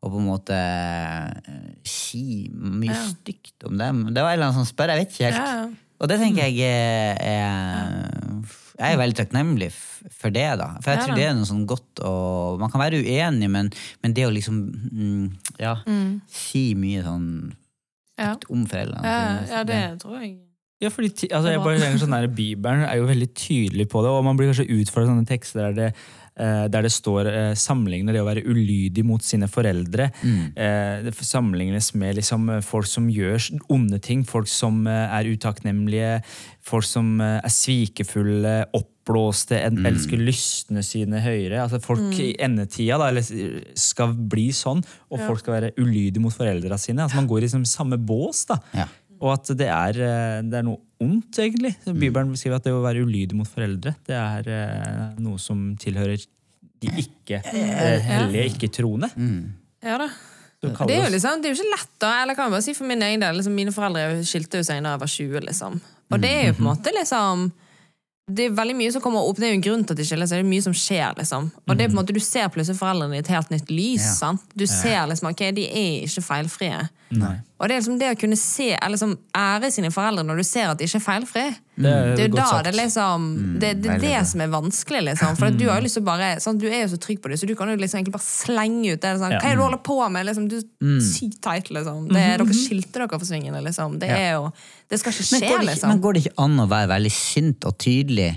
å 0.02 0.10
på 0.10 0.18
en 0.18 0.26
måte 0.26 0.56
eh, 0.58 1.70
si 1.86 2.48
mye 2.52 2.96
stygt 3.12 3.68
om 3.68 3.76
dem. 3.78 4.02
Det 4.10 4.22
var 4.24 4.32
en 4.34 4.38
eller 4.40 4.48
annen 4.50 4.58
som 4.64 4.68
spør, 4.68 4.90
jeg 4.96 5.04
vet 5.04 5.14
ikke 5.14 5.28
helt. 5.30 5.38
Ja, 5.38 5.62
ja. 5.62 5.70
Og 6.02 6.08
det 6.10 6.16
tenker 6.18 6.48
jeg 6.50 6.66
er, 6.66 7.20
er 7.22 8.40
Jeg 8.74 8.94
er 8.96 8.98
veldig 8.98 9.14
takknemlig 9.20 9.68
for 10.10 10.34
det, 10.34 10.48
da. 10.58 10.72
For 10.82 10.90
jeg 10.90 10.98
Ja, 10.98 11.04
tror 11.06 11.14
det 11.20 11.26
er 11.28 11.36
noe 11.38 11.46
sånn 11.46 11.60
godt 11.70 12.00
å 12.02 12.14
Man 12.58 12.72
kan 12.72 12.82
være 12.82 12.98
uenig, 13.04 13.46
men, 13.54 13.68
men 14.02 14.14
det 14.16 14.24
å 14.26 14.32
liksom 14.34 14.56
mm, 14.90 15.28
Ja, 15.62 15.76
si 16.26 16.72
mye 16.74 17.04
sånn 17.06 17.28
Ja. 18.18 18.32
om 18.50 18.64
foreldrene 18.66 19.06
Ja, 19.06 19.28
ja, 19.46 19.62
det 19.68 19.78
tror 20.02 20.18
jeg. 20.24 20.40
Ja, 20.82 20.90
fordi 20.90 21.28
altså, 21.30 21.52
jeg 21.52 21.62
bare 21.62 21.78
tenker 21.84 22.02
sånn 22.02 22.16
der, 22.18 22.26
Bibelen 22.34 22.82
er 22.88 22.98
jo 22.98 23.06
veldig 23.06 23.30
tydelig 23.38 23.86
på 23.92 24.02
det, 24.02 24.10
og 24.10 24.24
man 24.26 24.34
blir 24.40 24.50
kanskje 24.50 24.66
utfordret 24.80 25.06
av 25.06 25.14
sånne 25.14 25.30
tekster 25.30 25.68
der 25.68 25.78
det, 25.78 25.90
der 26.72 26.86
det 26.86 26.92
står 26.92 27.28
eh, 27.28 27.50
sammenligner 27.58 28.16
det 28.16 28.22
å 28.22 28.28
være 28.28 28.44
ulydig 28.46 29.04
mot 29.04 29.22
sine 29.24 29.48
foreldre. 29.52 30.08
Eh, 30.24 31.02
det 31.04 31.12
sammenlignes 31.18 31.92
med 31.98 32.16
liksom, 32.16 32.48
eh, 32.50 32.62
folk 32.64 32.88
som 32.88 33.10
gjør 33.12 33.50
onde 33.72 34.00
ting, 34.02 34.24
folk 34.24 34.48
som 34.50 34.86
eh, 34.86 35.16
er 35.18 35.28
utakknemlige, 35.32 36.22
folk 36.64 36.86
som 36.88 37.20
eh, 37.20 37.38
er 37.42 37.52
svikefulle, 37.52 38.54
oppblåste, 38.78 39.58
en, 39.60 39.82
elsker 39.86 40.20
lystne 40.20 40.84
sine 40.86 41.20
høyere. 41.24 41.62
Altså 41.64 41.82
Folk 41.82 42.16
i 42.22 42.32
endetida 42.42 43.00
da, 43.00 43.10
eller, 43.12 43.62
skal 43.78 44.14
bli 44.14 44.50
sånn, 44.56 44.82
og 45.10 45.24
folk 45.26 45.42
skal 45.42 45.58
være 45.58 45.74
ulydige 45.80 46.22
mot 46.22 46.34
foreldra 46.34 46.78
sine. 46.80 47.04
Altså 47.04 47.20
Man 47.20 47.30
går 47.30 47.42
i 47.42 47.48
liksom, 47.48 47.68
samme 47.68 48.00
bås. 48.00 48.46
da. 48.50 48.60
Ja. 48.76 48.88
Og 49.22 49.36
at 49.36 49.52
det 49.54 49.68
er, 49.70 49.98
eh, 50.02 50.40
det 50.48 50.58
er 50.58 50.66
noe 50.66 50.80
ondt, 51.02 51.38
egentlig. 51.42 51.74
Bibelen 51.86 52.32
beskriver 52.34 52.60
at 52.60 52.66
det 52.66 52.74
å 52.74 52.82
være 52.84 53.02
ulydig 53.06 53.38
mot 53.38 53.48
foreldre, 53.48 53.94
det 54.08 54.18
er 54.18 54.52
eh, 54.52 55.08
noe 55.22 55.40
som 55.42 55.72
tilhører 55.80 56.22
de 56.82 56.92
ikke 57.02 57.40
eh, 57.52 57.98
hellige, 58.02 58.52
ikke-troende. 58.54 59.10
Ja 59.82 59.98
da. 60.02 60.10
Det 60.62 60.94
er 60.94 61.08
jo 61.08 61.10
liksom, 61.10 61.40
det 61.42 61.48
er 61.48 61.56
jo 61.56 61.58
ikke 61.58 61.72
lett, 61.72 61.94
da. 62.02 62.12
Eller 62.22 62.38
kan 62.38 62.46
jeg 62.46 62.54
bare 62.54 62.64
si 62.68 62.74
for 62.78 62.86
min 62.86 63.02
egen 63.02 63.22
del, 63.24 63.34
liksom, 63.34 63.54
Mine 63.56 63.74
foreldre 63.74 64.22
skilte 64.26 64.60
jo 64.60 64.66
seg 64.66 64.84
da 64.84 64.94
jeg 64.94 65.02
var 65.02 65.10
20, 65.10 65.46
liksom. 65.48 65.80
Og 66.12 66.22
det 66.22 66.30
er 66.30 66.44
jo 66.48 66.56
på 66.58 66.62
en 66.62 66.68
måte 66.68 66.92
liksom 66.94 67.50
det 68.30 68.44
er 68.46 68.52
veldig 68.54 68.74
mye 68.78 68.90
som 68.94 69.02
kommer 69.02 69.26
opp, 69.26 69.38
det 69.40 69.48
er 69.48 69.50
jo 69.50 69.58
en 69.58 69.64
grunn 69.64 69.82
til 69.82 69.96
at 69.96 69.98
de 69.98 70.04
skiller 70.06 70.28
seg. 70.30 70.40
Det 70.40 70.46
er 70.46 70.52
mye 70.52 70.64
som 70.64 70.74
skjer, 70.76 71.16
liksom. 71.18 71.48
Og 71.66 71.72
det 71.74 71.84
er 71.84 71.90
på 71.90 71.96
en 71.96 71.98
måte, 71.98 72.14
du 72.14 72.22
ser 72.22 72.46
plutselig 72.54 72.78
foreldrene 72.78 73.18
i 73.18 73.22
et 73.22 73.30
helt 73.32 73.50
nytt 73.50 73.72
lys. 73.72 74.04
Ja. 74.04 74.12
sant? 74.20 74.44
Du 74.54 74.62
ser 74.70 75.08
liksom, 75.10 75.32
ok, 75.32 75.42
de 75.56 75.64
er 75.66 76.06
ikke 76.06 76.22
feilfrie. 76.24 76.78
Nei. 77.18 77.34
Og 77.62 77.68
det 77.70 77.76
er 77.76 77.78
liksom 77.78 77.98
det 78.00 78.08
å 78.10 78.16
kunne 78.18 78.36
se, 78.38 78.72
eller 78.74 78.96
liksom 78.96 79.12
ære 79.38 79.68
sine 79.70 79.90
foreldre 79.94 80.24
når 80.26 80.40
du 80.42 80.44
ser 80.48 80.72
at 80.72 80.80
de 80.80 80.88
ikke 80.88 80.98
er 80.98 81.04
feilfri. 81.04 81.44
Det 81.78 81.88
er 81.88 82.08
Det 82.18 82.24
er 82.24 82.28
jo 82.28 82.34
da 82.34 82.46
sagt. 82.50 82.64
det 82.66 82.72
liksom 82.76 83.26
Det, 83.62 83.70
det 83.84 83.90
er 83.94 84.00
det 84.02 84.22
som 84.28 84.42
er 84.42 84.50
vanskelig, 84.52 85.02
liksom. 85.06 85.36
For 85.38 85.54
du 85.54 85.62
har 85.70 85.78
jo 85.78 85.84
lyst 85.86 85.96
til 85.96 86.02
å 86.02 86.08
bare 86.10 86.32
sånn, 86.42 86.58
Du 86.58 86.66
er 86.66 86.82
jo 86.82 86.90
så 86.92 86.98
trygg 87.00 87.22
på 87.22 87.30
det, 87.30 87.38
så 87.40 87.46
du 87.48 87.54
kan 87.56 87.70
jo 87.70 87.76
liksom 87.78 88.00
egentlig 88.00 88.16
bare 88.16 88.26
slenge 88.26 88.92
ut 88.96 89.00
det. 89.06 89.14
Sånn, 89.22 89.36
Hva 89.38 89.46
er 89.46 89.54
det 89.54 89.60
du 89.62 89.64
holder 89.64 89.82
på 89.86 89.96
med? 90.10 90.26
Liksom, 90.26 90.50
du 90.50 90.58
er 90.58 91.00
sykt 91.06 91.38
teit, 91.46 91.70
liksom. 91.70 92.10
Det 92.10 92.18
er, 92.20 92.42
dere 92.42 92.58
skilte 92.58 92.98
dere 92.98 93.08
for 93.14 93.30
svingene, 93.30 93.62
liksom. 93.64 93.96
Det 94.02 94.10
er 94.10 94.28
jo 94.40 94.50
Det 94.90 94.98
skal 95.00 95.14
ikke 95.14 95.24
Men 95.30 95.40
skje, 95.40 95.48
går, 95.48 95.56
ikke, 95.62 95.70
liksom. 95.70 95.88
men 95.94 96.02
går 96.04 96.12
det 96.18 96.26
ikke 96.26 96.36
an 96.44 96.60
å 96.60 96.68
være 96.74 96.88
veldig 96.98 97.14
sint 97.14 97.64
og 97.70 97.78
tydelig, 97.80 98.30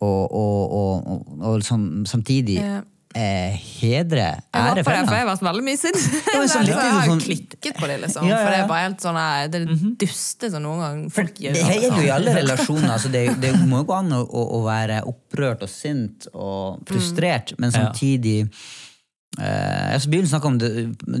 og, 0.00 0.22
og, 0.30 0.72
og, 0.78 1.06
og, 1.10 1.38
og 1.42 1.62
sånn, 1.66 2.04
samtidig 2.08 2.60
Eh, 2.62 2.80
eh, 3.14 3.54
hedre, 3.80 4.26
ære 4.54 4.82
for. 4.84 4.92
det, 4.92 5.06
for 5.06 5.16
jeg 5.16 5.24
har 5.24 5.28
vært 5.30 5.44
veldig 5.46 5.64
mye 5.66 5.80
sint. 5.80 5.98
men 6.34 6.48
så 6.50 6.62
litt 6.64 6.72
jeg 6.74 6.94
har 6.98 7.08
sånn- 7.08 7.22
klikket 7.24 7.78
på 7.78 7.90
det, 7.90 7.98
liksom. 8.04 8.28
Ja, 8.28 8.36
ja, 8.36 8.42
For 8.42 8.54
det 8.54 8.60
er 8.60 8.70
bare 8.70 8.84
helt 8.88 9.04
sånn 9.04 9.18
eh, 9.22 9.48
Det 9.50 9.60
er 9.60 9.66
det 9.70 9.90
duste 10.04 10.50
som 10.52 10.64
noen 10.66 10.82
gang 10.84 11.02
folk 11.14 11.42
gjør. 11.46 11.58
Det 11.58 11.64
er 11.64 11.84
jo 11.88 12.06
i 12.06 12.12
alle 12.14 12.34
relasjoner. 12.40 12.88
Altså 12.96 13.12
det, 13.14 13.24
det 13.42 13.52
må 13.62 13.82
jo 13.82 13.88
gå 13.90 13.98
an 13.98 14.14
å, 14.18 14.22
å, 14.28 14.62
være 14.66 15.02
opprørt 15.10 15.64
og 15.66 15.70
sint 15.72 16.28
og 16.34 16.82
frustrert, 16.88 17.54
men 17.62 17.72
samtidig 17.74 18.38
eh, 18.44 19.92
altså 19.94 20.10
Bibelen 20.10 20.30
snakker 20.30 20.52
om 20.52 20.58
det, 20.62 20.72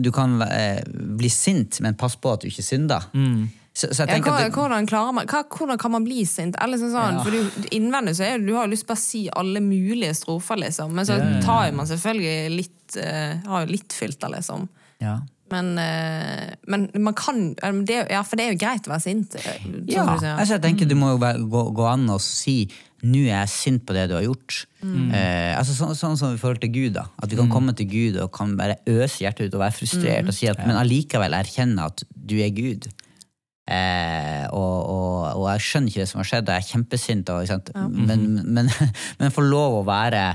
du 0.04 0.10
kan 0.14 0.38
eh, 0.46 0.80
bli 1.18 1.30
sint, 1.32 1.80
men 1.84 1.98
pass 1.98 2.16
på 2.16 2.34
at 2.34 2.44
du 2.44 2.50
ikke 2.50 2.64
synder. 2.66 3.10
Så, 3.74 3.88
så 3.90 4.04
jeg 4.06 4.20
Ja, 4.20 4.22
hva, 4.22 4.36
at 4.38 4.44
det, 4.46 4.54
hvordan, 4.54 4.86
klarer 4.86 5.14
man, 5.16 5.26
hva, 5.26 5.40
hvordan 5.50 5.78
kan 5.82 5.90
man 5.90 6.04
bli 6.06 6.22
sint? 6.30 6.54
Eller 6.62 6.78
sånn, 6.78 6.92
sånn, 6.94 7.16
for 7.24 7.34
du, 7.34 7.68
Innvendig 7.74 8.14
så 8.20 8.22
er 8.28 8.38
du 8.38 8.52
har 8.54 8.68
lyst 8.70 8.86
til 8.86 8.94
å 8.94 9.00
si 9.00 9.22
alle 9.34 9.58
mulige 9.64 10.14
strofer, 10.14 10.60
liksom. 10.62 10.94
Men 10.94 11.08
så 11.08 11.16
tar 11.42 11.72
man 11.74 11.88
selvfølgelig 11.90 12.54
litt 12.54 12.98
uh, 13.02 13.40
Har 13.50 13.64
jo 13.66 13.72
litt 13.74 13.92
filter, 13.92 14.30
liksom. 14.36 14.68
ja. 15.02 15.20
Men, 15.52 15.74
eh, 15.78 16.54
men 16.66 16.86
man 17.04 17.14
kan 17.14 17.52
det, 17.84 17.98
Ja, 18.10 18.22
for 18.26 18.40
det 18.40 18.46
er 18.46 18.54
jo 18.54 18.58
greit 18.62 18.86
å 18.88 18.94
være 18.94 19.02
sint. 19.04 19.34
eh, 19.36 19.66
Ja, 19.92 20.02
som 20.06 20.14
du 20.14 20.22
sier. 20.22 20.38
altså 20.40 20.54
jeg 20.56 20.62
tenker 20.64 20.88
du 20.88 20.94
må 20.96 21.10
jo 21.12 21.18
være- 21.20 21.44
gå, 21.52 21.62
gå 21.76 21.84
an 21.86 22.08
og 22.10 22.20
si 22.24 22.68
nå 23.04 23.20
er 23.26 23.44
jeg 23.44 23.50
sint 23.52 23.84
på 23.84 23.92
det 23.92 24.08
du 24.08 24.14
har 24.16 24.24
gjort. 24.24 24.64
Eh, 24.82 25.52
altså 25.58 25.76
Sånn 25.76 25.92
sånn 25.94 26.16
som 26.16 26.32
i 26.34 26.38
forhold 26.40 26.62
til 26.64 26.72
Gud. 26.72 26.94
da 26.94 27.04
At 27.22 27.28
du 27.28 27.36
kan 27.36 27.50
komme 27.52 27.76
til 27.76 27.86
Gud 27.86 28.16
og 28.22 28.32
kan 28.32 28.56
bare 28.56 28.78
øse 28.88 29.20
hjertet 29.20 29.46
ut 29.52 29.54
og 29.54 29.60
være 29.66 29.76
frustrert, 29.76 30.26
og 30.26 30.34
si 30.34 30.48
at, 30.48 30.58
men 30.66 30.76
allikevel 30.80 31.36
erkjenne 31.36 31.84
at 31.84 32.02
du 32.16 32.38
er 32.40 32.48
Gud. 32.50 32.88
Eh, 33.64 34.44
og, 34.52 34.74
og, 34.92 35.14
og 35.38 35.46
jeg 35.54 35.64
skjønner 35.64 35.92
ikke 35.92 36.02
det 36.02 36.10
som 36.10 36.20
har 36.20 36.28
skjedd, 36.28 36.50
og 36.50 36.58
jeg 36.58 36.64
er 36.64 36.72
kjempesint, 36.72 37.32
og, 37.32 37.46
sant? 37.48 37.72
Men, 37.88 38.26
men, 38.44 38.68
men 39.20 39.34
få 39.36 39.46
lov 39.46 39.80
å 39.80 39.86
være 39.88 40.26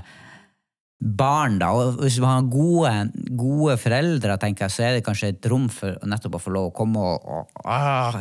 barn, 1.00 1.60
da. 1.62 1.70
Og 1.72 2.02
hvis 2.04 2.18
man 2.20 2.34
har 2.34 2.48
gode, 2.52 2.92
gode 3.40 3.78
foreldre, 3.80 4.36
tenker 4.42 4.66
jeg, 4.66 4.76
så 4.76 4.84
er 4.84 4.98
det 4.98 5.06
kanskje 5.06 5.32
et 5.32 5.48
rom 5.52 5.70
for 5.72 5.96
nettopp 6.04 6.36
å 6.36 6.42
få 6.44 6.54
lov 6.56 6.70
å 6.70 6.74
komme 6.76 7.00
og, 7.00 7.30
og 7.30 7.70
ah, 7.72 8.18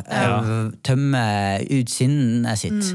tømme 0.87 1.23
ut 1.65 1.91
sinnet 1.91 2.61
sitt. 2.61 2.93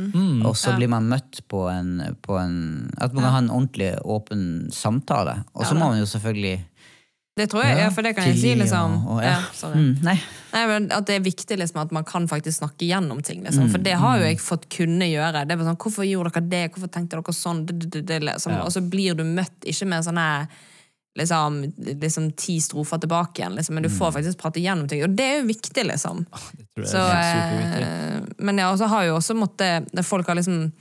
Og 0.48 0.56
så 0.60 0.78
blir 0.78 0.92
man 0.92 1.10
møtt 1.12 1.44
på 1.52 1.66
en, 1.72 1.98
på 2.24 2.40
en 2.40 2.56
At 2.96 3.12
man 3.12 3.28
kan 3.28 3.36
ha 3.36 3.42
en 3.44 3.52
ordentlig 3.52 3.92
åpen 4.08 4.46
samtale. 4.72 5.42
Og 5.54 5.68
så 5.68 5.76
må 5.76 5.90
man 5.90 6.00
jo 6.00 6.08
selvfølgelig 6.08 6.62
Det 7.36 7.48
tror 7.50 7.64
jeg, 7.66 7.78
ja, 7.80 7.90
for 7.90 8.06
det 8.06 8.12
kan 8.16 8.28
jeg 8.30 8.38
si, 8.38 8.52
liksom. 8.56 9.08
og- 9.10 9.24
ja. 9.24 9.40
Ja. 9.42 9.70
Mm, 9.74 10.04
nei. 10.06 10.20
Nei, 10.54 10.68
men 10.68 10.92
At 10.92 11.08
det 11.08 11.16
er 11.16 11.24
viktig 11.26 11.58
liksom, 11.58 11.82
at 11.82 11.92
man 11.92 12.04
kan 12.04 12.28
faktisk 12.28 12.60
snakke 12.62 12.86
gjennom 12.86 13.24
ting. 13.26 13.42
Liksom. 13.44 13.72
For 13.72 13.80
det 13.80 13.96
har 13.98 14.20
jo 14.20 14.24
jeg 14.26 14.38
fått 14.38 14.70
kunne 14.70 15.08
gjøre. 15.10 15.42
Det 15.48 15.56
er 15.58 15.64
sånn, 15.64 15.78
Hvorfor 15.82 16.06
gjorde 16.06 16.32
dere 16.32 16.50
det? 16.50 16.72
Hvorfor 16.76 16.92
tenkte 16.94 17.18
dere 17.18 17.34
sånn? 17.34 17.66
Liksom. 17.66 18.62
Og 18.62 18.70
så 18.72 18.82
blir 18.88 19.16
du 19.18 19.24
møtt 19.24 19.66
ikke 19.66 19.88
med 19.88 20.04
sånne 20.06 20.48
liksom, 21.18 21.74
liksom 22.02 22.32
ti 22.38 22.60
strofer 22.60 23.00
tilbake 23.02 23.42
igjen, 23.42 23.56
liksom. 23.56 23.74
men 23.74 23.84
du 23.84 23.90
får 23.90 24.14
faktisk 24.14 24.38
prate 24.38 24.62
gjennom 24.62 24.88
ting. 24.90 25.04
Og 25.04 25.16
det 25.16 25.26
er 25.26 25.42
jo 25.42 25.48
viktig, 25.48 25.86
liksom. 25.90 26.26
Det 26.30 26.68
tror 26.76 26.86
jeg 26.86 26.88
Så, 26.94 27.02
er 27.02 27.34
superviktig. 27.34 27.84
eh, 27.84 28.44
men 28.46 28.56
så 28.78 28.88
har 28.88 29.04
jo 29.06 29.18
også 29.18 29.36
måttet 29.38 30.06
Folk 30.06 30.28
har 30.28 30.36
liksom 30.36 30.72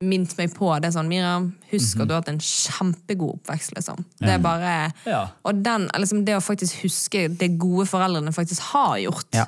minnet 0.00 0.36
meg 0.38 0.52
på 0.54 0.68
det 0.78 0.92
sånn 0.94 1.08
Miriam, 1.10 1.48
husk 1.72 1.98
at 1.98 2.06
du 2.08 2.12
har 2.14 2.20
hatt 2.22 2.28
en 2.30 2.38
kjempegod 2.38 3.40
oppvekst, 3.40 3.72
liksom. 3.74 4.04
Det 4.22 4.30
er 4.36 4.38
bare 4.42 4.92
Ja. 5.06 5.24
Og 5.44 5.62
den, 5.64 5.88
liksom, 5.98 6.24
det 6.24 6.36
å 6.36 6.42
faktisk 6.44 6.84
huske 6.84 7.26
det 7.36 7.56
gode 7.58 7.86
foreldrene 7.90 8.32
faktisk 8.32 8.60
har 8.72 8.98
gjort, 8.98 9.26
Ja. 9.34 9.46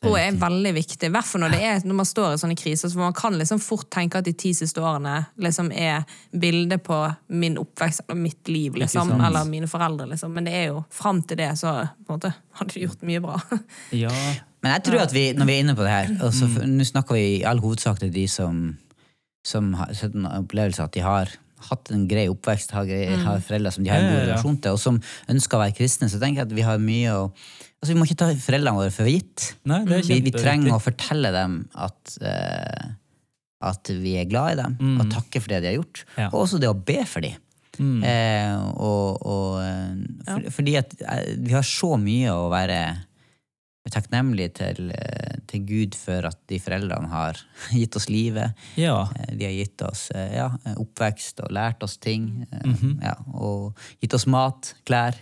tror 0.00 0.16
jeg 0.16 0.32
er 0.32 0.38
veldig 0.38 0.72
viktig. 0.74 1.02
I 1.02 1.10
hvert 1.12 1.24
fall 1.26 1.40
når, 1.42 1.50
det 1.50 1.60
er, 1.62 1.80
når 1.84 1.94
man 1.94 2.06
står 2.06 2.32
i 2.32 2.38
sånne 2.38 2.56
kriser. 2.56 2.88
For 2.88 2.98
man 3.00 3.12
kan 3.12 3.34
liksom 3.36 3.58
fort 3.60 3.90
tenke 3.90 4.16
at 4.18 4.24
de 4.24 4.32
ti 4.32 4.52
siste 4.54 4.80
årene 4.80 5.26
liksom 5.36 5.72
er 5.72 6.04
bildet 6.32 6.82
på 6.82 7.00
min 7.28 7.58
oppvekst 7.58 8.00
eller 8.08 8.20
mitt 8.22 8.48
liv, 8.48 8.72
liksom. 8.74 9.10
Eller 9.20 9.44
mine 9.44 9.66
foreldre, 9.68 10.06
liksom. 10.08 10.32
Men 10.32 10.44
det 10.44 10.54
er 10.54 10.66
jo 10.68 10.84
fram 10.90 11.20
til 11.22 11.36
det, 11.36 11.50
så 11.58 11.88
på 12.06 12.14
en 12.14 12.20
måte 12.20 12.32
hadde 12.60 12.72
du 12.72 12.80
gjort 12.86 13.02
mye 13.02 13.20
bra. 13.20 13.40
Ja. 13.92 14.10
Men 14.62 14.72
jeg 14.72 14.84
tror 14.84 15.00
at 15.02 15.12
vi, 15.12 15.32
når 15.32 15.46
vi 15.46 15.52
er 15.52 15.60
inne 15.64 15.74
på 15.74 15.82
det 15.82 15.90
her 15.90 16.24
og 16.24 16.32
så 16.36 16.46
Nå 16.66 16.84
snakker 16.84 17.14
vi 17.16 17.38
i 17.40 17.44
all 17.44 17.58
hovedsak 17.58 17.98
til 17.98 18.10
de 18.12 18.26
som, 18.28 18.76
som 19.46 19.72
har 19.78 19.94
en 20.06 20.28
opplevelse 20.42 20.84
at 20.84 20.96
de 20.96 21.04
har 21.04 21.32
hatt 21.70 21.90
en 21.92 22.06
grei 22.08 22.24
oppvekst, 22.32 22.72
har, 22.72 22.86
grei, 22.88 23.04
har 23.20 23.42
foreldre 23.44 23.72
som 23.74 23.84
de 23.84 23.92
har 23.92 24.00
en 24.00 24.08
god 24.08 24.16
ja, 24.16 24.20
ja. 24.22 24.28
relasjon 24.30 24.60
til, 24.64 24.76
og 24.76 24.80
som 24.80 25.00
ønsker 25.32 25.58
å 25.58 25.64
være 25.64 25.76
kristne. 25.76 26.08
Så 26.08 26.20
tenker 26.20 26.42
jeg 26.42 26.48
at 26.48 26.56
vi 26.56 26.68
har 26.68 26.80
mye 26.82 27.16
å 27.16 27.26
Altså 27.80 27.94
Vi 27.94 27.96
må 27.96 28.04
ikke 28.04 28.18
ta 28.20 28.26
foreldrene 28.36 28.76
våre 28.76 28.92
for 28.92 29.08
gitt. 29.08 29.54
Nei, 29.64 29.78
det 29.88 30.02
Vi, 30.04 30.18
vi 30.26 30.32
trenger 30.34 30.74
å 30.74 30.82
fortelle 30.84 31.30
dem 31.32 31.54
at 31.80 32.16
uh, 32.20 32.90
at 33.60 33.92
vi 33.92 34.16
er 34.20 34.28
glad 34.28 34.54
i 34.54 34.58
dem, 34.62 34.76
og 34.96 35.10
takke 35.12 35.40
for 35.42 35.52
det 35.52 35.60
de 35.62 35.70
har 35.70 35.78
gjort. 35.78 36.02
Ja. 36.16 36.28
Og 36.30 36.42
også 36.46 36.60
det 36.60 36.70
å 36.70 36.76
be 36.76 37.02
for 37.08 37.24
dem. 37.24 37.36
Mm. 37.80 38.00
Eh, 38.04 38.54
og, 38.82 39.20
og, 39.24 39.60
eh, 39.64 40.00
for, 40.26 40.48
Fordi 40.58 40.74
at 40.80 40.90
eh, 41.00 41.36
vi 41.40 41.54
har 41.54 41.64
så 41.64 41.94
mye 42.00 42.32
å 42.34 42.48
være 42.52 42.80
takknemlige 43.88 44.52
til, 44.58 44.90
eh, 44.92 45.38
til 45.48 45.62
Gud 45.64 45.96
for 45.96 46.26
at 46.28 46.36
de 46.50 46.58
foreldrene 46.60 47.08
har 47.08 47.40
gitt 47.80 47.96
oss 47.96 48.10
livet. 48.12 48.52
Ja. 48.76 49.06
Eh, 49.16 49.36
De 49.38 49.46
har 49.48 49.56
gitt 49.56 49.82
oss 49.86 50.10
eh, 50.14 50.36
ja, 50.36 50.50
oppvekst 50.76 51.40
og 51.40 51.54
lært 51.56 51.82
oss 51.82 51.96
ting. 51.98 52.46
Mm 52.64 52.74
-hmm. 52.74 53.02
ja, 53.02 53.14
og 53.34 53.76
gitt 54.00 54.14
oss 54.14 54.26
mat, 54.26 54.74
klær 54.84 55.16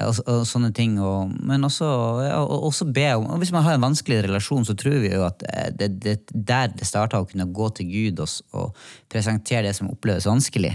og, 0.00 0.20
og 0.24 0.44
sånne 0.48 0.70
ting. 0.72 0.94
Og, 1.02 1.32
men 1.44 1.64
også, 1.68 1.86
ja, 2.24 2.38
og, 2.40 2.64
også 2.70 2.86
be 2.94 3.04
om 3.18 3.26
og 3.32 3.42
Hvis 3.42 3.52
man 3.52 3.64
har 3.66 3.76
en 3.76 3.84
vanskelig 3.84 4.22
relasjon, 4.24 4.64
så 4.64 4.76
tror 4.78 4.96
vi 5.02 5.12
jo 5.12 5.24
at 5.26 5.44
eh, 5.50 5.68
det, 5.76 5.90
det 6.02 6.16
der 6.32 6.72
det 6.72 6.88
starta 6.88 7.20
å 7.20 7.28
kunne 7.28 7.48
gå 7.52 7.68
til 7.76 7.90
Gud 7.90 8.22
og, 8.24 8.32
og 8.56 8.80
presentere 9.12 9.66
det 9.68 9.76
som 9.76 9.90
oppleves 9.92 10.26
vanskelig. 10.28 10.74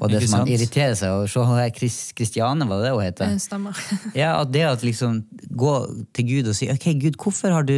Og 0.00 0.08
det 0.12 0.24
som 0.24 0.40
man 0.40 0.50
irriterer 0.50 0.96
seg 0.98 1.12
over. 1.12 1.30
Så 1.30 1.44
har 1.48 1.66
jeg 1.66 1.76
Chris- 1.78 2.12
Kristiane, 2.16 2.68
var 2.68 2.82
det 2.84 2.94
hun 2.94 3.04
heter? 3.04 3.36
Stemmer. 3.42 3.84
Ja, 4.16 4.34
at 4.40 4.52
det 4.54 4.64
at 4.68 4.84
liksom 4.86 5.22
gå 5.50 5.76
til 6.16 6.30
Gud 6.32 6.52
og 6.52 6.56
si 6.56 6.70
ok, 6.72 6.92
Gud, 7.02 7.20
hvorfor 7.20 7.52
har 7.52 7.68
du 7.68 7.76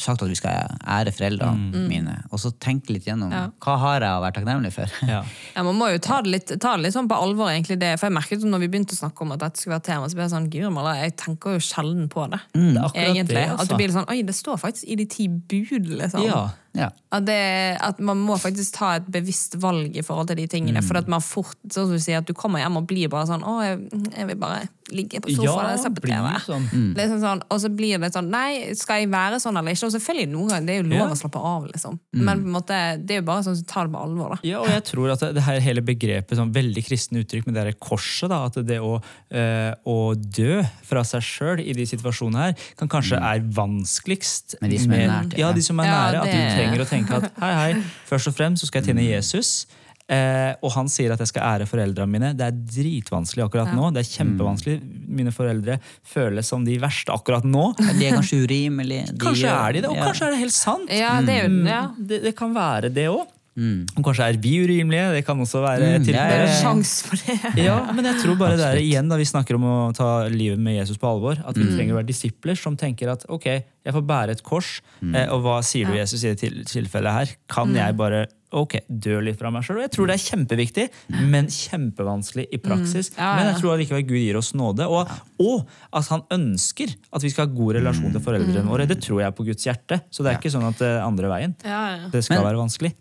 sagt 0.00 0.22
at 0.24 0.28
vi 0.32 0.36
skal 0.38 0.76
ære 0.86 1.12
foreldrene 1.14 1.84
mine? 1.90 2.16
Og 2.32 2.40
så 2.42 2.50
tenke 2.62 2.92
litt 2.94 3.04
gjennom 3.08 3.30
Ja. 3.32 3.42
hva 3.60 3.76
har 3.78 4.00
jeg 4.00 4.10
å 4.10 4.22
være 4.24 4.34
takknemlig 4.38 4.72
for? 4.74 4.96
Ja. 5.08 5.22
Ja, 5.56 5.62
Man 5.66 5.76
må 5.78 5.90
jo 5.92 5.98
ta 5.98 6.20
det 6.22 6.30
litt, 6.34 6.52
ta 6.60 6.76
det 6.76 6.84
litt 6.86 6.94
sånn 6.96 7.08
på 7.10 7.16
alvor, 7.18 7.50
egentlig. 7.50 7.78
det, 7.80 7.92
For 8.00 8.08
jeg 8.08 8.14
merket 8.16 8.44
når 8.46 8.60
vi 8.64 8.68
begynte 8.72 8.94
å 8.96 9.00
snakke 9.02 9.22
om 9.26 9.32
at 9.32 9.40
dette 9.44 9.60
skulle 9.60 9.76
være 9.78 9.86
tema, 9.90 10.08
så 10.08 10.14
ble 10.18 10.24
jeg 10.26 10.32
sånn, 10.34 10.48
Guri 10.50 10.70
malla, 10.72 10.94
jeg 11.02 11.16
tenker 11.16 11.56
jo 11.58 11.60
sjelden 11.64 12.08
på 12.08 12.26
det. 12.30 12.40
Det 12.54 12.60
er 12.76 12.82
akkurat 12.88 13.10
egentlig. 13.10 13.34
det, 13.36 13.44
At 13.50 13.58
altså. 13.58 13.68
det 13.68 13.76
blir 13.80 13.88
litt 13.90 13.98
sånn, 13.98 14.10
oi, 14.10 14.22
det 14.22 14.34
står 14.38 14.56
faktisk 14.64 14.84
i 14.88 14.96
de 14.96 15.06
ti 15.06 15.28
bud, 15.28 15.86
liksom. 16.00 16.24
Ja. 16.26 16.42
Ja. 16.76 16.90
At, 17.10 17.24
det, 17.26 17.38
at 17.82 17.98
man 17.98 18.20
må 18.22 18.36
faktisk 18.38 18.76
ta 18.78 18.92
et 19.00 19.06
bevisst 19.10 19.56
valg 19.58 19.96
i 19.98 20.02
forhold 20.06 20.28
til 20.30 20.36
de 20.38 20.46
tingene. 20.46 20.78
Mm. 20.78 20.86
For 20.86 21.00
at 21.00 21.08
man 21.10 21.20
fort, 21.24 21.56
sånn 21.66 21.88
som 21.88 21.96
du 21.96 22.02
sier, 22.02 22.20
at 22.22 22.28
du 22.28 22.34
kommer 22.38 22.62
hjem 22.62 22.76
og 22.78 22.86
blir 22.86 23.08
bare 23.10 23.26
sånn 23.26 23.42
Å, 23.42 23.54
jeg, 23.66 23.80
jeg 24.14 24.28
vil 24.30 24.38
bare 24.38 24.60
ligge 24.90 25.20
på 25.22 25.30
Ja, 25.30 25.38
sofaen 25.50 25.72
og 25.74 25.82
se 25.82 25.90
på 25.94 26.02
TV. 26.06 26.28
sånn. 26.46 26.68
Liksom 26.98 27.18
sånn, 27.22 27.42
og 27.50 27.58
så 27.62 27.70
blir 27.74 27.98
det 28.02 28.12
sånn 28.14 28.30
Nei, 28.30 28.74
skal 28.78 29.02
jeg 29.02 29.10
være 29.10 29.40
sånn 29.42 29.58
eller 29.58 29.74
ikke? 29.74 29.86
Og 29.90 29.94
selvfølgelig 29.96 30.30
noen 30.32 30.48
ganger, 30.52 30.66
det 30.66 30.74
er 30.76 30.80
jo 30.80 30.86
lov 30.90 31.00
Ja. 31.00 31.08
å 31.10 31.18
slappe 31.18 31.42
av, 31.50 31.66
liksom. 31.72 31.98
Men 32.14 32.42
på 32.44 32.46
en 32.50 32.54
måte, 32.54 32.78
det 33.06 33.16
er 33.16 33.20
jo 33.20 33.26
bare 33.32 33.44
sånn 33.46 33.58
så 33.58 33.66
ta 33.66 33.84
det 33.86 33.92
på 33.94 34.02
alvor, 34.04 34.34
da. 34.36 34.38
Ja, 34.46 34.60
og 34.62 34.70
jeg 34.70 34.84
tror 34.92 35.10
at 35.14 35.26
det, 35.34 35.42
her 35.46 35.60
hele 35.66 35.82
begrepet, 35.86 36.36
sånn 36.38 36.54
veldig 36.54 36.84
kristne 36.86 37.22
uttrykk 37.24 37.46
med 37.50 37.54
det 37.58 37.64
derre 37.64 37.78
korset, 37.82 38.30
da, 38.30 38.44
at 38.46 38.58
det 38.66 38.78
å, 38.82 38.96
øh, 39.34 39.70
å 39.90 39.96
dø 40.14 40.60
fra 40.86 41.02
seg 41.06 41.22
sjøl 41.26 41.62
i 41.66 41.74
de 41.74 41.86
situasjonene 41.90 42.46
her, 42.50 42.54
kan 42.78 42.90
kanskje 42.90 43.18
er 43.18 43.42
vanskeligst. 43.58 44.56
Men 44.60 44.70
de 44.74 44.78
som 44.82 44.92
er 44.94 45.06
nært, 45.10 45.36
ja. 45.38 45.46
Ja, 45.48 45.52
de 45.56 45.62
som 45.64 45.80
er 45.80 45.86
Ja, 45.90 45.94
nære. 45.98 46.20
At 46.20 46.30
du 46.34 46.59
trenger 46.60 46.84
å 46.84 46.88
tenke 46.88 47.20
at 47.20 47.30
hei, 47.42 47.52
hei, 47.58 47.84
først 48.08 48.30
og 48.30 48.36
fremst 48.38 48.62
så 48.64 48.70
skal 48.70 48.82
jeg 48.84 48.92
tjene 48.92 49.08
Jesus. 49.10 49.66
Eh, 50.10 50.56
og 50.66 50.72
han 50.74 50.88
sier 50.90 51.12
at 51.14 51.20
jeg 51.22 51.30
skal 51.30 51.44
ære 51.46 51.66
foreldrene 51.70 52.10
mine. 52.10 52.30
Det 52.34 52.42
er 52.48 52.56
dritvanskelig 52.58 53.44
akkurat 53.44 53.68
Ja. 53.70 53.76
nå. 53.78 53.90
Det 53.94 54.02
er 54.02 54.08
kjempevanskelig. 54.10 54.78
Mine 55.06 55.30
foreldre 55.30 55.76
føles 56.02 56.48
som 56.50 56.64
de 56.66 56.74
verste 56.82 57.14
akkurat 57.14 57.46
nå. 57.46 57.68
De 57.78 58.08
er 58.08 58.16
kanskje 58.18 58.40
urimelige. 58.42 59.04
Kanskje 59.22 59.52
er 59.54 59.76
de 59.76 59.84
det, 59.84 59.90
og 59.92 60.00
ja. 60.00 60.08
kanskje 60.08 60.26
er 60.26 60.34
det 60.34 60.40
helt 60.42 60.56
sant. 60.56 60.90
Ja, 60.90 61.12
det 61.22 61.36
er 61.36 61.46
jo 61.46 61.62
ja. 61.70 61.82
Det, 61.96 62.24
det 62.26 62.34
kan 62.38 62.56
være 62.56 62.90
det 62.90 63.06
òg. 63.12 63.22
Mm. 63.58 63.80
Og 63.98 64.04
kanskje 64.06 64.28
er 64.30 64.36
vi 64.40 64.52
urimelige. 64.62 65.08
Det 65.16 65.24
kan 65.26 65.36
også 65.42 65.60
være 65.60 65.98
Mm, 65.98 66.04
tilfellet. 66.06 66.14
ja, 66.14 66.28
Det 66.28 66.38
er 66.38 66.44
en 66.44 66.48
jo 66.48 66.60
sjans 66.62 67.02
for 67.02 67.16
det. 67.16 67.38
Ja, 67.66 67.92
men 67.92 68.04
jeg 68.04 68.16
tror 68.22 68.36
bare 68.38 68.56
det 68.56 68.66
er 68.70 68.78
igjen 68.80 69.08
da 69.10 69.16
vi 69.16 69.24
snakker 69.24 69.54
om 69.58 69.64
å 69.66 69.92
ta 69.94 70.28
livet 70.28 70.58
med 70.58 70.76
Jesus 70.78 70.96
på 70.96 71.08
alvor, 71.10 71.36
at 71.44 71.56
Mm. 71.56 71.66
vi 71.66 71.76
trenger 71.76 71.92
å 71.94 71.98
være 72.00 72.06
disipler 72.06 72.56
som 72.56 72.76
tenker 72.76 73.10
at 73.10 73.24
ok, 73.28 73.44
jeg 73.84 73.92
får 73.94 74.06
bære 74.06 74.30
et 74.30 74.42
kors, 74.42 74.80
eh, 75.02 75.26
og 75.32 75.42
hva 75.42 75.58
sier 75.64 75.86
du 75.86 75.92
Ja. 75.94 76.04
Jesus 76.04 76.22
i 76.24 76.34
det 76.34 76.66
tilfellet 76.68 77.12
her? 77.12 77.28
Kan 77.48 77.74
jeg 77.74 77.96
bare 77.96 78.26
ok, 78.52 78.80
dø 78.90 79.20
litt 79.20 79.38
fra 79.38 79.50
meg 79.50 79.62
sjøl? 79.62 79.80
Jeg 79.82 79.90
tror 79.92 80.06
det 80.06 80.14
er 80.14 80.36
kjempeviktig, 80.36 80.88
men 81.28 81.46
kjempevanskelig 81.46 82.46
i 82.52 82.58
praksis. 82.58 83.12
Ja, 83.16 83.36
Men 83.36 83.46
ja. 83.46 83.52
jeg 83.52 83.62
tror 83.62 83.74
allikevel 83.76 84.06
Gud 84.06 84.18
gir 84.18 84.36
oss 84.40 84.52
nåde, 84.54 84.86
og, 84.88 85.08
og 85.40 85.66
at 85.92 86.06
han 86.08 86.22
ønsker 86.30 86.94
at 87.12 87.22
vi 87.22 87.30
skal 87.30 87.46
ha 87.46 87.52
god 87.54 87.74
relasjon 87.78 88.10
til 88.12 88.20
foreldrene 88.24 88.66
våre. 88.66 88.86
Det 88.90 89.00
tror 89.02 89.20
jeg 89.22 89.34
på 89.36 89.44
Guds 89.46 89.64
hjerte, 89.66 90.00
så 90.10 90.22
det 90.24 90.32
er 90.34 90.38
ikke 90.40 90.50
sånn 90.54 90.66
at 90.68 90.78
det 90.78 90.88
er 90.88 91.04
andre 91.06 91.28
veien. 91.30 91.54
Ja, 91.64 91.96
ja. 91.96 92.08
Det 92.10 92.24
skal 92.24 92.42
Men- 92.42 92.46
være 92.54 92.60
vanskelig. 92.66 92.92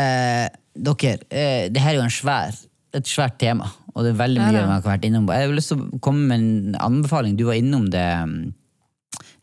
Eh, 0.00 0.48
dere, 0.72 1.18
eh, 1.28 1.68
det 1.72 1.82
her 1.82 1.92
er 1.92 2.00
jo 2.00 2.06
en 2.06 2.14
svær, 2.14 2.56
et 2.96 3.08
svært 3.08 3.38
tema, 3.40 3.68
og 3.92 4.04
det 4.04 4.14
er 4.14 4.20
veldig 4.22 4.40
mye 4.40 4.56
da. 4.56 4.66
man 4.66 4.78
har 4.78 4.86
vært 4.86 5.06
innom. 5.08 5.28
Jeg 5.28 5.48
har 5.48 5.54
lyst 5.56 5.72
til 5.74 5.82
å 5.84 6.00
komme 6.04 6.26
med 6.30 6.40
en 6.40 6.76
anbefaling. 6.80 7.36
Du 7.36 7.44
var 7.48 7.60
innom 7.60 7.90
det 7.92 8.06
mm, 8.28 8.38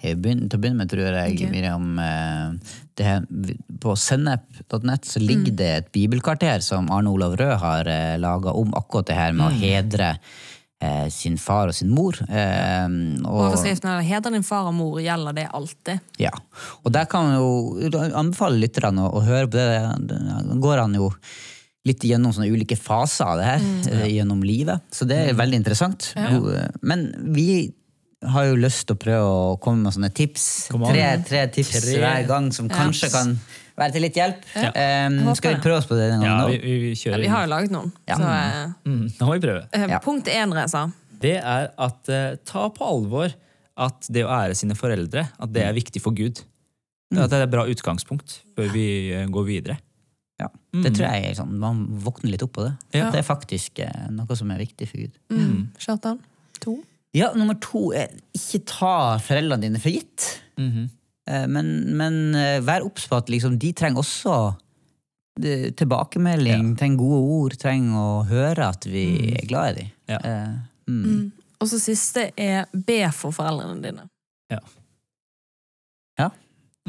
til 0.01 0.15
å 0.15 0.21
begynne 0.61 0.79
med, 0.79 0.89
tror 0.89 1.05
jeg, 1.05 1.35
okay. 1.35 1.49
Miriam. 1.53 1.89
eh, 1.99 2.77
Det 2.99 3.05
her, 3.05 3.25
på 3.79 3.95
sennep.nett 3.95 5.05
så 5.07 5.21
ligger 5.23 5.53
det 5.55 5.69
et 5.77 5.91
bibelkvarter 5.95 6.59
som 6.65 6.89
Arne 6.91 7.13
Olav 7.13 7.37
Rød 7.39 7.57
har 7.61 7.87
eh, 7.87 8.17
laga 8.19 8.51
om 8.51 8.73
akkurat 8.75 9.07
det 9.07 9.15
her 9.15 9.31
med 9.37 9.47
å 9.47 9.55
hedre 9.61 10.17
eh, 10.81 11.07
sin 11.13 11.37
far 11.37 11.71
og 11.71 11.75
sin 11.75 11.91
mor. 11.93 12.17
Eh, 12.29 12.87
og, 13.25 13.37
Overskriften 13.49 13.91
er 13.91 14.01
'Heder 14.05 14.31
din 14.35 14.43
far 14.43 14.67
og 14.69 14.73
mor'. 14.73 15.01
Gjelder 15.03 15.35
det 15.35 15.47
alltid? 15.53 15.99
ja. 16.19 16.31
og 16.83 16.93
der 16.93 17.05
kan 17.05 17.23
man 17.23 17.35
jo 17.39 18.01
anbefale 18.15 18.59
lytterne 18.59 19.05
å, 19.05 19.13
å 19.19 19.21
høre 19.21 19.47
på 19.47 19.57
det. 19.57 20.09
Da 20.09 20.59
går 20.59 20.83
han 20.85 20.95
jo 20.95 21.11
litt 21.87 22.03
gjennom 22.03 22.33
sånne 22.35 22.51
ulike 22.51 22.75
faser 22.75 23.25
av 23.25 23.39
det 23.39 23.45
her 23.47 23.67
eh, 23.91 24.07
gjennom 24.17 24.43
livet. 24.43 24.83
Så 24.91 25.07
det 25.07 25.17
er 25.29 25.37
veldig 25.37 25.61
interessant. 25.61 26.11
Ja. 26.15 26.67
Men 26.81 27.09
vi 27.33 27.71
har 28.27 28.49
jo 28.49 28.57
lyst 28.59 28.83
til 28.87 28.97
å 28.97 28.99
prøve 28.99 29.27
å 29.31 29.57
komme 29.63 29.85
med 29.85 29.95
sånne 29.95 30.11
tips. 30.11 30.45
Tre, 30.73 31.05
tre 31.27 31.45
tips 31.55 31.71
Tre. 31.85 31.99
hver 32.01 32.27
gang 32.27 32.49
som 32.55 32.67
kanskje 32.71 33.11
kan 33.13 33.37
være 33.79 33.95
til 33.95 34.03
litt 34.05 34.17
hjelp. 34.19 34.45
Ja. 34.55 34.69
Um, 35.07 35.17
skal 35.37 35.55
vi 35.55 35.61
prøve 35.63 35.79
oss 35.81 35.87
på 35.89 35.97
det 35.97 36.09
denne 36.11 36.27
Ja, 36.27 36.35
gangen? 36.41 36.51
vi, 36.51 36.57
nå? 36.59 36.63
vi, 36.63 36.77
vi 36.83 37.09
ja, 37.09 37.19
Vi 37.23 37.31
har 37.31 37.45
jo 37.45 37.51
laget 37.53 37.73
noen. 37.75 37.91
Ja. 38.09 38.17
Så, 38.19 38.29
eh, 38.35 38.73
Mm, 38.85 39.05
nå 39.19 39.27
må 39.29 39.37
vi 39.37 39.43
prøve. 39.47 39.63
Ja. 39.89 39.99
Punkt 40.03 40.27
én, 40.31 40.53
Reza. 40.55 40.85
Det 41.19 41.35
er 41.39 41.69
at 41.77 42.11
uh, 42.13 42.35
ta 42.47 42.67
på 42.75 42.85
alvor 42.87 43.33
at 43.79 44.07
det 44.11 44.23
å 44.27 44.31
ære 44.35 44.55
sine 44.59 44.75
foreldre 44.75 45.25
at 45.39 45.53
det 45.55 45.63
er 45.65 45.75
viktig 45.75 46.01
for 46.03 46.15
Gud. 46.15 46.43
At 47.15 47.31
det 47.31 47.39
er 47.39 47.47
et 47.47 47.51
bra 47.53 47.63
utgangspunkt 47.65 48.41
før 48.55 48.67
vi 48.73 48.85
går 49.33 49.45
videre. 49.47 49.79
Ja. 50.39 50.47
Det 50.71 50.93
tror 50.95 51.09
jeg 51.09 51.31
er 51.31 51.33
sånn, 51.35 51.55
Man 51.59 51.81
våkner 52.03 52.31
litt 52.31 52.43
opp 52.45 52.53
på 52.55 52.67
det. 52.67 52.73
Ja. 52.95 53.09
Det 53.11 53.19
er 53.23 53.27
faktisk 53.27 53.81
noe 54.13 54.35
som 54.39 54.51
er 54.53 54.61
viktig 54.61 54.87
for 54.87 55.01
Gud. 55.01 55.17
Mm. 55.33 55.65
Kjartan? 55.81 56.19
To? 56.63 56.77
Ja, 57.17 57.31
Nummer 57.33 57.57
to 57.63 57.89
er 57.97 58.11
ikke 58.37 58.61
ta 58.69 58.93
foreldrene 59.23 59.65
dine 59.65 59.81
for 59.81 59.89
gitt. 59.95 60.29
Mm 60.59 60.69
Eh, 60.69 60.95
Men, 61.29 61.69
men 61.99 62.19
eh, 62.37 62.57
vær 62.65 62.85
obs 62.87 63.05
på 63.09 63.19
at 63.19 63.29
liksom, 63.29 63.59
de 63.61 63.73
trenger 63.77 64.01
også 64.01 64.35
tilbakemelding, 65.39 65.75
tilbakemelding, 65.77 66.71
trenger 66.77 66.99
gode 66.99 67.19
ord, 67.35 67.57
trenger 67.61 67.99
å 67.99 68.23
høre 68.29 68.69
at 68.73 68.87
vi 68.89 69.05
er 69.37 69.47
glad 69.47 69.71
i 69.71 69.77
dem. 69.79 69.91
Ja. 70.11 70.19
Eh, 70.19 70.91
mm. 70.91 71.31
Og 71.59 71.71
så 71.71 71.79
siste 71.81 72.29
er 72.39 72.69
be 72.73 73.01
for 73.15 73.35
foreldrene 73.35 73.83
dine. 73.83 74.05
Ja. 74.51 74.59
Ja. 76.19 76.29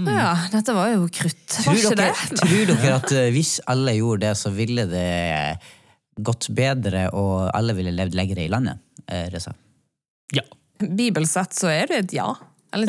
Ja, 0.07 0.31
dette 0.53 0.75
var 0.75 0.93
jo 0.95 1.09
krutt. 1.13 1.43
Tror, 1.51 1.75
Var 1.75 1.81
ikke 1.83 1.99
dere, 1.99 2.29
det? 2.31 2.39
tror 2.41 2.71
dere 2.71 2.95
at 2.97 3.15
eh, 3.17 3.31
hvis 3.35 3.59
alle 3.71 3.97
gjorde 3.99 4.29
det, 4.29 4.35
så 4.39 4.53
ville 4.55 4.87
det 4.91 5.11
gått 6.21 6.51
bedre, 6.57 7.09
og 7.17 7.51
alle 7.57 7.75
ville 7.77 7.93
levd 7.95 8.17
lenger 8.17 8.41
i 8.43 8.49
landet? 8.53 8.81
Eh, 9.07 9.27
Reza? 9.33 9.53
Ja. 10.37 10.47
Bibelsett 10.81 11.57
så 11.57 11.69
er 11.73 11.91
det 11.91 12.05
et 12.05 12.15
ja. 12.17 12.31
Eller, 12.73 12.87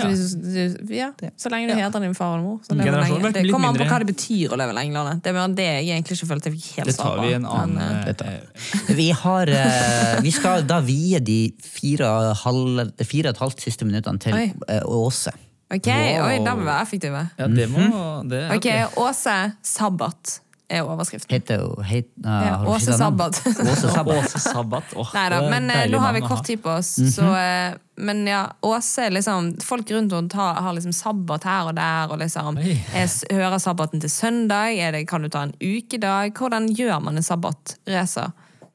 Ja. 0.93 1.07
ja. 1.21 1.29
Så 1.37 1.49
lenge 1.49 1.67
du 1.71 1.73
hedrer 1.73 2.01
din 2.03 2.13
far 2.15 2.37
og 2.37 2.43
mor. 2.43 2.57
Så 2.67 2.75
lever 2.77 2.99
lenge. 3.01 3.31
Det 3.33 3.51
kommer 3.51 3.71
an 3.71 3.75
på 3.79 3.87
hva 3.89 3.99
det 4.03 4.07
betyr 4.11 4.53
å 4.53 4.57
leve 4.61 4.75
lenge. 4.77 5.03
Det 5.23 5.31
er 5.31 5.33
bare 5.33 5.55
det 5.57 5.65
jeg 5.65 5.87
egentlig 5.95 6.17
ikke 6.19 6.27
følte 6.29 6.51
jeg 6.51 6.57
fikk 6.59 6.67
helt 6.77 6.87
Det 6.91 6.95
svar 6.95 7.05
tar 7.15 7.17
på. 7.17 7.27
vi 7.27 7.33
en 7.33 7.45
annen 7.45 7.75
Men, 7.81 8.15
uh, 8.21 8.95
Vi, 8.99 9.07
har, 9.23 9.49
uh, 9.49 10.21
vi 10.21 10.31
skal 10.31 10.67
da 10.69 10.79
vie 10.85 11.19
de 11.19 11.39
fire 11.65 12.05
og, 12.11 12.35
halv, 12.43 12.91
fire 13.01 13.31
og 13.31 13.35
et 13.35 13.41
halvt 13.45 13.65
siste 13.65 13.85
minuttene 13.89 14.19
til 14.21 14.37
eh, 14.37 14.81
Åse. 14.85 15.33
ok, 15.71 15.87
Wow. 15.87 16.27
oi, 16.27 16.37
da 16.45 16.53
må 16.55 16.61
vi 16.61 16.69
være 16.69 16.81
effektive. 16.85 17.23
Ja, 17.39 17.47
det 17.47 17.69
må 17.71 17.89
det, 18.29 18.45
okay. 18.57 18.83
Ok, 18.85 18.97
Åse 19.07 19.35
sabbat 19.63 20.41
er 20.71 20.87
overskriften. 20.87 21.33
Heter 21.35 21.83
het, 21.83 22.09
uh, 22.25 22.31
Ja, 22.47 22.55
Åse 22.67 22.95
sabbat. 22.97 23.41
Åse 23.71 23.91
Sabbat. 23.91 24.25
Åse 24.25 24.39
Sabbat. 24.39 24.93
Åh, 24.95 25.13
Nei 25.17 25.25
da, 25.29 25.39
det 25.39 25.47
er 25.47 25.53
men 25.53 25.69
eh, 25.73 25.85
nå 25.91 26.01
har 26.03 26.15
vi 26.15 26.23
kort 26.25 26.45
tid 26.47 26.61
på 26.63 26.73
oss. 26.77 26.93
Så, 27.15 27.27
eh, 27.37 27.75
men 28.01 28.23
ja, 28.29 28.43
Åse 28.65 29.09
liksom 29.11 29.51
Folk 29.61 29.91
rundt 29.91 30.15
henne 30.15 30.31
tar, 30.31 30.61
har 30.63 30.77
liksom 30.77 30.95
sabbat 30.95 31.45
her 31.47 31.71
og 31.71 31.75
der. 31.77 32.13
Og 32.13 32.21
liksom, 32.23 32.59
jeg 32.61 33.09
hører 33.31 33.59
sabbaten 33.61 34.01
til 34.03 34.11
søndag. 34.13 34.77
Er 34.79 34.95
det, 34.95 35.05
kan 35.11 35.21
du 35.25 35.29
ta 35.29 35.45
en 35.47 35.55
ukedag? 35.61 36.33
Hvordan 36.37 36.71
gjør 36.75 37.03
man 37.03 37.19
en 37.19 37.27
sabbat? 37.27 37.77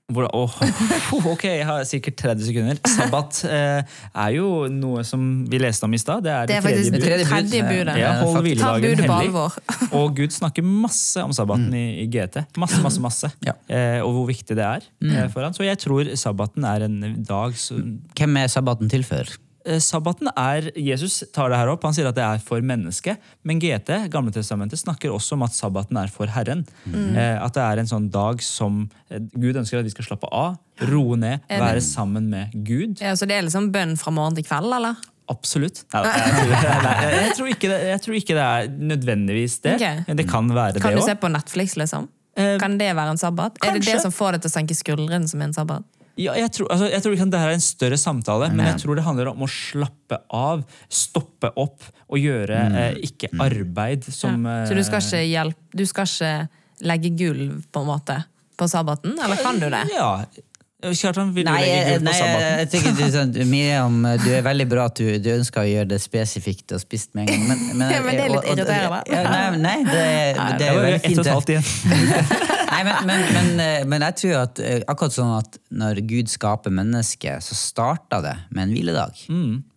Reza? 0.07 0.29
oh, 0.39 1.27
ok, 1.33 1.45
jeg 1.51 1.65
har 1.67 1.83
sikkert 1.83 2.15
30 2.21 2.47
sekunder. 2.47 2.79
Sabbat 2.87 3.41
eh, 3.51 3.97
er 4.15 4.35
jo 4.37 4.69
noe 4.71 5.03
som 5.07 5.25
vi 5.51 5.59
leste 5.59 5.83
om 5.89 5.97
i 5.97 5.99
stad. 5.99 6.23
Det 6.23 6.31
er 6.31 6.47
Det 6.47 6.55
det, 6.55 6.59
er 6.59 6.63
tredje 6.63 6.93
det 6.95 7.01
tredje, 7.03 7.25
tredje 7.27 7.63
budet. 7.67 7.97
Ja, 7.99 8.13
hold 8.23 8.47
hviledagen 8.47 9.03
hellig. 9.03 9.33
Og 9.99 10.15
Gud 10.15 10.31
snakker 10.31 10.63
masse 10.63 11.25
om 11.27 11.35
sabbaten 11.35 11.75
i, 11.75 12.05
i 12.05 12.07
GT. 12.07 12.45
Masse, 12.57 12.79
masse, 12.85 13.03
masse. 13.03 13.33
Ja. 13.43 13.57
Eh, 13.67 13.99
og 14.05 14.13
hvor 14.15 14.29
viktig 14.31 14.55
det 14.55 14.63
er 14.63 14.87
eh, 14.87 15.27
for 15.33 15.43
han. 15.43 15.57
Så 15.57 15.67
jeg 15.67 15.81
tror 15.83 16.13
sabbaten 16.15 16.67
er 16.69 16.87
en 16.87 17.01
dag 17.27 17.59
som 17.59 17.97
Hvem 18.17 18.39
er 18.39 18.53
sabbaten 18.53 18.91
til 18.93 19.03
for? 19.07 19.27
Eh, 19.67 19.81
Sabbaten 19.83 20.31
er, 20.33 20.71
Jesus 20.79 21.23
tar 21.35 21.51
det 21.51 21.59
her 21.61 21.73
opp, 21.73 21.85
han 21.87 21.97
sier 21.97 22.09
at 22.09 22.17
det 22.17 22.25
er 22.25 22.43
for 22.43 22.63
mennesket. 22.65 23.23
Men 23.47 23.61
GT, 23.63 24.07
Gamle 24.13 24.35
testamentet, 24.35 24.81
snakker 24.81 25.15
også 25.15 25.37
om 25.37 25.45
at 25.47 25.57
sabbaten 25.57 25.99
er 26.01 26.13
for 26.13 26.31
Herren. 26.31 26.65
Mm. 26.87 27.17
at 27.17 27.55
det 27.57 27.63
er 27.63 27.81
en 27.81 27.89
sånn 27.89 28.07
dag 28.13 28.41
som 28.45 28.85
eh, 29.11 29.21
Gud 29.35 29.59
ønsker 29.59 29.81
at 29.81 29.87
vi 29.89 29.93
skal 29.95 30.07
slappe 30.11 30.31
av, 30.31 30.57
roe 30.91 31.19
ned, 31.19 31.45
være 31.51 31.83
sammen 31.85 32.31
med 32.33 32.55
Gud. 32.67 33.01
Ja, 33.03 33.15
så 33.19 33.29
det 33.29 33.39
er 33.39 33.47
liksom 33.47 33.71
bønn 33.75 33.97
fra 34.01 34.13
morgen 34.15 34.37
til 34.39 34.47
kveld, 34.47 34.73
eller? 34.77 34.99
Absolutt. 35.33 35.83
Nei, 35.91 36.03
jeg, 36.07 36.35
tror, 36.39 36.53
jeg, 37.17 37.33
tror 37.35 37.49
ikke 37.51 37.71
det, 37.73 37.79
jeg 37.91 38.03
tror 38.05 38.19
ikke 38.21 38.37
det 38.37 38.45
er 38.45 38.69
nødvendigvis 38.93 39.59
det. 39.65 39.75
Okay. 39.81 40.19
Det 40.21 40.29
kan 40.31 40.51
være 40.55 40.79
Kan 40.79 40.95
det 40.95 41.03
du 41.03 41.09
se 41.09 41.17
på 41.19 41.31
Netflix, 41.33 41.75
liksom? 41.81 42.07
Eh, 42.37 42.59
Kan 42.61 42.79
det 42.79 42.93
være 42.95 43.17
en 43.17 43.19
sabbat? 43.21 43.59
Er 43.65 43.79
det 43.79 43.87
det 43.89 44.01
som 44.05 44.13
får 44.15 44.37
deg 44.37 44.45
til 44.45 44.53
å 44.53 44.55
senke 44.59 44.77
skuldrene 44.77 45.29
som 45.31 45.43
en 45.43 45.55
sabbat? 45.57 45.87
Ja, 46.17 46.33
jeg 46.39 46.49
tror, 46.57 46.71
altså, 46.73 46.87
jeg 46.89 47.03
tror 47.05 47.13
ikke 47.13 47.25
at 47.27 47.33
det 47.35 47.41
her 47.43 47.51
er 47.53 47.59
en 47.59 47.65
større 47.65 47.97
samtale, 48.01 48.49
men 48.55 48.65
jeg 48.71 48.81
tror 48.81 48.97
det 48.97 49.05
handler 49.05 49.29
om 49.35 49.43
å 49.45 49.49
slappe 49.53 50.17
av, 50.33 50.63
stoppe 50.89 51.51
opp 51.61 51.85
og 52.09 52.17
gjøre 52.23 52.61
eh, 52.81 52.95
ikke 53.05 53.29
arbeid 53.43 54.07
som 54.09 54.47
Ja. 54.49 54.63
Så 54.69 54.79
du 54.79 54.81
skal 54.87 55.03
eh, 55.03 55.05
ikke 55.05 55.27
hjelpe 55.29 55.77
Du 55.77 55.85
skal 55.85 56.09
ikke 56.09 56.87
legge 56.87 57.11
gulv, 57.17 57.63
på 57.73 57.83
en 57.85 57.89
måte, 57.89 58.17
på 58.57 58.69
sabbaten? 58.69 59.17
Eller 59.21 59.37
kan 59.45 59.61
du 59.61 59.69
det? 59.73 59.83
Ja. 59.93 60.25
Kjartan, 60.77 61.31
vil 61.33 61.47
du 61.47 61.49
Nei, 61.49 61.61
legge 61.63 61.77
jeg, 61.77 61.85
gulv 61.87 62.03
på 62.03 62.05
nei, 62.05 62.13
jeg, 62.13 62.21
sabbaten? 62.21 62.59
jeg 62.61 62.69
tenker 62.75 62.97
du, 62.99 63.05
sånn, 63.15 63.31
Miriam, 63.49 63.95
du 64.21 64.27
er 64.37 64.43
veldig 64.45 64.67
bra 64.69 64.83
at 64.91 65.01
du, 65.01 65.07
du 65.25 65.31
ønsker 65.33 65.63
å 65.63 65.71
gjøre 65.71 65.89
det 65.89 65.99
spesifikt 66.05 66.75
og 66.77 66.83
spist 66.83 67.15
med 67.17 67.25
en 67.25 67.31
gang. 67.33 67.47
Men, 67.49 67.63
men, 67.81 67.87
Ja, 67.95 68.03
men 68.05 68.19
det 68.19 68.27
er 68.27 68.35
litt 68.35 68.51
irriterende. 68.53 68.99
Ja, 69.09 69.23
nei, 69.25 69.63
nei, 69.63 69.79
det, 69.89 70.03
det 70.37 70.59
Det 70.61 70.67
er 70.69 70.77
jo 70.77 70.83
veldig 70.85 70.99
ett 70.99 71.07
fint. 71.09 71.23
og 71.23 71.25
et 71.25 71.33
halvt 71.33 71.55
igjen. 71.55 71.71
Nei, 72.77 72.83
men, 72.85 73.09
men, 73.09 73.25
men, 73.33 73.51
eh, 73.63 73.87
men 73.89 74.05
jeg 74.05 74.19
tror 74.21 74.37
at 74.43 74.61
eh, 74.61 74.83
akkurat 74.91 75.15
sånn 75.15 75.33
at 75.39 75.57
når 75.81 76.03
Gud 76.11 76.29
skaper 76.29 76.75
mennesket, 76.75 77.47
så 77.47 77.57
starta 77.57 78.21
det 78.25 78.35
med 78.51 78.67
en 78.67 78.77
hviledag. 78.77 79.23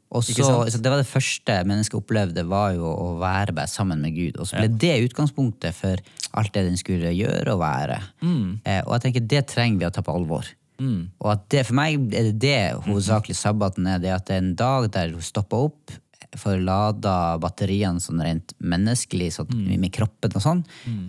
Og 0.09 0.25
så, 0.25 0.33
så 0.41 0.81
Det 0.81 0.89
var 0.89 0.99
det 0.99 1.07
første 1.07 1.59
mennesket 1.69 1.95
opplevde, 1.95 2.43
var 2.49 2.73
jo 2.75 2.89
å 2.89 3.11
være 3.21 3.53
bare 3.55 3.71
sammen 3.71 4.01
med 4.03 4.17
Gud. 4.17 4.41
Og 4.41 4.49
så 4.49 4.57
ble 4.59 4.71
det 4.81 4.97
utgangspunktet 5.05 5.77
for 5.77 6.01
alt 6.39 6.51
det 6.57 6.65
den 6.67 6.79
skulle 6.81 7.13
gjøre 7.15 7.53
og 7.55 7.61
være. 7.61 8.01
Eh, 8.25 8.81
og 8.83 8.97
jeg 8.97 9.05
tenker 9.05 9.29
det 9.37 9.45
trenger 9.53 9.79
vi 9.79 9.87
å 9.87 9.93
ta 9.93 10.03
på 10.03 10.17
alvor. 10.17 10.49
Og 11.19 11.31
at 11.33 11.47
det, 11.51 11.65
For 11.67 11.77
meg 11.77 12.13
er 12.15 12.29
det 12.31 12.37
det 12.41 12.59
hovedsakelig 12.87 13.35
sabbaten 13.35 13.87
er. 13.87 13.99
det 13.99 14.13
At 14.15 14.29
det 14.29 14.37
er 14.37 14.43
en 14.45 14.55
dag 14.55 14.89
der 14.95 15.11
hun 15.15 15.21
stopper 15.25 15.69
opp, 15.69 15.97
får 16.37 16.59
lada 16.61 17.13
batteriene 17.41 17.99
sånn 18.03 18.21
rent 18.21 18.51
menneskelig, 18.61 19.31
sånn, 19.33 19.49
med 19.81 19.89
kroppen 19.95 20.35
og 20.37 20.43
sånn. 20.43 20.59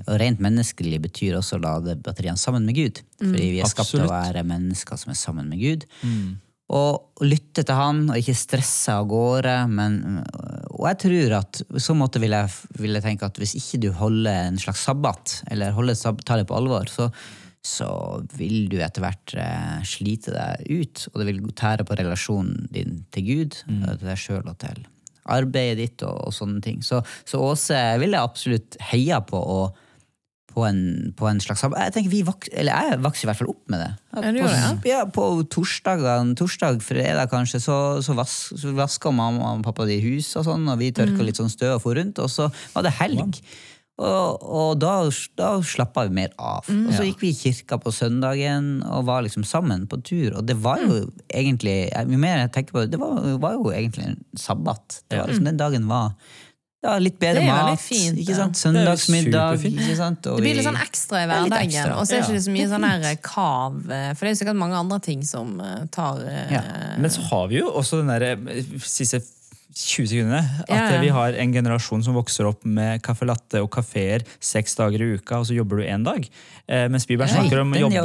Og 0.06 0.14
rent 0.20 0.40
menneskelig 0.40 1.00
betyr 1.04 1.36
også 1.36 1.58
å 1.58 1.64
lade 1.64 1.96
batteriene 2.00 2.40
sammen 2.40 2.64
med 2.64 2.78
Gud. 2.78 3.02
Fordi 3.20 3.50
vi 3.52 3.60
er 3.60 3.68
skapt 3.68 3.92
til 3.92 4.06
å 4.06 4.12
være 4.12 4.46
mennesker 4.48 4.96
som 4.96 5.12
er 5.12 5.18
sammen 5.20 5.50
med 5.52 5.60
Gud. 5.60 5.84
Og 6.70 7.24
lytte 7.26 7.64
til 7.66 7.74
han, 7.74 8.04
og 8.08 8.16
ikke 8.16 8.32
stresse 8.38 8.94
av 8.94 9.08
gårde. 9.10 9.56
Men, 9.68 10.22
og 10.70 10.86
jeg 10.86 11.00
tror 11.02 11.36
at 11.40 11.62
i 11.66 11.82
så 11.82 11.96
måte 11.98 12.22
vil 12.22 12.30
jeg, 12.30 12.48
vil 12.78 12.94
jeg 12.94 13.02
tenke 13.02 13.26
at 13.26 13.40
hvis 13.42 13.56
ikke 13.58 13.80
du 13.82 13.90
holder 13.92 14.46
en 14.46 14.60
slags 14.62 14.86
sabbat, 14.86 15.42
eller 15.50 15.74
holder, 15.76 15.98
tar 16.24 16.40
det 16.40 16.46
på 16.48 16.56
alvor, 16.56 16.88
så, 16.88 17.10
så 17.66 17.90
vil 18.32 18.70
du 18.72 18.78
etter 18.80 19.04
hvert 19.04 19.34
eh, 19.36 19.82
slite 19.84 20.32
deg 20.32 20.64
ut. 20.70 21.04
Og 21.12 21.20
det 21.20 21.28
vil 21.28 21.42
tære 21.52 21.84
på 21.84 21.98
relasjonen 21.98 22.70
din 22.72 23.02
til 23.12 23.26
Gud, 23.26 23.60
mm. 23.68 23.84
til 23.90 24.08
deg 24.08 24.20
sjøl 24.20 24.48
og 24.48 24.56
til 24.62 24.86
arbeidet 25.30 25.78
ditt 25.78 26.06
og, 26.08 26.16
og 26.26 26.34
sånne 26.34 26.62
ting. 26.64 26.80
Så, 26.82 27.02
så 27.28 27.42
Åse 27.44 27.78
vil 28.00 28.16
jeg 28.16 28.30
absolutt 28.32 28.80
heie 28.90 29.20
på. 29.28 29.38
og 29.38 29.86
på 30.50 30.64
en, 30.66 31.12
på 31.14 31.28
en 31.30 31.40
slags 31.42 31.62
Jeg 31.62 31.94
tenker 31.94 32.10
vi 32.12 32.22
vokser 32.26 32.54
eller 32.58 32.90
jeg 32.90 33.00
vokser 33.04 33.26
i 33.26 33.30
hvert 33.30 33.40
fall 33.40 33.52
opp 33.52 33.70
med 33.72 33.82
det. 33.84 33.90
Ja, 34.10 34.20
på, 34.20 34.50
ja, 34.50 34.70
ja, 34.90 35.02
på 35.06 35.26
torsdagene, 35.54 36.34
torsdag, 36.38 36.80
fredag 36.82 37.30
kanskje, 37.30 37.60
så, 37.62 37.76
så, 38.02 38.16
vas, 38.18 38.36
så 38.58 38.74
vasker 38.74 39.14
mamma 39.14 39.52
og 39.54 39.64
pappa 39.66 39.86
de 39.86 40.00
hus, 40.02 40.32
og 40.40 40.48
sånn, 40.48 40.66
og 40.66 40.80
vi 40.82 40.90
tørka 40.96 41.26
litt 41.26 41.38
sånn 41.38 41.52
støv 41.52 41.76
og 41.76 41.84
for 41.84 41.98
rundt, 41.98 42.18
og 42.18 42.32
så 42.32 42.48
var 42.74 42.86
det 42.86 42.96
helg. 42.98 43.38
Og, 44.00 44.44
og 44.48 44.78
da, 44.80 44.94
da 45.36 45.48
slappa 45.60 46.06
vi 46.08 46.14
mer 46.22 46.30
av. 46.40 46.64
Og 46.72 46.92
så 46.96 47.04
gikk 47.04 47.20
vi 47.20 47.32
i 47.34 47.36
kirka 47.36 47.76
på 47.82 47.92
søndagen 47.92 48.78
og 48.88 49.04
var 49.10 49.26
liksom 49.26 49.44
sammen 49.44 49.84
på 49.90 49.98
tur. 50.00 50.38
Og 50.40 50.46
det 50.48 50.56
var 50.64 50.80
jo 50.80 51.02
egentlig 51.28 51.90
Jo 51.92 52.20
mer 52.22 52.38
jeg 52.46 52.52
tenker 52.54 52.72
på 52.78 52.84
det, 52.86 52.94
det 52.94 53.00
var, 53.02 53.18
var 53.42 53.58
jo 53.58 53.68
egentlig 53.76 54.06
en 54.14 54.20
sabbat. 54.40 55.02
Det 55.10 55.20
var 55.20 55.28
liksom, 55.28 55.50
Den 55.50 55.60
dagen 55.60 55.84
var 55.90 56.14
ja, 56.80 56.94
litt 56.96 57.18
bedre 57.20 57.42
mat. 57.44 57.76
fint, 57.84 58.16
ikke 58.22 58.32
sant? 58.38 58.56
Søndagsmiddag. 58.56 59.60
Ikke 59.68 59.96
sant? 59.98 60.24
Og 60.30 60.38
Det 60.40 60.46
blir 60.46 60.56
litt 60.56 60.64
sånn 60.64 60.78
ekstra 60.80 61.18
i 61.20 61.26
er 61.26 61.28
hverdagen. 61.34 61.90
Og 61.98 62.06
så 62.08 62.14
er 62.16 62.22
det 62.22 62.22
Ja. 62.22 62.30
ikke 62.38 62.44
så 62.46 62.54
mye 62.54 62.68
sånn 62.70 62.86
her 62.88 63.18
kav. 63.20 63.76
eh, 63.90 64.06
For 64.14 64.24
det 64.24 64.30
er 64.30 64.32
jo 64.32 64.38
sikkert 64.40 64.56
mange 64.62 64.78
andre 64.80 64.98
ting 65.04 65.20
som 65.28 65.60
eh, 65.60 65.82
tar 65.92 66.22
eh, 66.24 66.54
Ja. 66.56 66.62
Men 66.96 67.10
så 67.12 67.20
har 67.28 67.48
vi 67.52 67.60
jo 67.60 67.68
også 67.68 68.00
den 68.00 68.08
der 68.14 68.22
eh, 68.32 68.64
siste 68.80 69.20
20 69.74 70.06
sekundene. 70.10 70.40
At 70.66 70.68
Ja, 70.68 70.90
ja. 70.94 71.00
vi 71.00 71.08
har 71.14 71.32
en 71.32 71.52
generasjon 71.52 72.02
som 72.04 72.14
vokser 72.14 72.46
opp 72.48 72.64
med 72.64 73.02
caffè 73.02 73.26
latte 73.28 73.62
og 73.62 73.70
kafeer 73.70 74.24
seks 74.40 74.74
dager 74.76 75.00
i 75.04 75.12
uka, 75.16 75.38
og 75.40 75.46
så 75.46 75.54
jobber 75.54 75.80
du 75.80 75.84
én 75.84 76.04
dag. 76.04 76.26
Eh, 76.66 76.88
mens 76.88 77.06
Bieber 77.06 77.26
snakker 77.30 77.60
om 77.62 77.72
å 77.72 77.78
jobbe 77.78 78.00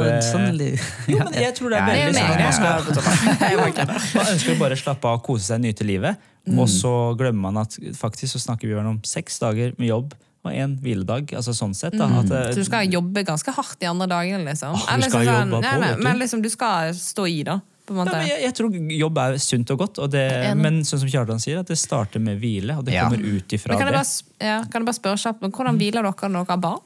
Jo, 1.08 1.18
men 1.24 1.34
jeg 1.42 1.54
tror 1.58 1.70
det 1.74 1.80
er 1.80 1.90
veldig 1.90 2.14
sånn 2.14 2.30
at 2.30 2.44
man, 2.44 2.52
skal, 2.52 3.90
man 4.20 4.32
ønsker 4.34 4.54
å 4.54 4.58
bare 4.60 4.78
slappe 4.78 5.10
av, 5.10 5.22
kose 5.26 5.50
seg, 5.50 5.60
nyte 5.64 5.86
livet. 5.86 6.16
Mm. 6.46 6.60
Og 6.62 6.70
så 6.70 6.92
glemmer 7.18 7.50
man 7.50 7.64
at 7.64 7.74
faktisk 7.98 8.36
så 8.36 8.42
snakker 8.42 8.70
Bibelen 8.70 8.86
om 8.94 9.02
seks 9.06 9.40
dager 9.42 9.74
med 9.80 9.90
jobb 9.90 10.14
og 10.46 10.52
én 10.54 10.76
hviledag. 10.78 11.32
altså 11.34 11.50
sånn 11.56 11.74
sett 11.74 11.96
da, 11.98 12.06
at, 12.20 12.30
eh, 12.30 12.52
Så 12.54 12.62
du 12.62 12.68
skal 12.68 12.86
jobbe 12.86 13.24
ganske 13.26 13.50
hardt 13.50 13.80
de 13.80 13.88
andre 13.90 14.06
dagene, 14.06 14.44
liksom? 14.46 14.76
Du 14.78 15.02
skal 15.08 15.10
sånn- 15.10 15.26
jobbe 15.26 15.58
på, 15.58 15.80
nei, 15.80 15.94
du. 15.96 16.02
Men 16.04 16.18
liksom, 16.22 16.42
du 16.42 16.48
skal 16.48 16.94
stå 16.94 17.26
i, 17.26 17.42
da. 17.42 17.60
På 17.86 17.94
en 17.94 18.08
Ja, 18.10 18.20
jeg, 18.26 18.42
jeg 18.42 18.54
tror 18.58 18.74
jobb 18.98 19.18
er 19.22 19.36
sunt 19.38 19.70
og 19.70 19.78
godt, 19.78 19.98
og 20.02 20.10
det, 20.10 20.24
men 20.58 20.80
sånn 20.82 20.98
som 21.04 21.08
Kjartan 21.08 21.38
sier, 21.42 21.60
at 21.62 21.68
det 21.70 21.78
starter 21.78 22.18
med 22.20 22.40
hvile. 22.42 22.76
Og 22.80 22.84
det 22.84 22.94
Ja. 22.94 23.04
kommer 23.06 23.22
ut 23.22 23.48
ifra 23.54 23.68
Men 23.74 23.78
kan 23.78 23.86
jeg 23.86 23.94
det. 23.94 24.02
bare, 24.02 24.46
ja, 24.48 24.58
kan 24.66 24.82
jeg 24.82 24.86
bare 24.90 24.98
spørre 25.00 25.22
kjapt, 25.22 25.40
men 25.42 25.52
hvordan 25.52 25.78
hviler 25.78 26.02
dere 26.02 26.28
når 26.32 26.44
dere 26.44 26.54
har 26.56 26.62
barn? 26.66 26.80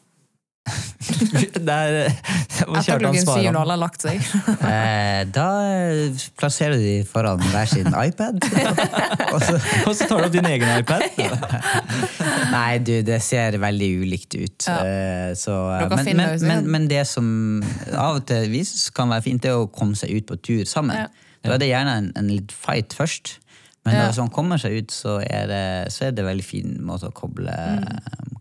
Det 1.11 1.75
er, 1.75 2.11
Etter 2.61 3.01
klokken 3.01 3.25
syv 3.25 3.47
når 3.49 3.59
alle 3.63 3.75
har 3.75 3.81
lagt 3.81 4.05
seg? 4.05 4.21
Eh, 4.71 5.23
da 5.33 5.47
eh, 5.67 6.21
plasserer 6.39 6.77
du 6.79 6.85
de 6.85 7.07
foran 7.09 7.41
hver 7.51 7.69
sin 7.69 7.89
iPad. 7.89 8.39
og 9.35 9.41
så, 9.43 9.57
Og 9.89 9.95
så 9.97 10.07
tar 10.07 10.21
du 10.21 10.27
opp 10.29 10.35
din 10.35 10.47
egen 10.47 10.69
iPad. 10.77 11.07
nei, 12.55 12.79
du, 12.85 12.93
det 13.07 13.19
ser 13.25 13.57
veldig 13.63 13.91
ulikt 14.05 14.37
ut. 14.37 14.69
Ja. 14.69 14.77
Eh, 14.85 15.33
så, 15.39 15.57
men, 15.91 16.13
men, 16.21 16.37
men, 16.45 16.71
men 16.77 16.89
det 16.91 17.07
som 17.11 17.27
av 17.95 18.21
og 18.21 18.29
til 18.31 18.55
kan 18.97 19.11
være 19.13 19.27
fint, 19.27 19.43
det 19.43 19.53
er 19.53 19.65
å 19.65 19.69
komme 19.73 19.99
seg 19.99 20.13
ut 20.15 20.29
på 20.29 20.39
tur 20.45 20.65
sammen. 20.69 21.07
Ja. 21.07 21.09
Da 21.47 21.57
er 21.57 21.63
det 21.63 21.71
gjerne 21.73 21.97
en, 22.03 22.11
en 22.21 22.31
litt 22.31 22.53
fight 22.55 22.95
først. 22.97 23.39
Men 23.85 23.95
Ja. 23.95 24.07
når 24.11 24.17
man 24.27 24.31
kommer 24.35 24.59
seg 24.61 24.75
ut, 24.77 24.91
så 24.93 25.19
er 25.25 25.47
det, 25.49 25.93
så 25.93 26.05
er 26.07 26.11
det 26.13 26.21
en 26.25 26.29
veldig 26.29 26.45
fin 26.45 26.75
måte 26.85 27.09
å 27.09 27.15
koble, 27.17 27.55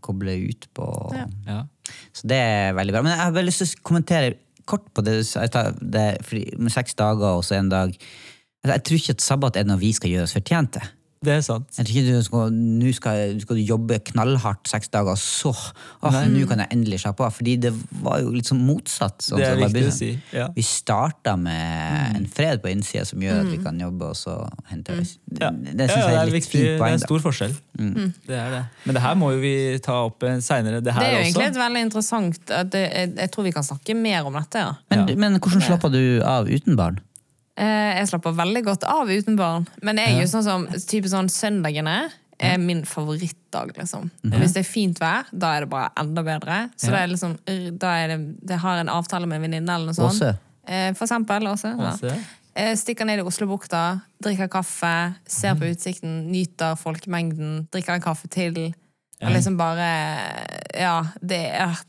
koble 0.04 0.34
ut 0.50 0.66
på. 0.76 0.88
Mm. 1.14 1.16
Ja. 1.16 1.26
Ja. 1.54 1.94
Så 2.12 2.28
det 2.28 2.36
er 2.36 2.74
veldig 2.76 2.92
bra. 2.92 3.02
Men 3.02 3.14
jeg 3.16 3.22
har 3.24 3.32
bare 3.32 3.46
lyst 3.48 3.62
til 3.64 3.70
å 3.72 3.82
kommentere 3.88 4.34
kort 4.68 4.84
på 4.94 5.02
det 5.02 5.16
du 5.18 5.24
sa. 5.24 5.46
Det, 5.48 6.04
med 6.60 6.70
seks 6.72 6.94
dager 6.94 7.38
og 7.40 7.44
så 7.44 7.56
en 7.56 7.70
dag. 7.72 7.96
Altså, 8.62 8.74
Jeg 8.76 8.84
tror 8.84 9.00
ikke 9.00 9.16
at 9.16 9.24
sabbat 9.24 9.56
er 9.56 9.64
noe 9.64 9.80
vi 9.80 9.92
skal 9.96 10.10
gjøre 10.12 10.28
oss 10.28 10.36
fortjent 10.36 10.72
til. 10.76 10.82
Det 11.20 11.34
er 11.34 11.42
sant. 11.44 11.66
Jeg 11.76 11.84
tror 11.84 11.96
ikke 12.00 12.12
du 12.16 12.22
skal, 12.24 12.52
nå 12.80 12.90
skal, 12.96 13.32
skal 13.42 13.58
du 13.58 13.60
jobbe 13.68 13.98
knallhardt 14.08 14.70
seks 14.70 14.88
dager, 14.88 15.18
så 15.20 15.50
oh, 15.52 16.14
nå 16.32 16.46
kan 16.48 16.62
jeg 16.62 16.72
endelig 16.72 17.02
slappe 17.02 17.26
av. 17.26 17.34
Fordi 17.36 17.58
det 17.60 17.74
var 18.00 18.22
jo 18.22 18.30
litt 18.32 18.48
sånn 18.48 18.62
motsatt. 18.64 19.18
Sånn 19.26 19.42
Det 19.42 19.50
er 19.50 19.58
viktig 19.60 19.82
å 19.84 19.90
si. 19.92 20.08
Ja. 20.32 20.46
Vi 20.54 20.64
starta 20.64 21.34
med 21.36 22.16
en 22.16 22.24
fred 22.24 22.62
på 22.64 22.70
innsida 22.72 23.04
som 23.04 23.20
gjør 23.20 23.42
at 23.42 23.50
vi 23.52 23.58
kan 23.60 23.76
jobbe, 23.84 24.08
og 24.14 24.16
så 24.16 24.38
henter 24.70 24.96
vi 24.96 25.04
Ja. 25.42 25.50
Det, 25.52 25.74
det 25.76 25.90
synes 25.90 25.92
ja, 25.92 26.06
jeg 26.06 26.08
det 26.08 26.16
er 26.16 26.22
er 26.22 26.30
litt 26.30 26.38
viktig. 26.38 26.54
fint 26.54 26.80
Det 26.80 26.88
er 26.88 26.96
en 26.96 27.04
stor 27.04 27.26
forskjell. 27.26 27.54
Det 28.30 28.40
er 28.40 28.50
det. 28.56 28.62
Men 28.86 28.96
det 28.96 29.04
her 29.04 29.20
må 29.20 29.30
jo 29.34 29.44
vi 29.44 29.54
ta 29.84 29.98
opp 30.08 30.24
seinere. 30.40 30.80
Det 30.80 30.88
Det 30.88 31.04
er 31.04 31.12
jo 31.18 31.20
egentlig 31.26 31.50
et 31.50 31.60
veldig 31.66 31.84
interessant 31.90 32.56
at 32.62 32.72
det, 32.72 32.86
jeg, 32.88 33.12
jeg 33.20 33.34
tror 33.36 33.44
vi 33.50 33.52
kan 33.60 33.68
snakke 33.68 33.94
mer 34.08 34.24
om 34.24 34.40
dette. 34.40 34.64
ja. 34.64 34.72
Men, 34.88 35.04
Ja. 35.04 35.20
men 35.26 35.36
hvordan 35.38 35.68
slapper 35.68 35.92
du 35.92 36.02
av 36.24 36.48
uten 36.48 36.80
barn? 36.80 36.98
Eh, 37.60 37.98
Jeg 38.00 38.08
slapper 38.08 38.32
veldig 38.38 38.62
godt 38.64 38.86
av 38.88 39.10
uten 39.12 39.36
barn. 39.36 39.66
Men 39.84 40.00
jeg 40.00 40.14
er 40.16 40.24
jo 40.24 40.30
sånn 40.32 40.46
som 40.46 40.66
type 40.88 41.10
sånn 41.12 41.28
søndagene 41.32 41.98
er 42.40 42.56
min 42.58 42.82
favorittdag. 42.88 43.74
liksom. 43.76 44.10
Og 44.24 44.36
Hvis 44.40 44.54
det 44.56 44.62
er 44.64 44.68
fint 44.70 45.00
vær, 45.02 45.26
da 45.30 45.54
er 45.56 45.66
det 45.66 45.70
bare 45.70 45.90
enda 46.00 46.22
bedre. 46.24 46.70
Så 46.76 46.88
det 46.94 47.02
er 47.02 47.10
liksom, 47.12 47.34
da 47.78 47.94
er 48.00 48.14
det, 48.14 48.20
det 48.48 48.60
har 48.62 48.80
en 48.80 48.88
avtale 48.88 49.28
med 49.28 49.36
en 49.36 49.42
venninne 49.50 49.74
eller 49.76 49.90
noe 49.92 49.98
sånt. 49.98 50.16
Åse? 50.16 50.36
Eh, 50.66 50.92
For 50.94 51.04
eksempel. 51.04 51.50
Åse. 51.52 51.74
Ja. 51.76 52.14
Eh, 52.54 52.74
Stikker 52.76 53.04
ned 53.06 53.20
i 53.20 53.22
Oslobukta, 53.28 54.00
drikker 54.22 54.48
kaffe, 54.50 55.14
ser 55.26 55.54
på 55.54 55.68
utsikten, 55.70 56.30
nyter 56.32 56.76
folkemengden, 56.80 57.66
drikker 57.70 57.94
en 57.98 58.00
kaffe 58.08 58.28
til. 58.32 58.72
Og 59.20 59.34
liksom 59.34 59.58
bare 59.60 59.86
Ja, 60.80 61.02
det, 61.20 61.42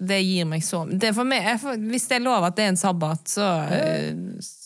det 0.04 0.18
gir 0.20 0.46
meg 0.46 0.66
så 0.68 0.82
det 0.90 1.14
meg, 1.24 1.46
jeg 1.46 1.78
Hvis 1.88 2.10
det 2.10 2.18
er 2.18 2.26
lov 2.26 2.44
at 2.44 2.58
det 2.58 2.66
er 2.66 2.74
en 2.74 2.80
sabbat, 2.82 3.22
så, 3.32 3.46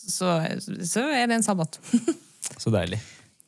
så, 0.07 0.39
så 0.85 1.03
er 1.11 1.27
det 1.27 1.35
en 1.41 1.43
sabbat. 1.45 1.79
Så 2.61 2.69
deilig. 2.69 2.99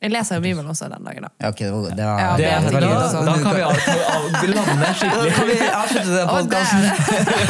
Jeg 0.02 0.10
leser 0.14 0.38
jo 0.38 0.42
Bibelen 0.44 0.66
også 0.70 0.86
den 0.90 1.02
dagen, 1.06 1.24
da. 1.26 1.28
Ja, 1.42 1.48
okay, 1.50 1.66
det 1.66 1.72
var, 1.74 1.94
det 1.98 2.04
var 2.06 2.18
Ja, 2.22 2.26
Det 2.38 2.46
er, 2.46 2.60
da, 2.70 2.80
da, 2.80 3.22
da 3.26 3.32
kan 3.42 3.54
vi 3.56 3.62
av- 3.66 3.74
av- 4.14 4.44
lande 4.52 4.90
skikkelig. 4.98 5.32
Kan 5.34 5.46
vi 5.48 5.56
avslutte 5.74 6.12
den 6.12 6.18
Å, 6.18 6.22
det 6.22 6.32
podkasten? 6.34 6.82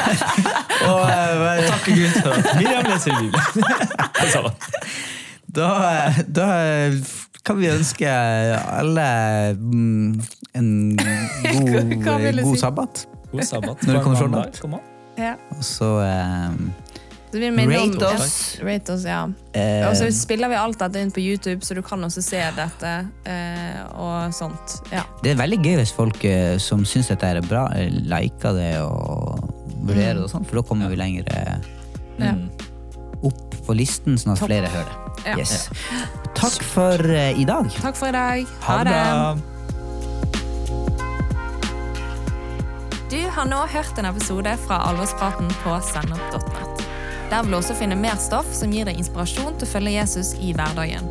og 0.88 1.00
det. 1.08 1.66
Takke 1.68 1.96
Gud 1.98 2.16
for 2.22 2.32
at 2.32 2.48
Miriam 2.56 2.88
leser 2.88 3.12
Bibelen. 3.20 4.52
Da, 5.58 5.68
da 6.40 6.48
kan 7.48 7.56
vi 7.60 7.68
ønske 7.72 8.08
alle 8.12 9.06
mm, 9.56 10.20
en 10.60 10.70
god, 10.96 12.42
god 12.42 12.58
sabbat. 12.60 13.04
God 13.32 13.44
sabbat. 13.48 13.84
Når 13.88 13.92
det 13.98 14.02
kommer 14.04 14.20
sånn 14.24 14.36
langt. 14.36 14.60
Ja. 15.18 15.34
Og 15.56 15.64
så 15.66 15.88
eh, 16.04 16.52
Så 17.28 17.38
vi 17.42 17.50
minner 17.52 17.76
Rate 17.76 18.06
oss. 18.06 18.56
Ja, 18.58 18.64
Rate 18.64 18.92
oss, 18.94 19.02
ja. 19.04 19.18
Uh, 19.52 19.88
Og 19.90 19.96
så 19.98 20.06
spiller 20.16 20.48
vi 20.48 20.56
alt 20.56 20.78
dette 20.80 21.02
inn 21.04 21.10
på 21.12 21.20
YouTube, 21.20 21.60
så 21.66 21.74
du 21.76 21.82
kan 21.84 22.00
også 22.06 22.22
se 22.24 22.40
dette. 22.56 22.92
Uh, 23.28 23.82
og 24.00 24.32
sånt. 24.32 24.78
Ja. 24.94 25.02
Det 25.22 25.34
er 25.34 25.40
veldig 25.42 25.58
gøy 25.60 25.76
hvis 25.82 25.92
folk 25.92 26.24
uh, 26.24 26.56
som 26.62 26.86
syns 26.88 27.10
dette 27.12 27.28
er 27.28 27.42
bra, 27.44 27.66
liker 28.08 28.56
det 28.56 28.70
og 28.80 29.44
vurderer 29.84 30.16
det, 30.16 30.24
og 30.24 30.32
sånt, 30.32 30.48
for 30.48 30.62
da 30.62 30.64
kommer 30.70 30.88
vi 30.88 30.96
lenger 31.00 31.28
Ja. 32.18 32.32
opp 33.22 33.54
på 33.68 33.76
listen, 33.76 34.16
sånn 34.18 34.32
at 34.32 34.40
Topp. 34.40 34.48
flere 34.48 34.72
hører 34.72 34.88
det. 34.88 35.20
Ja. 35.28 35.36
Yes. 35.42 35.68
Takk 36.38 36.62
for 36.64 37.04
i 37.12 37.44
dag. 37.44 37.68
Takk 37.82 37.96
for 37.98 38.08
i 38.08 38.16
dag. 38.16 38.56
Ha 38.64 38.80
det 38.88 38.96
bra. 38.96 39.36
Du 43.08 43.20
har 43.36 43.46
nå 43.48 43.62
hørt 43.72 43.98
en 44.00 44.08
episode 44.08 44.56
fra 44.66 44.80
Alvorspraten 44.90 45.48
på 45.62 45.76
sennep.nett. 45.92 46.87
Der 47.28 47.42
vil 47.44 47.52
du 47.52 47.56
også 47.58 47.74
finne 47.76 47.96
mer 47.98 48.16
stoff 48.20 48.48
som 48.56 48.72
gir 48.72 48.84
deg 48.88 48.96
inspirasjon 49.00 49.56
til 49.58 49.66
å 49.66 49.72
følge 49.72 49.96
Jesus 49.98 50.28
i 50.40 50.54
hverdagen. 50.56 51.04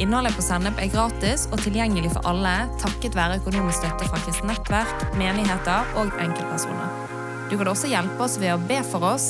Innholdet 0.00 0.34
på 0.34 0.42
Sennep 0.42 0.78
er 0.80 0.88
gratis 0.90 1.44
og 1.52 1.60
tilgjengelig 1.62 2.10
for 2.14 2.22
alle 2.28 2.54
takket 2.80 3.16
være 3.16 3.38
økonomisk 3.42 3.78
støtte 3.82 4.04
fra 4.08 4.18
kristent 4.24 4.48
nettverk, 4.50 4.96
menigheter 5.20 5.80
og 6.00 6.08
enkeltpersoner. 6.22 6.88
Du 7.52 7.56
kan 7.60 7.68
også 7.70 7.86
hjelpe 7.92 8.20
oss 8.24 8.36
ved 8.40 8.50
å 8.54 8.64
be 8.64 8.78
for 8.88 9.00
oss, 9.12 9.26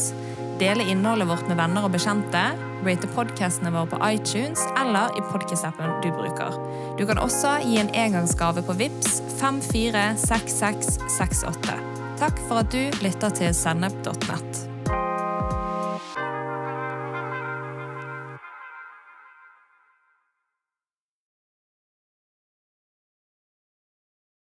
dele 0.63 0.85
innholdet 0.87 1.29
vårt 1.29 1.47
med 1.51 1.59
venner 1.59 1.83
og 1.85 1.93
bekjente, 1.97 2.45
rate 2.87 3.07
podcastene 3.17 3.71
våre 3.75 3.89
på 3.91 4.01
iTunes 4.07 4.61
eller 4.79 5.07
i 5.19 5.21
podcast-appen 5.29 5.91
du 6.05 6.11
bruker. 6.15 6.51
Du 6.99 7.03
kan 7.11 7.19
også 7.21 7.51
gi 7.67 7.77
en 7.83 7.95
engangsgave 8.07 8.61
på 8.67 8.73
VIPS 8.79 9.11
546668. 9.43 11.77
Takk 12.23 12.37
for 12.47 12.57
at 12.63 12.69
du 12.71 12.83
lytter 13.03 13.31
til 13.43 13.51
sennep.nett. 13.57 14.72